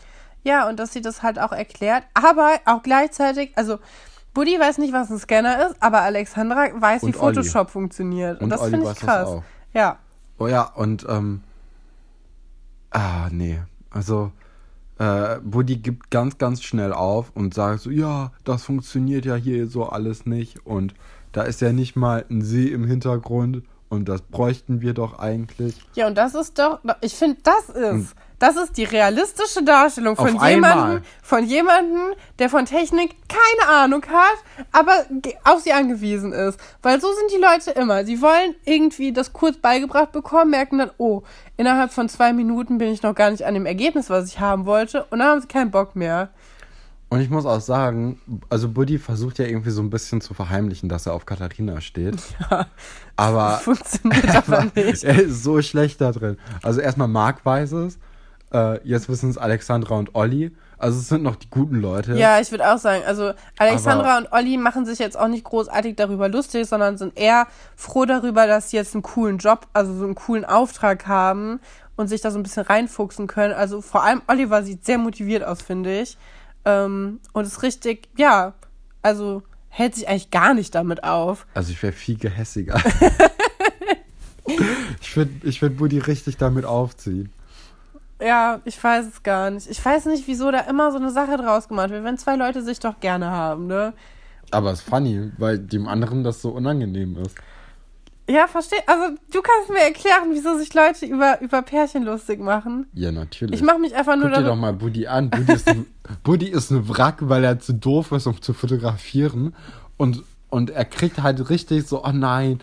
Ja, 0.43 0.67
und 0.69 0.79
dass 0.79 0.93
sie 0.93 1.01
das 1.01 1.23
halt 1.23 1.39
auch 1.39 1.51
erklärt. 1.51 2.03
Aber 2.13 2.51
auch 2.65 2.83
gleichzeitig, 2.83 3.51
also 3.55 3.79
Buddy 4.33 4.59
weiß 4.59 4.77
nicht, 4.79 4.93
was 4.93 5.09
ein 5.09 5.17
Scanner 5.17 5.67
ist, 5.67 5.75
aber 5.81 6.01
Alexandra 6.01 6.67
weiß, 6.73 7.01
wie 7.01 7.07
Und 7.07 7.19
Olli. 7.19 7.35
Photoshop 7.35 7.69
funktioniert. 7.69 8.38
Und, 8.39 8.45
Und 8.45 8.49
das 8.51 8.63
finde 8.69 8.91
ich 8.91 8.97
krass. 8.99 9.41
Ja. 9.73 9.97
Oh 10.38 10.47
ja, 10.47 10.63
und, 10.63 11.05
ähm, 11.09 11.41
ah, 12.91 13.27
nee. 13.31 13.59
Also, 13.89 14.31
äh, 14.99 15.39
Buddy 15.43 15.77
gibt 15.77 16.12
ganz, 16.12 16.38
ganz 16.38 16.63
schnell 16.63 16.93
auf 16.93 17.31
und 17.36 17.53
sagt 17.53 17.81
so, 17.81 17.89
ja, 17.89 18.31
das 18.43 18.63
funktioniert 18.63 19.25
ja 19.25 19.36
hier 19.36 19.67
so 19.67 19.86
alles 19.86 20.25
nicht. 20.25 20.65
Und 20.65 20.93
da 21.31 21.43
ist 21.43 21.62
ja 21.62 21.73
nicht 21.73 21.95
mal 21.95 22.25
ein 22.29 22.41
See 22.41 22.67
im 22.67 22.86
Hintergrund. 22.86 23.63
Und 23.88 24.10
das 24.10 24.21
bräuchten 24.21 24.81
wir 24.81 24.93
doch 24.93 25.19
eigentlich. 25.19 25.75
Ja, 25.93 26.08
und 26.08 26.17
das 26.17 26.34
ist 26.34 26.58
doch, 26.58 26.79
ich 27.01 27.13
finde, 27.13 27.38
das 27.43 27.69
ist, 27.69 28.15
das 28.39 28.56
ist 28.58 28.78
die 28.78 28.84
realistische 28.84 29.63
Darstellung 29.63 30.15
von 30.15 30.39
jemandem, 30.45 31.02
von 31.21 31.43
jemandem, 31.45 32.13
der 32.39 32.50
von 32.50 32.65
Technik 32.65 33.15
keine 33.30 33.71
Ahnung 33.78 34.04
hat, 34.08 34.65
aber 34.71 34.93
auf 35.43 35.62
sie 35.62 35.74
angewiesen 35.74 36.34
ist. 36.34 36.60
Weil 36.82 37.00
so 37.00 37.08
sind 37.13 37.32
die 37.32 37.41
Leute 37.41 37.71
immer. 37.71 38.06
Sie 38.06 38.21
wollen 38.21 38.56
irgendwie 38.65 39.13
das 39.13 39.34
kurz 39.34 39.58
beigebracht 39.58 40.12
bekommen, 40.12 40.52
merken 40.52 40.80
dann, 40.80 40.91
oh, 40.98 41.24
innerhalb 41.58 41.93
von 41.93 42.10
zwei 42.10 42.34
Minuten 42.34 42.78
bin 42.78 42.91
ich 42.91 43.04
noch 43.04 43.15
gar 43.15 43.32
nicht 43.32 43.45
an 43.45 43.54
dem 43.54 43.65
Ergebnis, 43.65 44.10
was 44.10 44.28
ich 44.28 44.39
haben 44.39 44.65
wollte, 44.65 45.06
und 45.10 45.19
dann 45.19 45.30
haben 45.30 45.41
sie 45.41 45.48
keinen 45.48 45.71
Bock 45.71 45.95
mehr. 45.95 46.30
Und 47.08 47.21
ich 47.21 47.30
muss 47.30 47.45
auch 47.45 47.62
sagen, 47.62 48.19
also 48.50 48.67
Buddy 48.67 48.98
versucht 48.98 49.38
ja 49.39 49.45
irgendwie 49.45 49.69
so 49.69 49.82
ein 49.82 49.89
bisschen 49.89 50.21
zu 50.21 50.34
verheimlichen, 50.34 50.89
dass 50.89 51.06
er 51.06 51.13
auf 51.13 51.26
Katharina 51.26 51.80
steht. 51.80 52.17
Ja, 52.52 52.67
Aber 53.15 53.52
funktioniert 53.60 54.36
aber 54.36 54.65
nicht. 54.76 55.04
er 55.04 55.21
ist 55.21 55.43
so 55.43 55.62
schlecht 55.62 56.02
da 56.02 56.12
drin. 56.12 56.38
Also 56.62 56.82
erstmal 56.82 57.08
Mark 57.08 57.45
weiß 57.45 57.71
es. 57.74 57.98
Äh, 58.55 58.79
jetzt 58.87 59.09
wissen 59.09 59.29
es 59.29 59.37
Alexandra 59.37 59.95
und 59.95 60.15
Olli. 60.15 60.51
Also 60.77 60.99
es 60.99 61.09
sind 61.09 61.23
noch 61.23 61.35
die 61.35 61.49
guten 61.49 61.81
Leute. 61.81 62.15
Ja, 62.15 62.39
ich 62.39 62.51
würde 62.51 62.71
auch 62.71 62.77
sagen, 62.77 63.03
also 63.06 63.33
Alexandra 63.58 64.17
und 64.17 64.31
Olli 64.31 64.56
machen 64.58 64.85
sich 64.85 64.99
jetzt 64.99 65.17
auch 65.17 65.27
nicht 65.27 65.43
großartig 65.43 65.95
darüber 65.97 66.29
lustig, 66.29 66.65
sondern 66.65 66.97
sind 66.97 67.17
eher 67.17 67.47
froh 67.75 68.06
darüber, 68.06 68.47
dass 68.47 68.69
sie 68.69 68.77
jetzt 68.77 68.93
einen 68.93 69.03
coolen 69.03 69.39
Job, 69.39 69.67
also 69.73 69.93
so 69.93 70.06
einen 70.06 70.15
coolen 70.15 70.45
Auftrag 70.45 71.06
haben 71.08 71.60
und 71.97 72.08
sich 72.08 72.21
da 72.21 72.31
so 72.31 72.39
ein 72.39 72.43
bisschen 72.43 72.63
reinfuchsen 72.63 73.27
können. 73.27 73.53
Also 73.53 73.81
vor 73.81 74.03
allem 74.03 74.21
Oliver 74.27 74.63
sieht 74.63 74.85
sehr 74.85 74.99
motiviert 74.99 75.43
aus, 75.43 75.62
finde 75.62 76.01
ich. 76.01 76.17
Ähm, 76.63 77.19
und 77.33 77.45
ist 77.45 77.62
richtig, 77.62 78.08
ja, 78.17 78.53
also 79.01 79.43
hält 79.67 79.95
sich 79.95 80.08
eigentlich 80.08 80.31
gar 80.31 80.53
nicht 80.53 80.75
damit 80.75 81.03
auf. 81.03 81.45
Also 81.53 81.71
ich 81.71 81.83
wäre 81.83 81.93
viel 81.93 82.17
gehässiger. 82.17 82.81
ich 85.01 85.17
würde 85.17 85.31
ich 85.43 85.62
würd 85.62 85.77
Buddy 85.77 85.99
richtig 85.99 86.37
damit 86.37 86.63
aufziehen. 86.63 87.31
Ja, 88.21 88.61
ich 88.63 88.81
weiß 88.81 89.07
es 89.07 89.23
gar 89.23 89.51
nicht. 89.51 89.69
Ich 89.69 89.83
weiß 89.83 90.05
nicht, 90.05 90.27
wieso 90.27 90.51
da 90.51 90.61
immer 90.61 90.91
so 90.91 90.97
eine 90.97 91.11
Sache 91.11 91.37
draus 91.37 91.67
gemacht 91.67 91.89
wird, 91.89 92.03
wenn 92.03 92.17
zwei 92.17 92.35
Leute 92.35 92.61
sich 92.61 92.79
doch 92.79 92.99
gerne 92.99 93.29
haben, 93.29 93.67
ne? 93.67 93.93
Aber 94.51 94.71
es 94.71 94.79
ist 94.79 94.89
funny, 94.89 95.31
weil 95.37 95.59
dem 95.59 95.87
anderen 95.87 96.23
das 96.23 96.41
so 96.41 96.49
unangenehm 96.49 97.17
ist. 97.17 97.35
Ja, 98.27 98.47
verstehe. 98.47 98.79
Also, 98.87 99.15
du 99.31 99.41
kannst 99.41 99.69
mir 99.69 99.83
erklären, 99.83 100.29
wieso 100.31 100.57
sich 100.57 100.73
Leute 100.73 101.05
über, 101.05 101.41
über 101.41 101.61
Pärchen 101.61 102.03
lustig 102.03 102.39
machen. 102.39 102.87
Ja, 102.93 103.11
natürlich. 103.11 103.59
Ich 103.59 103.65
mache 103.65 103.79
mich 103.79 103.93
einfach 103.95 104.15
nur 104.15 104.29
Guck 104.29 104.39
dir 104.39 104.45
doch 104.45 104.55
mal 104.55 104.73
Buddy 104.73 105.07
an. 105.07 105.29
Buddy 105.29 105.53
ist, 105.53 105.67
ein, 105.67 105.85
Buddy 106.23 106.47
ist 106.47 106.71
ein 106.71 106.89
Wrack, 106.89 107.17
weil 107.21 107.43
er 107.43 107.59
zu 107.59 107.73
doof 107.73 108.11
ist, 108.13 108.25
um 108.25 108.41
zu 108.41 108.53
fotografieren. 108.53 109.53
Und, 109.97 110.23
und 110.49 110.71
er 110.71 110.85
kriegt 110.85 111.21
halt 111.21 111.49
richtig 111.49 111.85
so, 111.85 112.03
oh 112.03 112.11
nein, 112.11 112.61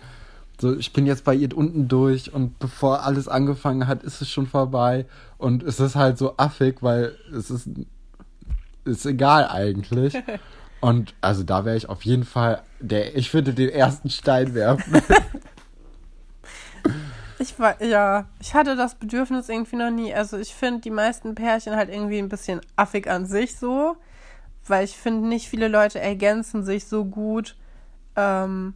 so, 0.59 0.75
ich 0.75 0.93
bin 0.93 1.05
jetzt 1.05 1.23
bei 1.23 1.33
ihr 1.33 1.55
unten 1.57 1.87
durch 1.87 2.33
und 2.33 2.59
bevor 2.59 3.03
alles 3.03 3.27
angefangen 3.27 3.87
hat, 3.87 4.03
ist 4.03 4.21
es 4.21 4.29
schon 4.29 4.47
vorbei. 4.47 5.05
Und 5.43 5.61
es 5.61 5.81
ist 5.81 5.95
halt 5.95 6.17
so 6.17 6.37
affig, 6.37 6.77
weil 6.79 7.17
es 7.35 7.51
ist, 7.51 7.69
ist 8.85 9.05
egal 9.05 9.49
eigentlich. 9.49 10.17
Und 10.79 11.13
also 11.19 11.43
da 11.43 11.65
wäre 11.65 11.75
ich 11.75 11.89
auf 11.89 12.03
jeden 12.03 12.23
Fall, 12.23 12.63
der, 12.79 13.17
ich 13.17 13.33
würde 13.33 13.53
den 13.53 13.67
ersten 13.69 14.09
Stein 14.09 14.55
werfen. 14.55 15.01
Ich 17.39 17.59
war, 17.59 17.81
ja, 17.83 18.29
ich 18.39 18.53
hatte 18.53 18.77
das 18.77 18.95
Bedürfnis 18.95 19.49
irgendwie 19.49 19.75
noch 19.75 19.89
nie. 19.89 20.13
Also 20.13 20.37
ich 20.37 20.55
finde 20.55 20.79
die 20.79 20.91
meisten 20.91 21.35
Pärchen 21.35 21.75
halt 21.75 21.89
irgendwie 21.89 22.19
ein 22.19 22.29
bisschen 22.29 22.61
affig 22.77 23.09
an 23.09 23.25
sich 23.25 23.57
so, 23.57 23.97
weil 24.65 24.85
ich 24.85 24.95
finde 24.95 25.27
nicht 25.27 25.49
viele 25.49 25.67
Leute 25.67 25.99
ergänzen 25.99 26.63
sich 26.63 26.85
so 26.85 27.03
gut, 27.03 27.57
ähm, 28.15 28.75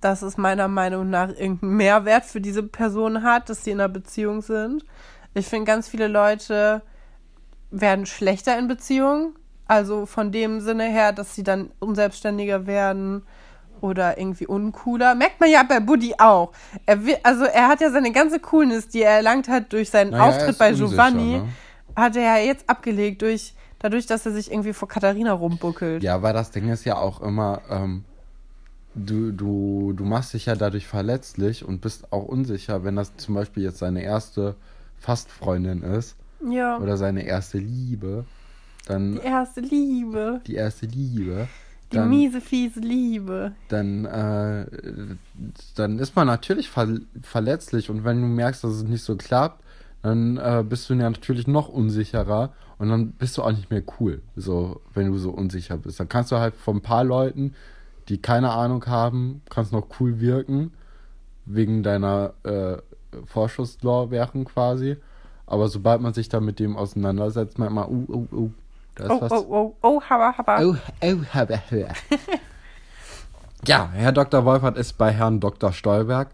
dass 0.00 0.22
es 0.22 0.38
meiner 0.38 0.68
Meinung 0.68 1.10
nach 1.10 1.28
irgendeinen 1.28 1.76
Mehrwert 1.76 2.24
für 2.24 2.40
diese 2.40 2.62
Person 2.62 3.22
hat, 3.22 3.50
dass 3.50 3.64
sie 3.64 3.72
in 3.72 3.80
einer 3.80 3.90
Beziehung 3.90 4.40
sind. 4.40 4.86
Ich 5.34 5.46
finde 5.46 5.66
ganz 5.66 5.88
viele 5.88 6.08
Leute 6.08 6.82
werden 7.70 8.06
schlechter 8.06 8.58
in 8.58 8.68
Beziehungen, 8.68 9.34
also 9.66 10.06
von 10.06 10.30
dem 10.30 10.60
Sinne 10.60 10.84
her, 10.84 11.12
dass 11.12 11.34
sie 11.34 11.42
dann 11.42 11.70
unselbstständiger 11.78 12.66
werden 12.66 13.22
oder 13.80 14.18
irgendwie 14.18 14.46
uncooler. 14.46 15.14
Merkt 15.14 15.40
man 15.40 15.50
ja 15.50 15.62
bei 15.62 15.80
Buddy 15.80 16.14
auch. 16.18 16.52
Er 16.86 17.04
will, 17.04 17.16
also 17.22 17.44
er 17.44 17.68
hat 17.68 17.80
ja 17.80 17.90
seine 17.90 18.12
ganze 18.12 18.38
Coolness, 18.38 18.88
die 18.88 19.02
er 19.02 19.12
erlangt 19.12 19.48
hat 19.48 19.72
durch 19.72 19.90
seinen 19.90 20.10
Naja, 20.10 20.24
Auftritt 20.24 20.58
bei 20.58 20.70
unsicher, 20.70 20.88
Giovanni, 20.88 21.38
ne? 21.38 21.48
hat 21.96 22.16
er 22.16 22.22
ja 22.22 22.36
jetzt 22.38 22.68
abgelegt 22.68 23.22
durch 23.22 23.54
dadurch, 23.78 24.06
dass 24.06 24.24
er 24.24 24.32
sich 24.32 24.50
irgendwie 24.50 24.72
vor 24.72 24.88
Katharina 24.88 25.32
rumbuckelt. 25.32 26.02
Ja, 26.02 26.22
weil 26.22 26.32
das 26.32 26.50
Ding 26.50 26.68
ist 26.68 26.84
ja 26.84 26.96
auch 26.96 27.20
immer, 27.20 27.62
ähm, 27.68 28.04
du, 28.94 29.32
du, 29.32 29.92
du 29.94 30.04
machst 30.04 30.34
dich 30.34 30.46
ja 30.46 30.54
dadurch 30.54 30.86
verletzlich 30.86 31.64
und 31.64 31.80
bist 31.80 32.12
auch 32.12 32.24
unsicher, 32.24 32.84
wenn 32.84 32.96
das 32.96 33.16
zum 33.16 33.34
Beispiel 33.34 33.64
jetzt 33.64 33.78
seine 33.78 34.02
erste 34.02 34.54
Fastfreundin 35.02 35.82
ist 35.82 36.16
Ja. 36.48 36.78
oder 36.78 36.96
seine 36.96 37.24
erste 37.24 37.58
Liebe, 37.58 38.24
dann 38.86 39.14
Die 39.14 39.20
erste 39.20 39.60
Liebe. 39.60 40.40
die 40.46 40.54
erste 40.54 40.86
Liebe, 40.86 41.48
Die 41.92 41.96
dann, 41.96 42.08
miese, 42.08 42.40
fiese 42.40 42.80
Liebe. 42.80 43.52
dann, 43.68 44.04
äh, 44.04 44.66
dann 45.74 45.98
ist 45.98 46.14
man 46.16 46.26
natürlich 46.26 46.68
ver 46.70 46.88
verletzlich 47.22 47.90
und 47.90 48.04
wenn 48.04 48.20
du 48.20 48.26
merkst, 48.28 48.62
dass 48.64 48.72
es 48.72 48.82
nicht 48.84 49.02
so 49.02 49.16
klappt, 49.16 49.62
dann 50.02 50.36
äh, 50.36 50.64
bist 50.68 50.88
du 50.88 50.94
ja 50.94 51.10
natürlich 51.10 51.46
noch 51.46 51.68
unsicherer 51.68 52.52
und 52.78 52.88
dann 52.88 53.12
bist 53.12 53.36
du 53.38 53.42
auch 53.42 53.52
nicht 53.52 53.70
mehr 53.70 53.82
cool, 54.00 54.22
so 54.36 54.80
wenn 54.94 55.06
du 55.12 55.18
so 55.18 55.30
unsicher 55.30 55.76
bist. 55.76 56.00
Dann 56.00 56.08
kannst 56.08 56.32
du 56.32 56.36
halt 56.36 56.54
von 56.54 56.76
ein 56.78 56.80
paar 56.82 57.04
Leuten, 57.04 57.54
die 58.08 58.18
keine 58.18 58.50
Ahnung 58.50 58.84
haben, 58.86 59.42
kannst 59.50 59.72
noch 59.72 59.86
cool 60.00 60.18
wirken 60.20 60.72
wegen 61.44 61.82
deiner 61.82 62.34
äh, 62.44 62.78
Vorschusslorbeeren 63.26 64.44
quasi. 64.44 64.96
Aber 65.46 65.68
sobald 65.68 66.00
man 66.00 66.14
sich 66.14 66.28
dann 66.28 66.44
mit 66.44 66.58
dem 66.58 66.76
auseinandersetzt, 66.76 67.58
merkt 67.58 67.74
man, 67.74 67.88
uh, 67.88 68.06
uh, 68.08 68.26
uh, 68.32 68.50
da 68.94 69.04
ist 69.04 69.10
Oh, 69.10 69.20
was. 69.20 69.32
oh, 69.32 69.46
oh, 69.48 69.76
oh, 69.82 70.00
habba, 70.02 70.36
habba. 70.38 70.62
Oh, 70.62 70.76
oh, 71.02 71.24
habe, 71.32 71.60
habe. 71.70 71.88
ja, 73.66 73.90
Herr 73.92 74.12
Dr. 74.12 74.44
Wolfert 74.44 74.76
ist 74.76 74.94
bei 74.98 75.10
Herrn 75.10 75.40
Dr. 75.40 75.72
Stolberg 75.72 76.28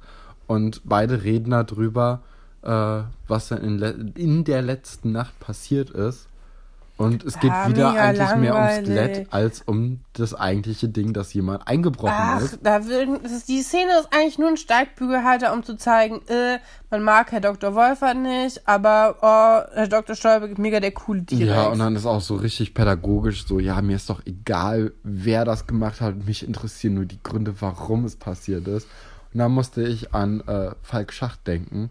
und 0.46 0.82
beide 0.84 1.22
reden 1.24 1.50
darüber, 1.50 2.20
äh, 2.62 3.02
was 3.26 3.48
denn 3.48 3.80
in, 3.80 4.12
in 4.16 4.44
der 4.44 4.62
letzten 4.62 5.12
Nacht 5.12 5.38
passiert 5.40 5.90
ist. 5.90 6.28
Und 6.98 7.22
es 7.24 7.38
geht 7.38 7.52
Ah, 7.52 7.68
wieder 7.68 7.90
eigentlich 7.92 8.18
mehr 8.36 8.54
ums 8.56 8.76
langweilig. 8.76 8.84
Skelett 8.86 9.32
als 9.32 9.62
um 9.62 10.00
das 10.14 10.34
eigentliche 10.34 10.88
Ding, 10.88 11.12
dass 11.12 11.32
jemand 11.32 11.66
eingebrochen 11.68 12.12
Ach, 12.12 12.42
ist. 12.42 12.58
da 12.60 12.84
will, 12.86 13.20
die 13.46 13.62
Szene 13.62 13.92
ist 14.00 14.08
eigentlich 14.12 14.36
nur 14.38 14.48
ein 14.48 14.56
Steigbügelhalter, 14.56 15.52
um 15.52 15.62
zu 15.62 15.76
zeigen, 15.76 16.20
äh, 16.26 16.58
man 16.90 17.02
mag 17.04 17.30
Herr 17.30 17.40
Dr. 17.40 17.76
Wolfert 17.76 18.16
nicht, 18.16 18.66
aber 18.66 19.16
oh, 19.22 19.74
Herr 19.76 19.86
Dr. 19.86 20.16
Stolberg 20.16 20.50
ist 20.50 20.58
mega 20.58 20.80
der 20.80 20.90
coole 20.90 21.24
T-Rex. 21.24 21.46
Ja, 21.48 21.68
und 21.68 21.78
dann 21.78 21.94
ist 21.94 22.04
auch 22.04 22.20
so 22.20 22.34
richtig 22.34 22.74
pädagogisch 22.74 23.46
so, 23.46 23.60
ja, 23.60 23.80
mir 23.80 23.94
ist 23.94 24.10
doch 24.10 24.26
egal, 24.26 24.92
wer 25.04 25.44
das 25.44 25.68
gemacht 25.68 26.00
hat, 26.00 26.26
mich 26.26 26.44
interessieren 26.44 26.94
nur 26.94 27.04
die 27.04 27.22
Gründe, 27.22 27.54
warum 27.60 28.04
es 28.06 28.16
passiert 28.16 28.66
ist. 28.66 28.88
Und 29.32 29.38
dann 29.38 29.52
musste 29.52 29.82
ich 29.84 30.14
an 30.14 30.40
äh, 30.48 30.72
Falk 30.82 31.12
Schacht 31.12 31.46
denken, 31.46 31.90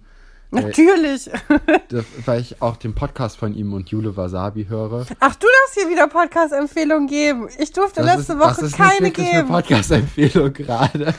Natürlich. 0.51 1.29
das, 1.89 2.05
weil 2.25 2.41
ich 2.41 2.61
auch 2.61 2.77
den 2.77 2.93
Podcast 2.93 3.37
von 3.37 3.53
ihm 3.53 3.73
und 3.73 3.89
Jule 3.89 4.15
Wasabi 4.15 4.65
höre. 4.65 5.05
Ach, 5.19 5.35
du 5.35 5.47
darfst 5.47 5.73
hier 5.73 5.89
wieder 5.89 6.07
Podcast-Empfehlungen 6.07 7.07
geben. 7.07 7.49
Ich 7.59 7.73
durfte 7.73 8.01
letzte 8.01 8.33
ist, 8.33 8.39
Woche 8.39 8.47
das 8.49 8.61
ist 8.61 8.77
keine 8.77 8.91
nicht 8.91 9.01
wirklich 9.01 9.27
eine 9.27 9.41
geben. 9.43 9.47
Podcast-Empfehlung 9.49 10.53
gerade. 10.53 11.13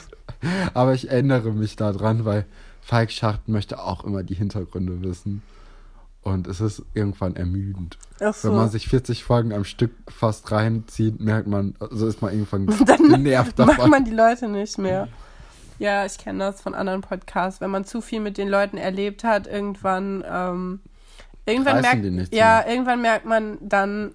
Aber 0.75 0.95
ich 0.95 1.11
erinnere 1.11 1.53
mich 1.53 1.77
daran, 1.77 2.25
weil 2.25 2.47
Falk 2.81 3.11
Schacht 3.11 3.49
möchte 3.49 3.83
auch 3.83 4.05
immer 4.05 4.23
die 4.23 4.35
Hintergründe 4.35 5.03
wissen. 5.03 5.43
Und 6.23 6.47
es 6.47 6.61
ist 6.61 6.83
irgendwann 6.95 7.37
ermüdend. 7.37 7.97
Ach 8.21 8.35
so. 8.35 8.49
Wenn 8.49 8.57
man 8.57 8.71
sich 8.71 8.89
40 8.89 9.25
Folgen 9.25 9.53
am 9.53 9.65
Stück 9.65 9.93
fast 10.09 10.51
reinzieht, 10.51 11.21
merkt 11.21 11.49
man, 11.49 11.75
also 11.81 12.07
ist 12.07 12.21
man 12.23 12.33
irgendwann 12.33 12.67
Dann 12.87 13.09
genervt 13.09 13.59
Macht 13.59 13.71
davon. 13.71 13.91
man 13.91 14.05
die 14.05 14.11
Leute 14.11 14.49
nicht 14.49 14.79
mehr. 14.79 15.09
Ja, 15.79 16.05
ich 16.05 16.19
kenne 16.19 16.41
das 16.41 16.61
von 16.61 16.75
anderen 16.75 17.01
Podcasts. 17.03 17.61
Wenn 17.61 17.71
man 17.71 17.85
zu 17.85 18.01
viel 18.01 18.21
mit 18.21 18.39
den 18.39 18.49
Leuten 18.49 18.77
erlebt 18.77 19.25
hat, 19.25 19.47
irgendwann, 19.47 20.25
ähm, 20.29 20.81
irgendwann 21.47 21.85
Reißen 21.85 22.15
merkt, 22.15 22.35
ja, 22.35 22.63
mehr. 22.65 22.69
irgendwann 22.69 23.01
merkt 23.01 23.25
man 23.25 23.59
dann, 23.61 24.15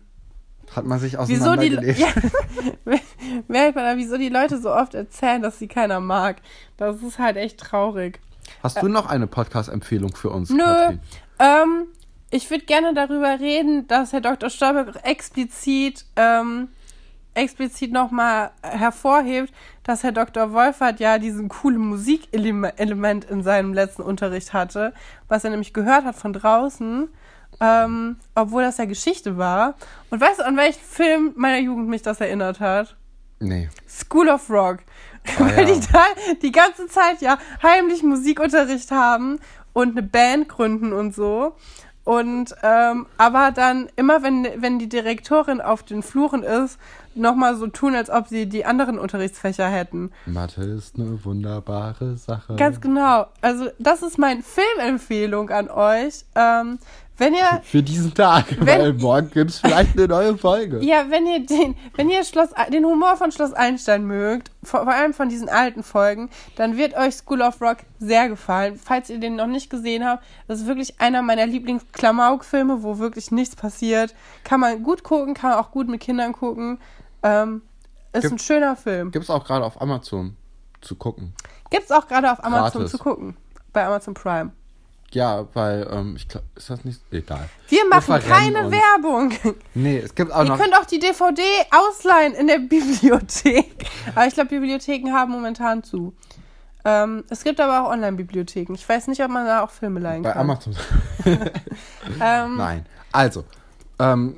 Hat 0.75 0.85
man 0.85 0.99
sich 0.99 1.13
wieso 1.25 1.55
die, 1.55 1.77
auseinandergelebt. 1.77 1.99
ja, 2.85 2.99
merkt 3.47 3.75
man 3.75 3.85
dann, 3.85 3.97
wieso 3.97 4.17
die 4.17 4.29
Leute 4.29 4.59
so 4.59 4.73
oft 4.73 4.93
erzählen, 4.93 5.41
dass 5.41 5.59
sie 5.59 5.67
keiner 5.67 5.99
mag. 5.99 6.37
Das 6.77 7.01
ist 7.01 7.19
halt 7.19 7.37
echt 7.37 7.59
traurig. 7.59 8.19
Hast 8.61 8.81
du 8.81 8.87
noch 8.87 9.07
eine 9.07 9.27
Podcast-Empfehlung 9.27 10.15
für 10.15 10.29
uns, 10.29 10.49
Nö. 10.49 10.97
Ähm, 11.39 11.87
ich 12.29 12.49
würde 12.49 12.65
gerne 12.65 12.93
darüber 12.93 13.39
reden, 13.39 13.87
dass 13.87 14.11
Herr 14.11 14.21
Dr. 14.21 14.49
Stolberg 14.49 14.95
explizit, 15.03 16.05
ähm, 16.15 16.69
explizit 17.35 17.91
nochmal 17.91 18.51
hervorhebt, 18.61 19.53
dass 19.83 20.03
Herr 20.03 20.11
Dr. 20.11 20.53
Wolfert 20.53 20.99
ja 20.99 21.17
diesen 21.17 21.49
coolen 21.49 21.79
Musikelement 21.79 23.25
in 23.25 23.43
seinem 23.43 23.73
letzten 23.73 24.01
Unterricht 24.01 24.53
hatte, 24.53 24.93
was 25.27 25.43
er 25.43 25.49
nämlich 25.49 25.73
gehört 25.73 26.05
hat 26.05 26.15
von 26.15 26.33
draußen, 26.33 27.09
ähm, 27.59 28.17
obwohl 28.35 28.63
das 28.63 28.77
ja 28.77 28.85
Geschichte 28.85 29.37
war. 29.37 29.75
Und 30.09 30.21
weißt 30.21 30.39
du, 30.39 30.45
an 30.45 30.57
welchen 30.57 30.81
Film 30.81 31.33
meiner 31.35 31.59
Jugend 31.59 31.89
mich 31.89 32.01
das 32.01 32.21
erinnert 32.21 32.59
hat? 32.59 32.95
Nee. 33.39 33.69
School 33.87 34.29
of 34.29 34.49
Rock. 34.49 34.79
Ah, 35.25 35.39
Weil 35.39 35.69
ja. 35.69 35.75
die 35.75 35.87
da 35.91 36.03
die 36.41 36.51
ganze 36.51 36.87
Zeit 36.87 37.21
ja 37.21 37.37
heimlich 37.61 38.03
Musikunterricht 38.03 38.91
haben 38.91 39.39
und 39.73 39.91
eine 39.91 40.03
Band 40.03 40.49
gründen 40.49 40.93
und 40.93 41.13
so. 41.15 41.55
Und 42.03 42.53
ähm, 42.63 43.05
aber 43.17 43.51
dann 43.51 43.87
immer, 43.95 44.23
wenn, 44.23 44.45
wenn 44.57 44.77
die 44.77 44.89
Direktorin 44.89 45.61
auf 45.61 45.83
den 45.83 46.03
Fluren 46.03 46.43
ist, 46.43 46.77
nochmal 47.15 47.55
so 47.55 47.67
tun, 47.67 47.95
als 47.95 48.09
ob 48.09 48.27
sie 48.27 48.47
die 48.47 48.65
anderen 48.65 48.99
Unterrichtsfächer 48.99 49.67
hätten. 49.67 50.11
Mathe 50.25 50.63
ist 50.63 50.95
eine 50.95 51.23
wunderbare 51.23 52.17
Sache. 52.17 52.55
Ganz 52.55 52.81
genau. 52.81 53.27
Also 53.41 53.69
das 53.79 54.01
ist 54.01 54.17
meine 54.17 54.41
Filmempfehlung 54.43 55.49
an 55.49 55.69
euch. 55.69 56.25
Ähm, 56.35 56.79
wenn 57.17 57.33
ihr 57.33 57.61
Für 57.63 57.83
diesen 57.83 58.13
Tag, 58.13 58.45
Wenn- 58.59 58.67
weil 58.67 58.93
morgen 58.93 59.29
gibt 59.29 59.51
es 59.51 59.59
vielleicht 59.59 59.97
eine 59.97 60.07
neue 60.07 60.37
Folge. 60.37 60.79
Ja, 60.83 61.05
wenn 61.09 61.25
ihr 61.27 61.45
den, 61.45 61.75
wenn 61.95 62.09
ihr 62.09 62.23
Schloss, 62.23 62.49
den 62.71 62.85
Humor 62.85 63.15
von 63.17 63.31
Schloss 63.31 63.53
Einstein 63.53 64.05
mögt, 64.05 64.51
vor, 64.63 64.83
vor 64.83 64.93
allem 64.93 65.13
von 65.13 65.29
diesen 65.29 65.47
alten 65.49 65.83
Folgen, 65.83 66.29
dann 66.55 66.75
wird 66.77 66.95
euch 66.95 67.15
School 67.15 67.41
of 67.41 67.61
Rock 67.61 67.77
sehr 67.99 68.29
gefallen. 68.29 68.79
Falls 68.83 69.09
ihr 69.09 69.19
den 69.19 69.35
noch 69.35 69.47
nicht 69.47 69.69
gesehen 69.69 70.03
habt, 70.05 70.23
das 70.47 70.61
ist 70.61 70.67
wirklich 70.67 70.99
einer 70.99 71.21
meiner 71.21 71.45
Lieblings-Klamauk-Filme, 71.45 72.83
wo 72.83 72.97
wirklich 72.97 73.31
nichts 73.31 73.55
passiert. 73.55 74.13
Kann 74.43 74.59
man 74.59 74.83
gut 74.83 75.03
gucken, 75.03 75.33
kann 75.33 75.51
man 75.51 75.59
auch 75.59 75.71
gut 75.71 75.87
mit 75.87 76.01
Kindern 76.01 76.33
gucken. 76.33 76.79
Ähm, 77.21 77.61
ist 78.11 78.21
Gibt- 78.23 78.33
ein 78.33 78.39
schöner 78.39 78.75
Film. 78.75 79.11
Gibt 79.11 79.23
es 79.23 79.29
auch 79.29 79.45
gerade 79.45 79.65
auf 79.65 79.81
Amazon 79.81 80.35
zu 80.81 80.95
gucken. 80.95 81.33
Gibt's 81.69 81.91
auch 81.91 82.07
gerade 82.07 82.31
auf 82.31 82.43
Amazon 82.43 82.81
Gratis. 82.81 82.91
zu 82.91 82.97
gucken. 82.97 83.37
Bei 83.71 83.85
Amazon 83.85 84.13
Prime. 84.13 84.51
Ja, 85.13 85.47
weil, 85.53 85.87
ähm, 85.91 86.15
ich 86.15 86.27
glaube, 86.27 86.47
ist 86.55 86.69
das 86.69 86.83
nicht. 86.85 87.01
Egal. 87.11 87.47
Wir 87.69 87.87
machen 87.87 88.19
keine 88.19 88.65
uns. 88.65 88.75
Werbung. 88.75 89.31
Nee, 89.73 89.99
es 89.99 90.15
gibt 90.15 90.31
auch 90.31 90.43
Ihr 90.43 90.49
noch. 90.49 90.57
könnt 90.59 90.73
auch 90.75 90.85
die 90.85 90.99
DVD 90.99 91.41
ausleihen 91.71 92.33
in 92.33 92.47
der 92.47 92.57
Bibliothek. 92.69 93.85
Aber 94.15 94.25
ich 94.27 94.33
glaube, 94.33 94.49
Bibliotheken 94.49 95.11
haben 95.11 95.31
momentan 95.31 95.83
zu. 95.83 96.13
Ähm, 96.85 97.23
es 97.29 97.43
gibt 97.43 97.59
aber 97.61 97.83
auch 97.87 97.91
Online-Bibliotheken. 97.91 98.73
Ich 98.73 98.87
weiß 98.87 99.07
nicht, 99.07 99.23
ob 99.23 99.29
man 99.29 99.45
da 99.45 99.63
auch 99.63 99.69
Filme 99.69 99.99
leihen 99.99 100.23
Bei 100.23 100.31
kann. 100.31 100.41
Amazon. 100.41 100.75
Ähm, 102.21 102.57
Nein. 102.57 102.85
Also, 103.11 103.45
ähm, 103.99 104.37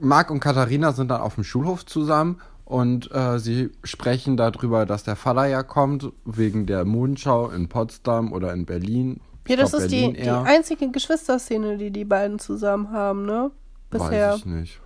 Marc 0.00 0.30
und 0.30 0.40
Katharina 0.40 0.92
sind 0.92 1.10
dann 1.10 1.20
auf 1.20 1.36
dem 1.36 1.44
Schulhof 1.44 1.86
zusammen 1.86 2.40
Und 2.64 3.12
äh, 3.12 3.38
sie 3.38 3.70
sprechen 3.84 4.36
darüber, 4.36 4.86
dass 4.86 5.04
der 5.04 5.16
Vater 5.16 5.46
ja 5.46 5.62
kommt, 5.62 6.10
wegen 6.24 6.66
der 6.66 6.84
Mondschau 6.86 7.50
in 7.50 7.68
Potsdam 7.68 8.32
oder 8.32 8.52
in 8.54 8.64
Berlin. 8.66 9.20
Ja, 9.46 9.56
das 9.56 9.70
glaub, 9.70 9.82
ist 9.82 9.90
die, 9.90 10.12
die 10.12 10.30
einzige 10.30 10.90
Geschwisterszene, 10.90 11.76
die 11.76 11.90
die 11.90 12.04
beiden 12.04 12.38
zusammen 12.38 12.90
haben, 12.90 13.26
ne? 13.26 13.50
Bisher. 13.90 14.32
Weiß 14.32 14.38
ich 14.38 14.46
nicht. 14.46 14.80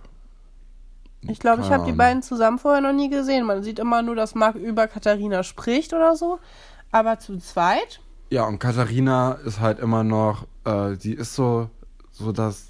Ich 1.21 1.39
glaube, 1.39 1.61
ich 1.61 1.69
habe 1.69 1.85
die 1.85 1.91
beiden 1.91 2.21
zusammen 2.21 2.59
vorher 2.59 2.81
noch 2.81 2.93
nie 2.93 3.09
gesehen. 3.09 3.45
Man 3.45 3.61
sieht 3.61 3.79
immer 3.79 4.01
nur, 4.01 4.15
dass 4.15 4.35
Marc 4.35 4.55
über 4.55 4.87
Katharina 4.87 5.43
spricht 5.43 5.93
oder 5.93 6.15
so. 6.15 6.39
Aber 6.91 7.19
zu 7.19 7.37
zweit? 7.37 7.99
Ja, 8.29 8.45
und 8.45 8.59
Katharina 8.59 9.33
ist 9.45 9.59
halt 9.59 9.79
immer 9.79 10.03
noch, 10.03 10.47
äh, 10.63 10.95
sie 10.95 11.13
ist 11.13 11.35
so, 11.35 11.69
so 12.11 12.31
das, 12.31 12.67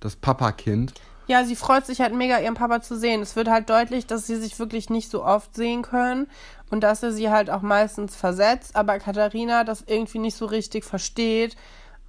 das 0.00 0.16
Papakind. 0.16 0.94
Ja, 1.28 1.44
sie 1.44 1.56
freut 1.56 1.86
sich 1.86 2.00
halt 2.00 2.14
mega, 2.14 2.38
ihren 2.38 2.54
Papa 2.54 2.80
zu 2.80 2.96
sehen. 2.96 3.20
Es 3.20 3.34
wird 3.34 3.48
halt 3.48 3.68
deutlich, 3.68 4.06
dass 4.06 4.26
sie 4.26 4.36
sich 4.36 4.58
wirklich 4.58 4.90
nicht 4.90 5.10
so 5.10 5.24
oft 5.24 5.54
sehen 5.56 5.82
können 5.82 6.28
und 6.70 6.82
dass 6.82 7.02
er 7.02 7.12
sie 7.12 7.30
halt 7.30 7.50
auch 7.50 7.62
meistens 7.62 8.14
versetzt. 8.14 8.76
Aber 8.76 8.98
Katharina 8.98 9.64
das 9.64 9.82
irgendwie 9.86 10.18
nicht 10.18 10.36
so 10.36 10.46
richtig 10.46 10.84
versteht, 10.84 11.56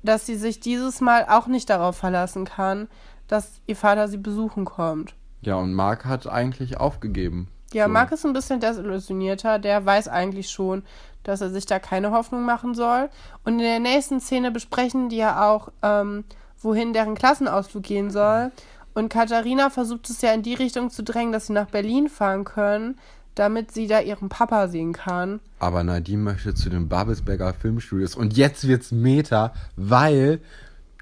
dass 0.04 0.26
sie 0.26 0.36
sich 0.36 0.60
dieses 0.60 1.02
Mal 1.02 1.26
auch 1.30 1.48
nicht 1.48 1.70
darauf 1.70 1.98
verlassen 1.98 2.46
kann, 2.46 2.88
dass 3.28 3.60
ihr 3.66 3.76
Vater 3.76 4.08
sie 4.08 4.18
besuchen 4.18 4.66
kommt. 4.66 5.16
Ja, 5.42 5.56
und 5.56 5.74
Marc 5.74 6.06
hat 6.06 6.28
eigentlich 6.28 6.78
aufgegeben. 6.78 7.48
Ja, 7.74 7.86
So. 7.86 7.92
Marc 7.92 8.12
ist 8.12 8.26
ein 8.26 8.34
bisschen 8.34 8.60
desillusionierter. 8.60 9.60
Der 9.60 9.86
weiß 9.86 10.08
eigentlich 10.08 10.50
schon, 10.50 10.84
dass 11.24 11.42
er 11.42 11.50
sich 11.50 11.66
da 11.66 11.80
keine 11.80 12.12
Hoffnung 12.12 12.44
machen 12.46 12.74
soll. 12.76 13.10
Und 13.44 13.54
in 13.54 13.60
der 13.60 13.80
nächsten 13.80 14.20
Szene 14.20 14.52
besprechen 14.52 15.10
die 15.10 15.18
ja 15.18 15.50
auch, 15.50 15.70
ähm, 15.82 16.24
wohin 16.62 16.94
deren 16.94 17.16
Klassenausflug 17.16 17.84
gehen 17.84 18.10
soll. 18.10 18.52
Und 18.98 19.10
Katharina 19.10 19.70
versucht 19.70 20.10
es 20.10 20.24
ja 20.24 20.34
in 20.34 20.42
die 20.42 20.56
Richtung 20.56 20.90
zu 20.90 21.04
drängen, 21.04 21.32
dass 21.32 21.46
sie 21.46 21.54
nach 21.54 21.68
Berlin 21.68 22.10
fahren 22.10 22.46
können, 22.46 22.96
damit 23.36 23.72
sie 23.72 23.86
da 23.86 24.00
ihren 24.00 24.28
Papa 24.28 24.70
sehen 24.70 24.92
kann. 24.92 25.40
Aber 25.60 25.84
Nadine 25.84 26.24
möchte 26.24 26.56
zu 26.56 26.72
den 26.72 26.90
Babelsberger 26.90 27.54
Filmstudios. 27.54 28.16
Und 28.16 28.36
jetzt 28.36 28.68
wird's 28.68 28.92
Meta, 28.92 29.54
weil 29.76 30.40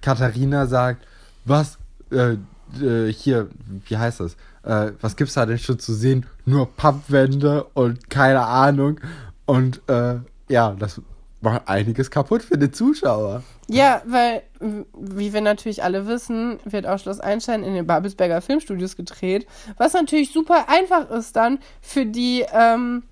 Katharina 0.02 0.68
sagt, 0.68 1.08
was, 1.46 1.78
äh, 2.12 2.36
äh, 2.84 3.14
hier, 3.14 3.48
wie 3.88 3.96
heißt 3.96 4.20
das? 4.20 4.36
Äh, 4.64 4.92
was 5.00 5.16
gibt's 5.16 5.36
da 5.36 5.46
denn 5.46 5.58
schon 5.58 5.80
zu 5.80 5.94
sehen? 5.94 6.26
Nur 6.44 6.76
Pappwände 6.76 7.64
und 7.76 8.10
keine 8.10 8.46
Ahnung. 8.46 9.00
Und 9.46 9.82
äh, 9.88 10.16
ja, 10.50 10.76
das 10.78 11.00
macht 11.46 11.70
einiges 11.70 12.12
kaputt 12.12 12.44
für 12.44 12.58
den 12.58 12.74
Zuschauer. 12.74 13.44
Ja, 13.68 14.02
weil, 14.06 14.44
wie 14.60 15.34
wir 15.34 15.42
natürlich 15.42 15.84
alle 15.84 16.08
wissen, 16.08 16.60
wird 16.66 16.86
auch 16.86 17.00
Schloss 17.00 17.22
Einstein 17.22 17.64
in 17.64 17.74
den 17.74 17.88
Babelsberger 17.88 18.42
Filmstudios 18.42 18.98
gedreht. 18.98 19.48
Was 19.78 19.94
natürlich 19.94 20.34
super 20.34 20.68
einfach 20.68 21.10
ist 21.10 21.36
dann 21.38 21.60
für 21.82 22.06
die, 22.06 22.46
ähm, 22.52 23.04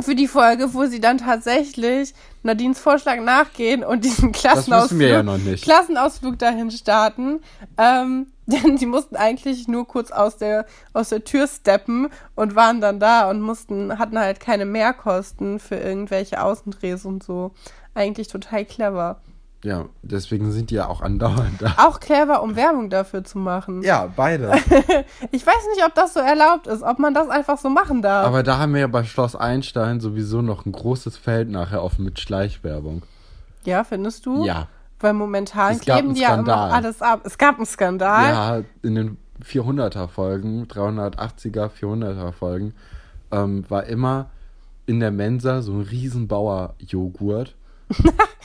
für 0.00 0.14
die 0.14 0.26
Folge, 0.26 0.74
wo 0.74 0.86
sie 0.86 1.00
dann 1.00 1.18
tatsächlich 1.18 2.14
Nadines 2.42 2.78
Vorschlag 2.78 3.20
nachgehen 3.20 3.84
und 3.84 4.04
diesen 4.04 4.32
Klassenausflug, 4.32 5.00
ja. 5.00 5.22
Klassenausflug 5.62 6.38
dahin 6.38 6.70
starten. 6.70 7.40
Ähm, 7.78 8.26
denn 8.64 8.76
die 8.76 8.86
mussten 8.86 9.16
eigentlich 9.16 9.66
nur 9.66 9.86
kurz 9.86 10.10
aus 10.10 10.36
der, 10.36 10.66
aus 10.92 11.08
der 11.08 11.24
Tür 11.24 11.48
steppen 11.48 12.08
und 12.34 12.54
waren 12.54 12.80
dann 12.80 13.00
da 13.00 13.28
und 13.28 13.40
mussten, 13.40 13.98
hatten 13.98 14.18
halt 14.18 14.40
keine 14.40 14.64
Mehrkosten 14.64 15.58
für 15.58 15.76
irgendwelche 15.76 16.42
Außendrehs 16.42 17.04
und 17.04 17.22
so. 17.22 17.52
Eigentlich 17.94 18.28
total 18.28 18.64
clever. 18.64 19.20
Ja, 19.64 19.86
deswegen 20.02 20.52
sind 20.52 20.70
die 20.70 20.76
ja 20.76 20.86
auch 20.86 21.00
andauernd 21.00 21.60
da. 21.60 21.74
Auch 21.78 21.98
clever, 21.98 22.42
um 22.42 22.54
Werbung 22.54 22.88
dafür 22.88 23.24
zu 23.24 23.38
machen. 23.38 23.82
Ja, 23.82 24.08
beide. 24.14 24.52
Ich 25.32 25.44
weiß 25.44 25.66
nicht, 25.74 25.84
ob 25.84 25.94
das 25.94 26.14
so 26.14 26.20
erlaubt 26.20 26.68
ist, 26.68 26.82
ob 26.82 26.98
man 27.00 27.14
das 27.14 27.28
einfach 27.28 27.58
so 27.58 27.68
machen 27.68 28.00
darf. 28.00 28.26
Aber 28.26 28.42
da 28.42 28.58
haben 28.58 28.74
wir 28.74 28.82
ja 28.82 28.86
bei 28.86 29.02
Schloss 29.02 29.34
Einstein 29.34 29.98
sowieso 29.98 30.40
noch 30.40 30.66
ein 30.66 30.72
großes 30.72 31.16
Feld 31.16 31.50
nachher 31.50 31.82
offen 31.82 32.04
mit 32.04 32.20
Schleichwerbung. 32.20 33.02
ja, 33.64 33.82
findest 33.82 34.26
du? 34.26 34.44
Ja. 34.44 34.68
Weil 35.00 35.12
momentan 35.12 35.72
Es 35.72 35.80
gab 35.84 35.96
kleben 35.96 36.08
einen 36.08 36.14
die 36.14 36.22
ja 36.22 36.34
immer 36.36 36.72
alles 36.72 37.02
ab. 37.02 37.20
Es 37.24 37.36
gab 37.38 37.56
einen 37.56 37.66
Skandal. 37.66 38.32
Ja, 38.32 38.62
in 38.82 38.94
den 38.94 39.16
400er 39.44 40.08
Folgen, 40.08 40.66
380er, 40.66 41.68
400er 41.70 42.32
Folgen, 42.32 42.74
ähm, 43.30 43.64
war 43.68 43.84
immer 43.84 44.30
in 44.86 45.00
der 45.00 45.10
Mensa 45.10 45.62
so 45.62 45.72
ein 45.72 45.80
riesen 45.82 46.28
Bauer-Joghurt. 46.28 47.54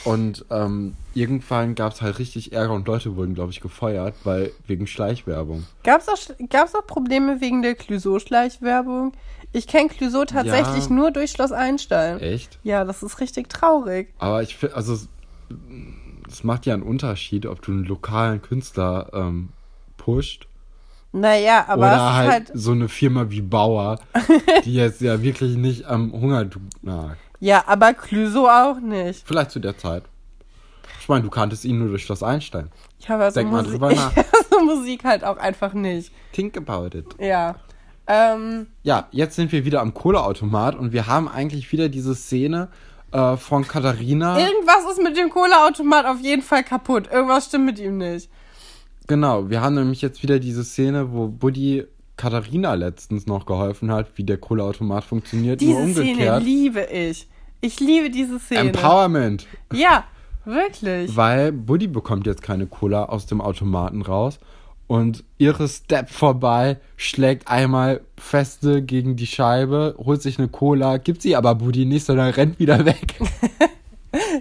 und 0.05 0.45
ähm, 0.51 0.95
irgendwann 1.15 1.73
gab 1.73 1.93
es 1.93 2.01
halt 2.03 2.19
richtig 2.19 2.53
Ärger 2.53 2.73
und 2.73 2.87
Leute 2.87 3.15
wurden, 3.15 3.33
glaube 3.33 3.51
ich, 3.51 3.59
gefeuert, 3.59 4.13
weil 4.23 4.51
wegen 4.67 4.85
Schleichwerbung. 4.85 5.65
Gab's 5.83 6.07
auch, 6.07 6.17
gab's 6.49 6.75
auch 6.75 6.85
Probleme 6.85 7.41
wegen 7.41 7.63
der 7.63 7.73
Clouseau-Schleichwerbung? 7.73 9.13
Ich 9.51 9.65
kenne 9.67 9.89
Clouseau 9.89 10.25
tatsächlich 10.25 10.85
Ja. 10.85 10.93
nur 10.93 11.11
durch 11.11 11.31
Schloss 11.31 11.51
Einstein. 11.51 12.19
Echt? 12.19 12.59
Ja, 12.63 12.85
das 12.85 13.01
ist 13.01 13.19
richtig 13.19 13.49
traurig. 13.49 14.13
Aber 14.19 14.43
ich 14.43 14.55
finde, 14.57 14.75
also 14.75 14.95
es- 16.31 16.43
macht 16.43 16.65
ja 16.65 16.73
einen 16.73 16.83
Unterschied, 16.83 17.45
ob 17.45 17.61
du 17.61 17.71
einen 17.71 17.85
lokalen 17.85 18.41
Künstler 18.41 19.09
ähm, 19.13 19.49
pusht 19.97 20.47
Naja, 21.11 21.65
aber 21.67 21.81
oder 21.81 21.91
es 21.91 21.97
ist 21.97 22.13
halt, 22.13 22.29
halt, 22.31 22.51
so 22.53 22.71
eine 22.71 22.89
Firma 22.89 23.29
wie 23.29 23.41
Bauer, 23.41 23.99
die 24.65 24.73
jetzt 24.75 25.01
ja 25.01 25.21
wirklich 25.21 25.57
nicht 25.57 25.85
am 25.85 26.11
Hungertuch 26.13 26.61
nagt. 26.81 27.17
Ja, 27.39 27.63
aber 27.67 27.93
Clouseau 27.93 28.47
auch 28.47 28.79
nicht. 28.79 29.23
Vielleicht 29.27 29.51
zu 29.51 29.59
der 29.59 29.77
Zeit. 29.77 30.03
Ich 30.99 31.09
meine, 31.09 31.23
du 31.23 31.29
kanntest 31.31 31.65
ihn 31.65 31.79
nur 31.79 31.89
durch 31.89 32.03
Schloss 32.05 32.21
Einstein. 32.21 32.69
Ich 32.99 33.09
habe 33.09 33.23
also 33.23 33.39
Denk 33.39 33.51
mal 33.51 33.63
Musik, 33.63 33.71
drüber 33.79 33.93
nach. 33.93 34.11
ich 34.15 34.17
höre 34.17 34.59
so 34.59 34.65
Musik 34.65 35.03
halt 35.03 35.23
auch 35.23 35.37
einfach 35.37 35.73
nicht. 35.73 36.11
Think 36.33 36.55
about 36.57 36.95
it. 36.95 37.05
Ja. 37.19 37.55
Ähm, 38.07 38.67
Ja, 38.83 39.07
jetzt 39.11 39.35
sind 39.35 39.51
wir 39.51 39.65
wieder 39.65 39.81
am 39.81 39.93
Kohleautomat 39.93 40.75
und 40.75 40.91
wir 40.93 41.07
haben 41.07 41.27
eigentlich 41.27 41.71
wieder 41.71 41.89
diese 41.89 42.13
Szene 42.15 42.67
äh, 43.11 43.37
von 43.37 43.67
Katharina. 43.67 44.39
irgendwas 44.39 44.91
ist 44.91 45.01
mit 45.01 45.17
dem 45.17 45.29
Kohleautomat 45.29 46.05
auf 46.05 46.19
jeden 46.21 46.41
Fall 46.41 46.63
kaputt. 46.63 47.09
Irgendwas 47.11 47.45
stimmt 47.45 47.65
mit 47.65 47.79
ihm 47.79 47.97
nicht. 47.97 48.29
Genau, 49.07 49.49
wir 49.49 49.61
haben 49.61 49.75
nämlich 49.75 50.01
jetzt 50.01 50.23
wieder 50.23 50.39
diese 50.39 50.63
Szene, 50.63 51.11
wo 51.11 51.27
Buddy 51.27 51.85
Katharina 52.17 52.73
letztens 52.75 53.25
noch 53.25 53.45
geholfen 53.45 53.91
hat, 53.91 54.07
wie 54.15 54.23
der 54.23 54.37
Kohleautomat 54.37 55.03
funktioniert, 55.03 55.61
nur 55.61 55.69
Diese 55.85 55.93
Szene 55.93 56.11
umgekehrt. 56.11 56.43
liebe 56.43 56.81
ich. 56.85 57.27
Ich 57.61 57.79
liebe 57.79 58.09
diese 58.09 58.39
Szene. 58.39 58.61
Empowerment. 58.69 59.47
Ja, 59.73 60.05
wirklich. 60.45 61.15
Weil 61.15 61.51
Buddy 61.51 61.87
bekommt 61.87 62.25
jetzt 62.27 62.41
keine 62.41 62.67
Cola 62.67 63.05
aus 63.05 63.25
dem 63.25 63.41
Automaten 63.41 64.01
raus 64.01 64.39
und 64.91 65.23
ihre 65.37 65.69
Step 65.69 66.09
vorbei, 66.09 66.77
schlägt 66.97 67.47
einmal 67.47 68.01
feste 68.17 68.81
gegen 68.81 69.15
die 69.15 69.25
Scheibe, 69.25 69.95
holt 69.97 70.21
sich 70.21 70.37
eine 70.37 70.49
Cola, 70.49 70.97
gibt 70.97 71.21
sie 71.21 71.37
aber 71.37 71.55
Buddy 71.55 71.85
nicht, 71.85 72.05
sondern 72.05 72.31
rennt 72.31 72.59
wieder 72.59 72.85
weg. 72.85 73.15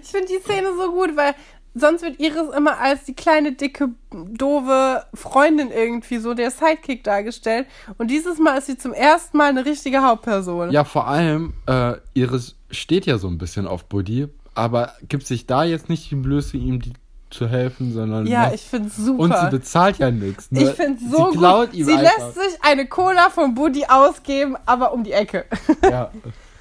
Ich 0.03 0.09
finde 0.09 0.27
die 0.27 0.43
Szene 0.43 0.71
so 0.77 0.91
gut, 0.91 1.17
weil 1.17 1.33
sonst 1.75 2.03
wird 2.03 2.19
Iris 2.19 2.53
immer 2.57 2.79
als 2.81 3.05
die 3.05 3.15
kleine, 3.15 3.53
dicke, 3.53 3.91
doofe 4.11 5.05
Freundin 5.15 5.71
irgendwie 5.71 6.19
so 6.19 6.35
der 6.35 6.51
Sidekick 6.51 7.05
dargestellt. 7.05 7.69
Und 7.97 8.11
dieses 8.11 8.41
Mal 8.41 8.59
ist 8.59 8.67
sie 8.67 8.77
zum 8.77 8.93
ersten 8.93 9.37
Mal 9.37 9.51
eine 9.51 9.65
richtige 9.65 10.03
Hauptperson. 10.03 10.73
ja, 10.73 10.83
vor 10.83 11.07
allem, 11.07 11.55
äh, 11.69 11.95
Iris 12.15 12.57
steht 12.73 13.07
ja 13.07 13.19
so 13.19 13.29
ein 13.29 13.39
bisschen 13.39 13.69
auf 13.69 13.85
Buddy, 13.85 14.27
aber 14.55 14.95
gibt 15.09 15.25
sich 15.25 15.47
da 15.47 15.63
jetzt 15.63 15.89
nicht 15.89 16.11
die 16.11 16.17
Blöße, 16.17 16.57
ihm 16.57 16.81
die 16.81 16.95
zu 17.31 17.49
helfen, 17.49 17.93
sondern 17.93 18.27
Ja, 18.27 18.41
macht- 18.45 18.55
ich 18.55 18.63
finde 18.63 18.91
super. 18.91 19.23
und 19.23 19.37
sie 19.39 19.51
bezahlt 19.51 19.99
ja 19.99 20.11
nichts. 20.11 20.51
Ne? 20.51 20.63
ich 20.65 20.71
finde 20.71 21.01
so 21.11 21.31
sie 21.31 21.39
gut. 21.39 21.69
Sie 21.73 21.93
einfach. 21.95 22.03
lässt 22.03 22.35
sich 22.35 22.59
eine 22.63 22.87
Cola 22.87 23.31
von 23.31 23.55
Buddy 23.55 23.85
ausgeben, 23.87 24.57
aber 24.67 24.93
um 24.93 25.05
die 25.05 25.13
Ecke. 25.13 25.45
Ja, 25.89 26.11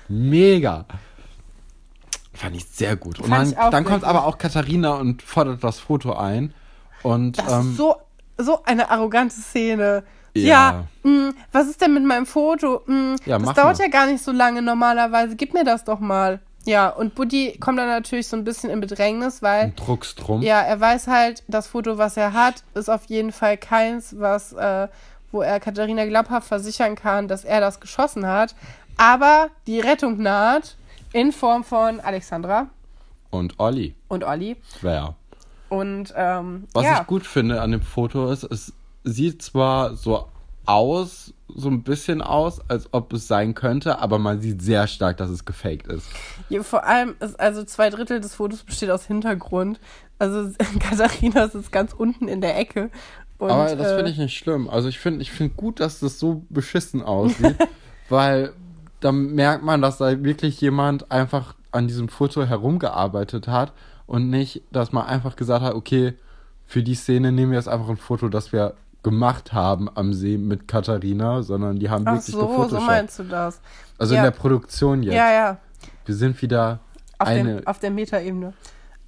mega. 0.08 0.86
Fand 2.34 2.56
ich 2.56 2.66
sehr 2.66 2.96
gut. 2.96 3.20
Und 3.20 3.28
Fand 3.28 3.42
dann, 3.48 3.52
ich 3.52 3.58
auch 3.60 3.70
dann 3.70 3.84
kommt 3.84 4.04
aber 4.04 4.26
auch 4.26 4.38
Katharina 4.38 4.94
und 4.96 5.22
fordert 5.22 5.64
das 5.64 5.80
Foto 5.80 6.14
ein. 6.14 6.54
Und 7.04 7.38
Das 7.38 7.52
ähm, 7.52 7.72
ist 7.72 7.78
so, 7.78 7.96
so 8.38 8.64
eine 8.64 8.90
arrogante 8.90 9.36
Szene. 9.36 10.04
Ja. 10.36 10.86
Ja, 11.04 11.10
mh, 11.10 11.32
was 11.52 11.68
ist 11.68 11.82
denn 11.82 11.94
mit 11.96 12.04
meinem 12.06 12.26
Foto? 12.26 12.84
Mh, 12.86 13.16
Ja, 13.26 13.40
das 13.40 13.54
dauert 13.56 13.78
mal. 13.80 13.84
ja 13.86 13.90
gar 13.90 14.06
nicht 14.06 14.24
so 14.24 14.32
lange 14.32 14.62
normalerweise. 14.62 15.36
Gib 15.36 15.54
mir 15.54 15.64
das 15.66 15.84
doch 15.84 16.00
mal. 16.00 16.40
Ja, 16.66 16.89
und 16.89 17.16
Buddy 17.16 17.57
kommt 17.60 17.80
dann 17.80 17.88
natürlich 17.88 18.28
so 18.28 18.36
ein 18.38 18.43
bisschen 18.43 18.70
in 18.70 18.80
Bedrängnis, 18.82 19.41
weil 19.41 19.74
druckst 19.76 20.22
drum. 20.28 20.41
ja, 20.41 20.60
er 20.62 20.80
weiß 20.80 21.07
halt, 21.07 21.43
das 21.47 21.68
Foto, 21.68 21.97
was 21.97 22.18
er 22.18 22.34
hat, 22.34 22.64
ist 22.74 22.89
auf 22.89 23.05
jeden 23.05 23.32
Fall 23.32 23.57
keins, 23.57 24.16
was, 24.20 24.53
äh, 24.53 24.88
wo 25.32 25.41
er 25.41 25.60
Katharina 25.60 26.05
glaubhaft 26.05 26.47
versichern 26.47 26.95
kann, 26.95 27.28
dass 27.28 27.45
er 27.45 27.62
das 27.62 27.80
geschossen 27.80 28.28
hat. 28.28 28.55
Aber 28.97 29.47
die 29.68 29.80
Rettung 29.80 30.22
naht 30.22 30.76
in 31.14 31.32
Form 31.32 31.64
von 31.64 31.99
Alexandra 32.01 32.68
Und 33.32 33.60
Olli. 33.60 33.95
und 34.10 34.24
Olli. 34.26 34.57
Ja. 34.82 35.16
Und 35.70 36.14
ähm, 36.16 36.68
Was 36.74 36.84
ja. 36.84 36.99
ich 37.01 37.07
gut 37.07 37.26
finde 37.26 37.62
an 37.62 37.72
dem 37.72 37.82
Foto 37.82 38.30
ist, 38.32 38.43
es 38.43 38.74
sieht 39.03 39.41
zwar 39.41 39.95
so 39.95 40.28
aus, 40.66 41.34
so 41.56 41.70
ein 41.70 41.84
bisschen 41.84 42.22
aus, 42.22 42.62
als 42.70 42.89
ob 42.91 43.14
es 43.14 43.28
sein 43.28 43.54
könnte, 43.54 44.00
aber 44.00 44.20
man 44.20 44.41
sieht 44.41 44.62
sehr 44.62 44.88
stark, 44.88 45.18
dass 45.18 45.30
es 45.30 45.45
gefaked 45.45 45.88
ist. 45.88 46.08
Ja, 46.50 46.64
vor 46.64 46.86
allem 46.86 47.16
ist 47.20 47.39
also 47.39 47.64
zwei 47.64 47.89
Drittel 47.89 48.20
des 48.20 48.36
Fotos 48.36 48.64
besteht 48.64 48.89
aus 48.89 49.06
Hintergrund. 49.06 49.80
Also 50.18 50.52
Katharina 50.80 51.47
sitzt 51.47 51.72
ganz 51.72 51.93
unten 51.93 52.28
in 52.28 52.41
der 52.41 52.58
Ecke. 52.58 52.89
Und, 53.38 53.52
aber 53.52 53.76
das 53.76 53.91
äh, 53.91 53.95
finde 53.95 54.12
ich 54.12 54.18
nicht 54.18 54.38
schlimm. 54.38 54.70
Also 54.70 54.89
ich 54.89 55.00
finde 55.00 55.22
ich 55.22 55.32
finde 55.32 55.54
gut, 55.56 55.80
dass 55.80 56.00
das 56.00 56.20
so 56.20 56.43
beschissen 56.50 57.02
aussieht, 57.02 57.56
weil 58.10 58.54
dann 59.00 59.34
merkt 59.34 59.64
man, 59.64 59.82
dass 59.82 59.97
da 59.97 60.24
wirklich 60.24 60.60
jemand 60.62 61.10
einfach 61.10 61.56
an 61.72 61.88
diesem 61.88 62.10
Foto 62.10 62.43
herumgearbeitet 62.43 63.47
hat 63.47 63.74
und 64.08 64.30
nicht, 64.30 64.64
dass 64.72 64.91
man 64.91 65.06
einfach 65.06 65.36
gesagt 65.36 65.64
hat, 65.64 65.74
okay, 65.74 66.16
für 66.66 66.84
die 66.84 66.95
Szene 66.95 67.32
nehmen 67.32 67.52
wir 67.52 67.58
jetzt 67.60 67.70
einfach 67.70 67.89
ein 67.89 67.97
Foto, 67.97 68.28
das 68.28 68.52
wir 68.52 68.76
gemacht 69.04 69.54
haben 69.54 69.89
am 69.95 70.14
See 70.14 70.38
mit 70.38 70.68
Katharina, 70.68 71.41
sondern 71.41 71.80
die 71.80 71.89
haben 71.89 72.06
Ach 72.08 72.14
wirklich 72.14 72.34
so, 72.36 72.41
so 72.41 72.47
gefotoshoppt. 72.47 72.86
meinst 72.86 73.20
du 73.20 73.24
das. 73.24 73.62
also 73.97 74.14
in 74.14 74.18
ja. 74.18 74.24
der 74.24 74.32
Produktion 74.32 75.04
jetzt. 75.04 75.16
Ja, 75.16 75.32
ja. 75.32 75.58
Wir 76.06 76.16
sind 76.16 76.41
wieder 76.41 76.80
Auf, 77.18 77.28
eine. 77.28 77.58
dem, 77.58 77.68
auf 77.68 77.80
der 77.80 77.91
Metaebene. 77.91 78.54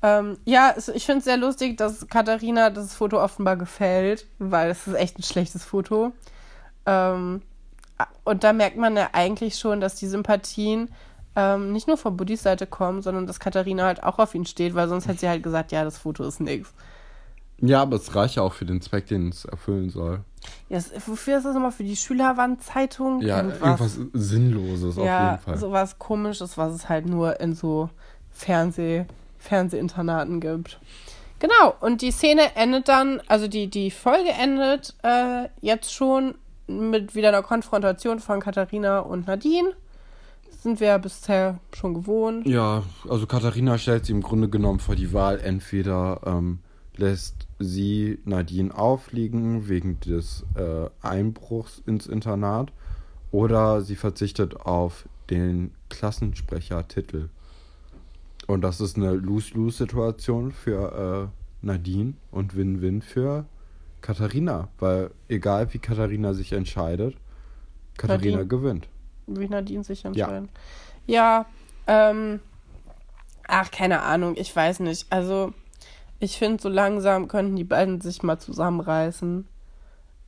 Ähm, 0.04 0.38
ja, 0.46 0.74
ich 0.94 1.06
finde 1.06 1.20
es 1.20 1.26
sehr 1.26 1.38
lustig, 1.38 1.78
dass 1.78 2.08
Katharina 2.08 2.70
das 2.70 2.96
Foto 2.96 3.22
offenbar 3.22 3.56
gefällt, 3.56 4.26
weil 4.40 4.72
es 4.72 4.88
ist 4.88 4.96
echt 4.96 5.20
ein 5.20 5.24
schlechtes 5.24 5.64
Foto. 5.64 6.14
Ähm, 6.86 7.42
und 8.24 8.44
da 8.44 8.54
merkt 8.54 8.78
man 8.78 8.96
ja 8.96 9.10
eigentlich 9.14 9.58
schon, 9.58 9.80
dass 9.80 9.96
die 9.96 10.08
Sympathien 10.08 10.90
ähm, 11.36 11.72
nicht 11.72 11.88
nur 11.88 11.98
von 11.98 12.18
Buddys 12.18 12.44
Seite 12.44 12.66
kommen, 12.66 13.02
sondern 13.02 13.28
dass 13.28 13.40
Katharina 13.40 13.86
halt 13.86 14.04
auch 14.04 14.20
auf 14.20 14.34
ihn 14.34 14.46
steht, 14.46 14.74
weil 14.74 14.90
sonst 14.90 15.08
hätte 15.08 15.20
sie 15.20 15.30
halt 15.30 15.44
gesagt, 15.44 15.72
ja, 15.72 15.84
das 15.84 15.98
Foto 15.98 16.24
ist 16.24 16.40
nix. 16.40 16.74
Ja, 17.62 17.82
aber 17.82 17.96
es 17.96 18.16
reicht 18.16 18.36
ja 18.36 18.44
auch 18.44 18.54
für 18.54 18.66
den 18.66 18.82
Zweck, 18.82 19.08
den 19.08 19.30
es 19.30 19.46
erfüllen 19.46 19.90
soll. 19.90 20.22
Ja, 20.70 20.80
wofür 21.06 21.38
ist 21.38 21.46
das 21.46 21.56
immer? 21.56 21.72
Für 21.72 21.84
die 21.84 21.96
Schülerwandzeitung? 21.96 23.22
Ja, 23.22 23.44
irgendwas, 23.44 24.00
Sinnloses 24.14 24.98
auf 24.98 25.06
ja, 25.06 25.32
jeden 25.32 25.44
Fall. 25.44 25.58
sowas 25.58 26.00
komisches, 26.00 26.58
was 26.58 26.74
es 26.74 26.90
halt 26.90 27.06
nur 27.06 27.40
in 27.40 27.54
so 27.54 27.90
Fernseh, 28.32 29.06
Fernsehinternaten 29.38 30.40
gibt. 30.40 30.80
Genau, 31.40 31.74
und 31.80 32.02
die 32.02 32.12
Szene 32.12 32.56
endet 32.56 32.88
dann, 32.88 33.22
also 33.28 33.48
die, 33.48 33.68
die 33.68 33.90
Folge 33.90 34.30
endet 34.30 34.96
äh, 35.04 35.50
jetzt 35.60 35.94
schon 35.94 36.36
mit 36.68 37.16
wieder 37.16 37.30
einer 37.30 37.42
Konfrontation 37.42 38.20
von 38.20 38.40
Katharina 38.40 39.00
und 39.00 39.28
Nadine. 39.28 39.72
Das 40.50 40.64
sind 40.64 40.80
wir 40.80 40.88
ja 40.88 40.98
bisher 41.00 41.60
schon 41.74 41.96
gewohnt. 41.96 42.48
Ja, 42.48 42.84
also 43.10 43.26
Katharina 43.26 43.78
stellt 43.78 44.06
sie 44.06 44.14
im 44.14 44.22
Grunde 44.22 44.50
genommen 44.50 44.80
vor 44.80 44.96
die 44.96 45.14
Wahl, 45.14 45.40
entweder 45.40 46.22
ähm, 46.26 46.60
lässt 46.96 47.48
sie 47.64 48.20
Nadine 48.26 48.76
auffliegen 48.76 49.68
wegen 49.68 50.00
des 50.00 50.46
äh, 50.56 50.90
Einbruchs 51.02 51.82
ins 51.86 52.08
Internat 52.08 52.72
oder 53.32 53.82
sie 53.82 53.96
verzichtet 53.96 54.56
auf 54.56 55.08
den 55.30 55.72
Klassensprechertitel. 55.90 57.30
Und 58.48 58.62
das 58.62 58.82
ist 58.82 58.98
eine 58.98 59.14
Lose-Lose-Situation 59.14 60.52
für 60.52 61.32
äh, 61.32 61.66
Nadine 61.66 62.14
und 62.32 62.56
Win-Win 62.56 63.02
für 63.02 63.46
Katharina, 64.02 64.68
weil 64.80 65.12
egal 65.30 65.74
wie 65.74 65.80
Katharina 65.80 66.34
sich 66.34 66.54
entscheidet, 66.54 67.16
Katharina 67.98 68.38
Nadine. 68.38 68.48
gewinnt. 68.48 68.88
Wie 69.28 69.48
Nadine 69.48 69.84
sich 69.84 70.04
entscheiden. 70.06 70.50
Ja, 71.06 71.46
ähm, 71.88 72.40
ach, 73.48 73.72
keine 73.72 74.02
Ahnung, 74.02 74.36
ich 74.38 74.54
weiß 74.56 74.80
nicht. 74.82 75.06
Also, 75.12 75.54
ich 76.22 76.38
finde, 76.38 76.62
so 76.62 76.70
langsam 76.70 77.28
könnten 77.28 77.56
die 77.56 77.64
beiden 77.64 78.00
sich 78.00 78.22
mal 78.22 78.38
zusammenreißen. 78.38 79.48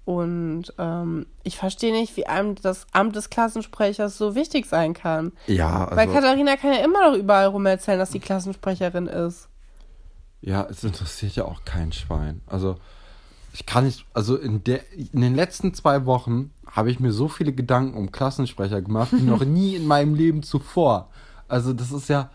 Und 0.05 0.73
ähm, 0.79 1.27
ich 1.43 1.57
verstehe 1.57 1.93
nicht, 1.93 2.17
wie 2.17 2.25
einem 2.25 2.55
das 2.55 2.87
Amt 2.91 3.15
des 3.15 3.29
Klassensprechers 3.29 4.17
so 4.17 4.35
wichtig 4.35 4.65
sein 4.65 4.93
kann. 4.95 5.31
Ja, 5.47 5.85
also 5.85 5.95
Weil 5.95 6.07
Katharina 6.07 6.57
kann 6.57 6.73
ja 6.73 6.83
immer 6.83 7.11
noch 7.11 7.17
überall 7.17 7.45
rumerzählen, 7.45 7.99
dass 7.99 8.11
sie 8.11 8.19
Klassensprecherin 8.19 9.05
ist. 9.07 9.47
Ja, 10.41 10.67
es 10.69 10.83
interessiert 10.83 11.35
ja 11.35 11.45
auch 11.45 11.63
kein 11.63 11.93
Schwein. 11.93 12.41
Also, 12.47 12.75
ich 13.53 13.65
kann 13.65 13.85
nicht, 13.85 14.05
also 14.13 14.35
in, 14.35 14.63
der, 14.63 14.81
in 14.91 15.21
den 15.21 15.35
letzten 15.35 15.73
zwei 15.75 16.05
Wochen 16.05 16.51
habe 16.65 16.91
ich 16.91 16.99
mir 16.99 17.13
so 17.13 17.27
viele 17.27 17.53
Gedanken 17.53 17.95
um 17.95 18.11
Klassensprecher 18.11 18.81
gemacht, 18.81 19.11
wie 19.13 19.21
noch 19.21 19.45
nie 19.45 19.75
in 19.75 19.85
meinem 19.85 20.15
Leben 20.15 20.41
zuvor. 20.41 21.11
Also, 21.47 21.71
das 21.71 21.91
ist 21.91 22.09
ja, 22.09 22.31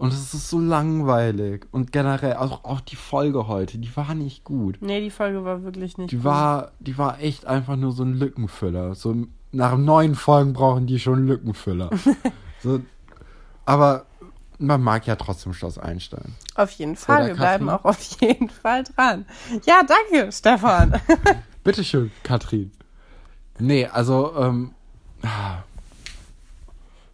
und 0.00 0.14
es 0.14 0.32
ist 0.32 0.48
so 0.48 0.58
langweilig. 0.58 1.66
Und 1.72 1.92
generell, 1.92 2.36
auch, 2.36 2.64
auch 2.64 2.80
die 2.80 2.96
Folge 2.96 3.48
heute, 3.48 3.76
die 3.76 3.94
war 3.96 4.14
nicht 4.14 4.44
gut. 4.44 4.78
Nee, 4.80 5.02
die 5.02 5.10
Folge 5.10 5.44
war 5.44 5.62
wirklich 5.62 5.98
nicht 5.98 6.10
Die 6.10 6.16
gut. 6.16 6.24
war, 6.24 6.72
die 6.80 6.96
war 6.96 7.20
echt 7.20 7.44
einfach 7.44 7.76
nur 7.76 7.92
so 7.92 8.02
ein 8.02 8.14
Lückenfüller. 8.14 8.94
So 8.94 9.26
nach 9.52 9.76
neun 9.76 10.14
Folgen 10.14 10.54
brauchen 10.54 10.86
die 10.86 10.98
schon 10.98 11.26
Lückenfüller. 11.26 11.90
so, 12.62 12.80
aber 13.66 14.06
man 14.58 14.82
mag 14.82 15.06
ja 15.06 15.16
trotzdem 15.16 15.52
Schloss 15.52 15.76
Einstein. 15.76 16.34
Auf 16.54 16.70
jeden 16.72 16.96
Fall, 16.96 17.26
wir 17.26 17.34
bleiben 17.34 17.68
auch 17.68 17.84
auf 17.84 18.00
jeden 18.22 18.48
Fall 18.48 18.84
dran. 18.84 19.26
Ja, 19.66 19.82
danke, 19.86 20.32
Stefan. 20.32 20.98
Bitteschön, 21.62 22.10
Katrin. 22.22 22.72
Nee, 23.58 23.84
also, 23.84 24.34
ähm. 24.34 24.74
ah. 25.22 25.58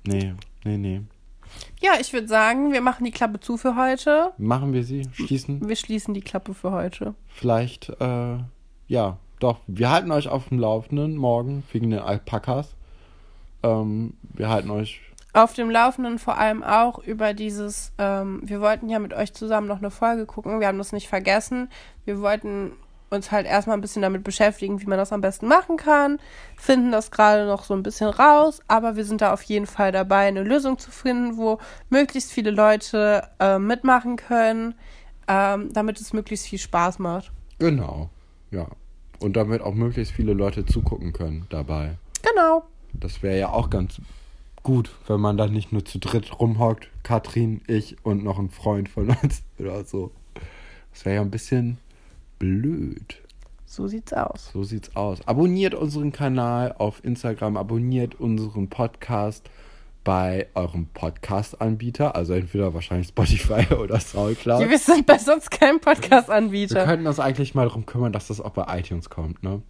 Nee, 0.05 0.34
nee, 0.64 0.76
nee. 0.76 1.03
Ja, 1.80 1.92
ich 2.00 2.12
würde 2.12 2.28
sagen, 2.28 2.72
wir 2.72 2.80
machen 2.80 3.04
die 3.04 3.10
Klappe 3.10 3.40
zu 3.40 3.56
für 3.56 3.76
heute. 3.76 4.32
Machen 4.38 4.72
wir 4.72 4.82
sie, 4.82 5.06
schließen. 5.12 5.68
Wir 5.68 5.76
schließen 5.76 6.14
die 6.14 6.20
Klappe 6.22 6.54
für 6.54 6.72
heute. 6.72 7.14
Vielleicht, 7.28 7.90
äh, 8.00 8.38
ja, 8.88 9.18
doch. 9.40 9.60
Wir 9.66 9.90
halten 9.90 10.10
euch 10.10 10.28
auf 10.28 10.48
dem 10.48 10.58
Laufenden 10.58 11.16
morgen 11.16 11.62
wegen 11.72 11.90
den 11.90 12.00
Alpakas. 12.00 12.74
Ähm, 13.62 14.14
wir 14.22 14.48
halten 14.48 14.70
euch. 14.70 15.00
Auf 15.34 15.52
dem 15.52 15.68
Laufenden 15.70 16.18
vor 16.18 16.38
allem 16.38 16.62
auch 16.62 16.98
über 16.98 17.34
dieses, 17.34 17.92
ähm, 17.98 18.40
wir 18.42 18.62
wollten 18.62 18.88
ja 18.88 18.98
mit 18.98 19.12
euch 19.12 19.34
zusammen 19.34 19.68
noch 19.68 19.78
eine 19.78 19.90
Folge 19.90 20.24
gucken, 20.24 20.60
wir 20.60 20.66
haben 20.66 20.78
das 20.78 20.92
nicht 20.92 21.08
vergessen. 21.08 21.68
Wir 22.06 22.22
wollten 22.22 22.72
uns 23.11 23.30
halt 23.30 23.46
erstmal 23.46 23.76
ein 23.76 23.80
bisschen 23.80 24.02
damit 24.02 24.24
beschäftigen, 24.24 24.80
wie 24.80 24.86
man 24.86 24.98
das 24.98 25.12
am 25.12 25.20
besten 25.20 25.46
machen 25.46 25.76
kann, 25.76 26.18
finden 26.57 26.90
das 26.92 27.11
gerade 27.11 27.46
noch 27.46 27.64
so 27.64 27.74
ein 27.74 27.82
bisschen 27.82 28.09
raus, 28.09 28.61
aber 28.68 28.96
wir 28.96 29.04
sind 29.04 29.20
da 29.20 29.32
auf 29.32 29.42
jeden 29.42 29.66
Fall 29.66 29.92
dabei, 29.92 30.26
eine 30.26 30.42
Lösung 30.42 30.78
zu 30.78 30.90
finden, 30.90 31.36
wo 31.36 31.59
möglichst 31.88 32.32
viele 32.32 32.50
Leute 32.50 33.28
äh, 33.38 33.59
mitmachen 33.59 34.16
können, 34.16 34.74
ähm, 35.28 35.72
damit 35.72 36.00
es 36.00 36.12
möglichst 36.12 36.46
viel 36.46 36.59
Spaß 36.59 36.98
macht. 36.98 37.32
Genau, 37.59 38.11
ja. 38.50 38.66
Und 39.18 39.34
damit 39.36 39.62
auch 39.62 39.74
möglichst 39.74 40.12
viele 40.12 40.34
Leute 40.34 40.66
zugucken 40.66 41.12
können 41.12 41.46
dabei. 41.48 41.96
Genau. 42.22 42.64
Das 42.92 43.22
wäre 43.22 43.38
ja 43.38 43.48
auch 43.50 43.70
ganz 43.70 44.00
gut, 44.62 44.90
wenn 45.07 45.20
man 45.20 45.36
dann 45.36 45.52
nicht 45.52 45.72
nur 45.72 45.84
zu 45.84 45.98
dritt 45.98 46.38
rumhockt. 46.38 46.88
Katrin, 47.02 47.62
ich 47.66 47.96
und 48.02 48.24
noch 48.24 48.38
ein 48.38 48.50
Freund 48.50 48.88
von 48.88 49.09
uns 49.09 49.42
oder 49.59 49.84
so. 49.84 50.11
Das 50.92 51.04
wäre 51.04 51.16
ja 51.16 51.22
ein 51.22 51.30
bisschen 51.30 51.78
blöd. 52.39 53.22
So 53.64 53.87
sieht's 53.89 54.12
aus. 54.12 54.51
So 54.53 54.62
sieht's 54.62 54.95
aus. 54.97 55.18
Abonniert 55.26 55.74
unseren 55.74 56.12
Kanal 56.12 56.74
auf 56.78 57.05
Instagram, 57.05 57.57
abonniert 57.57 58.14
unseren 58.20 58.68
Podcast 58.68 59.51
bei 60.05 60.47
eurem 60.55 60.87
Podcast-Anbieter, 60.87 62.14
also 62.14 62.32
entweder 62.34 62.72
wahrscheinlich 62.74 63.09
Spotify 63.09 63.74
oder 63.80 63.99
Soundcloud. 63.99 64.61
Ja, 64.62 64.70
wir 64.70 64.78
sind 64.78 65.05
bei 65.05 65.18
sonst 65.18 65.51
keinem 65.51 65.76
Wir 65.76 65.93
Podcast-Anbieter. 65.93 66.84
könnten 66.84 67.07
uns 67.09 67.18
eigentlich 67.18 67.55
mal 67.57 67.64
darum 67.66 67.87
kümmern, 67.87 68.12
dass 68.12 68.28
das 68.28 68.41
auch 68.41 68.51
bei 68.51 68.78
iTunes 68.78 69.11
kommt, 69.11 69.43
ne? 69.43 69.62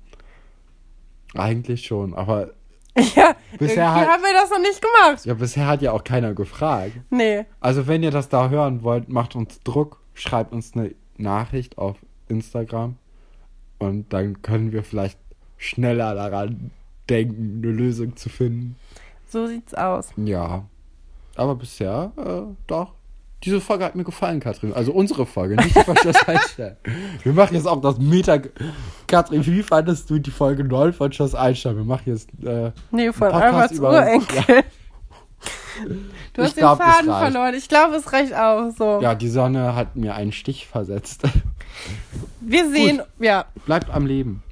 Eigentlich 1.35 1.87
schon, 1.87 2.15
aber 2.15 2.51
Ja, 3.15 3.35
Bisher 3.59 3.93
halt- 3.95 4.09
haben 4.09 4.23
wir 4.23 4.33
das 4.33 4.51
noch 4.51 4.61
nicht 4.61 4.81
gemacht. 4.81 5.25
ja, 5.27 5.35
bisher 5.35 5.67
hat 5.67 5.83
ja 5.83 5.93
auch 5.93 6.05
keiner 6.05 6.33
gefragt. 6.35 6.93
Nee. 7.11 7.45
Also 7.61 7.87
wenn 7.87 8.03
ihr 8.03 8.11
das 8.11 8.29
da 8.29 8.49
hören 8.49 8.83
wollt, 8.83 9.09
macht 9.09 9.37
uns 9.37 9.61
Druck, 9.61 10.01
schreibt 10.15 10.53
uns 10.53 10.73
eine 10.75 10.95
Nachricht 11.19 11.77
auf 11.79 11.97
Instagram 12.29 12.97
und 13.79 14.13
dann 14.13 14.43
können 14.43 14.73
wir 14.73 14.83
vielleicht 14.83 15.19
schneller 15.59 16.15
daran 16.15 16.71
denken, 17.09 17.63
eine 17.63 17.73
Lösung 17.73 18.17
zu 18.17 18.29
finden. 18.29 18.77
So 19.29 19.47
sieht's 19.47 19.75
aus. 19.75 20.11
Ja. 20.17 20.65
Aber 21.37 21.55
bisher, 21.55 22.13
äh, 22.17 22.55
doch. 22.67 22.93
Diese 23.45 23.61
Folge 23.61 23.85
hat 23.85 23.95
mir 23.95 24.03
gefallen, 24.05 24.41
Katrin. 24.41 24.73
Also 24.73 24.93
unsere 24.93 25.27
Folge, 25.27 25.57
nicht 25.57 25.79
von 25.79 25.97
Schloss 25.99 26.27
Einstein. 26.27 26.77
Wir 27.23 27.33
machen 27.35 27.55
jetzt 27.55 27.67
auch 27.69 27.81
das 27.83 27.99
Meta. 27.99 28.39
Katrin, 29.07 29.45
wie 29.47 29.63
fandest 29.63 30.09
du 30.09 30.19
die 30.19 30.31
Folge 30.31 30.65
9 30.65 30.93
von 30.95 31.13
Schloss 31.13 31.35
Einstein? 31.35 31.77
Wir 31.77 31.85
machen 31.85 32.03
jetzt. 32.07 32.31
Äh, 32.43 32.73
Nee, 32.91 33.13
von 33.13 33.29
über- 33.29 33.91
Urenkel. 33.91 34.65
Du 36.33 36.43
Ich 36.43 36.49
hast 36.49 36.57
glaub, 36.57 36.79
den 36.79 36.87
es 36.87 36.95
Faden 36.95 37.11
verloren. 37.11 37.55
Ich 37.55 37.69
glaube, 37.69 37.97
es 37.97 38.13
reicht 38.13 38.35
auch 38.35 38.71
so. 38.77 39.01
ja, 39.03 39.15
die 39.15 39.29
Sonne 39.29 39.75
hat 39.75 39.97
mir 39.97 40.15
einen 40.15 40.33
Stich 40.33 40.67
versetzt. 40.67 41.23
Wir 42.41 42.71
sehen, 42.71 43.03
ja. 43.19 43.47
Bleibt 43.67 43.91
am 43.91 44.07
Leben. 44.07 44.43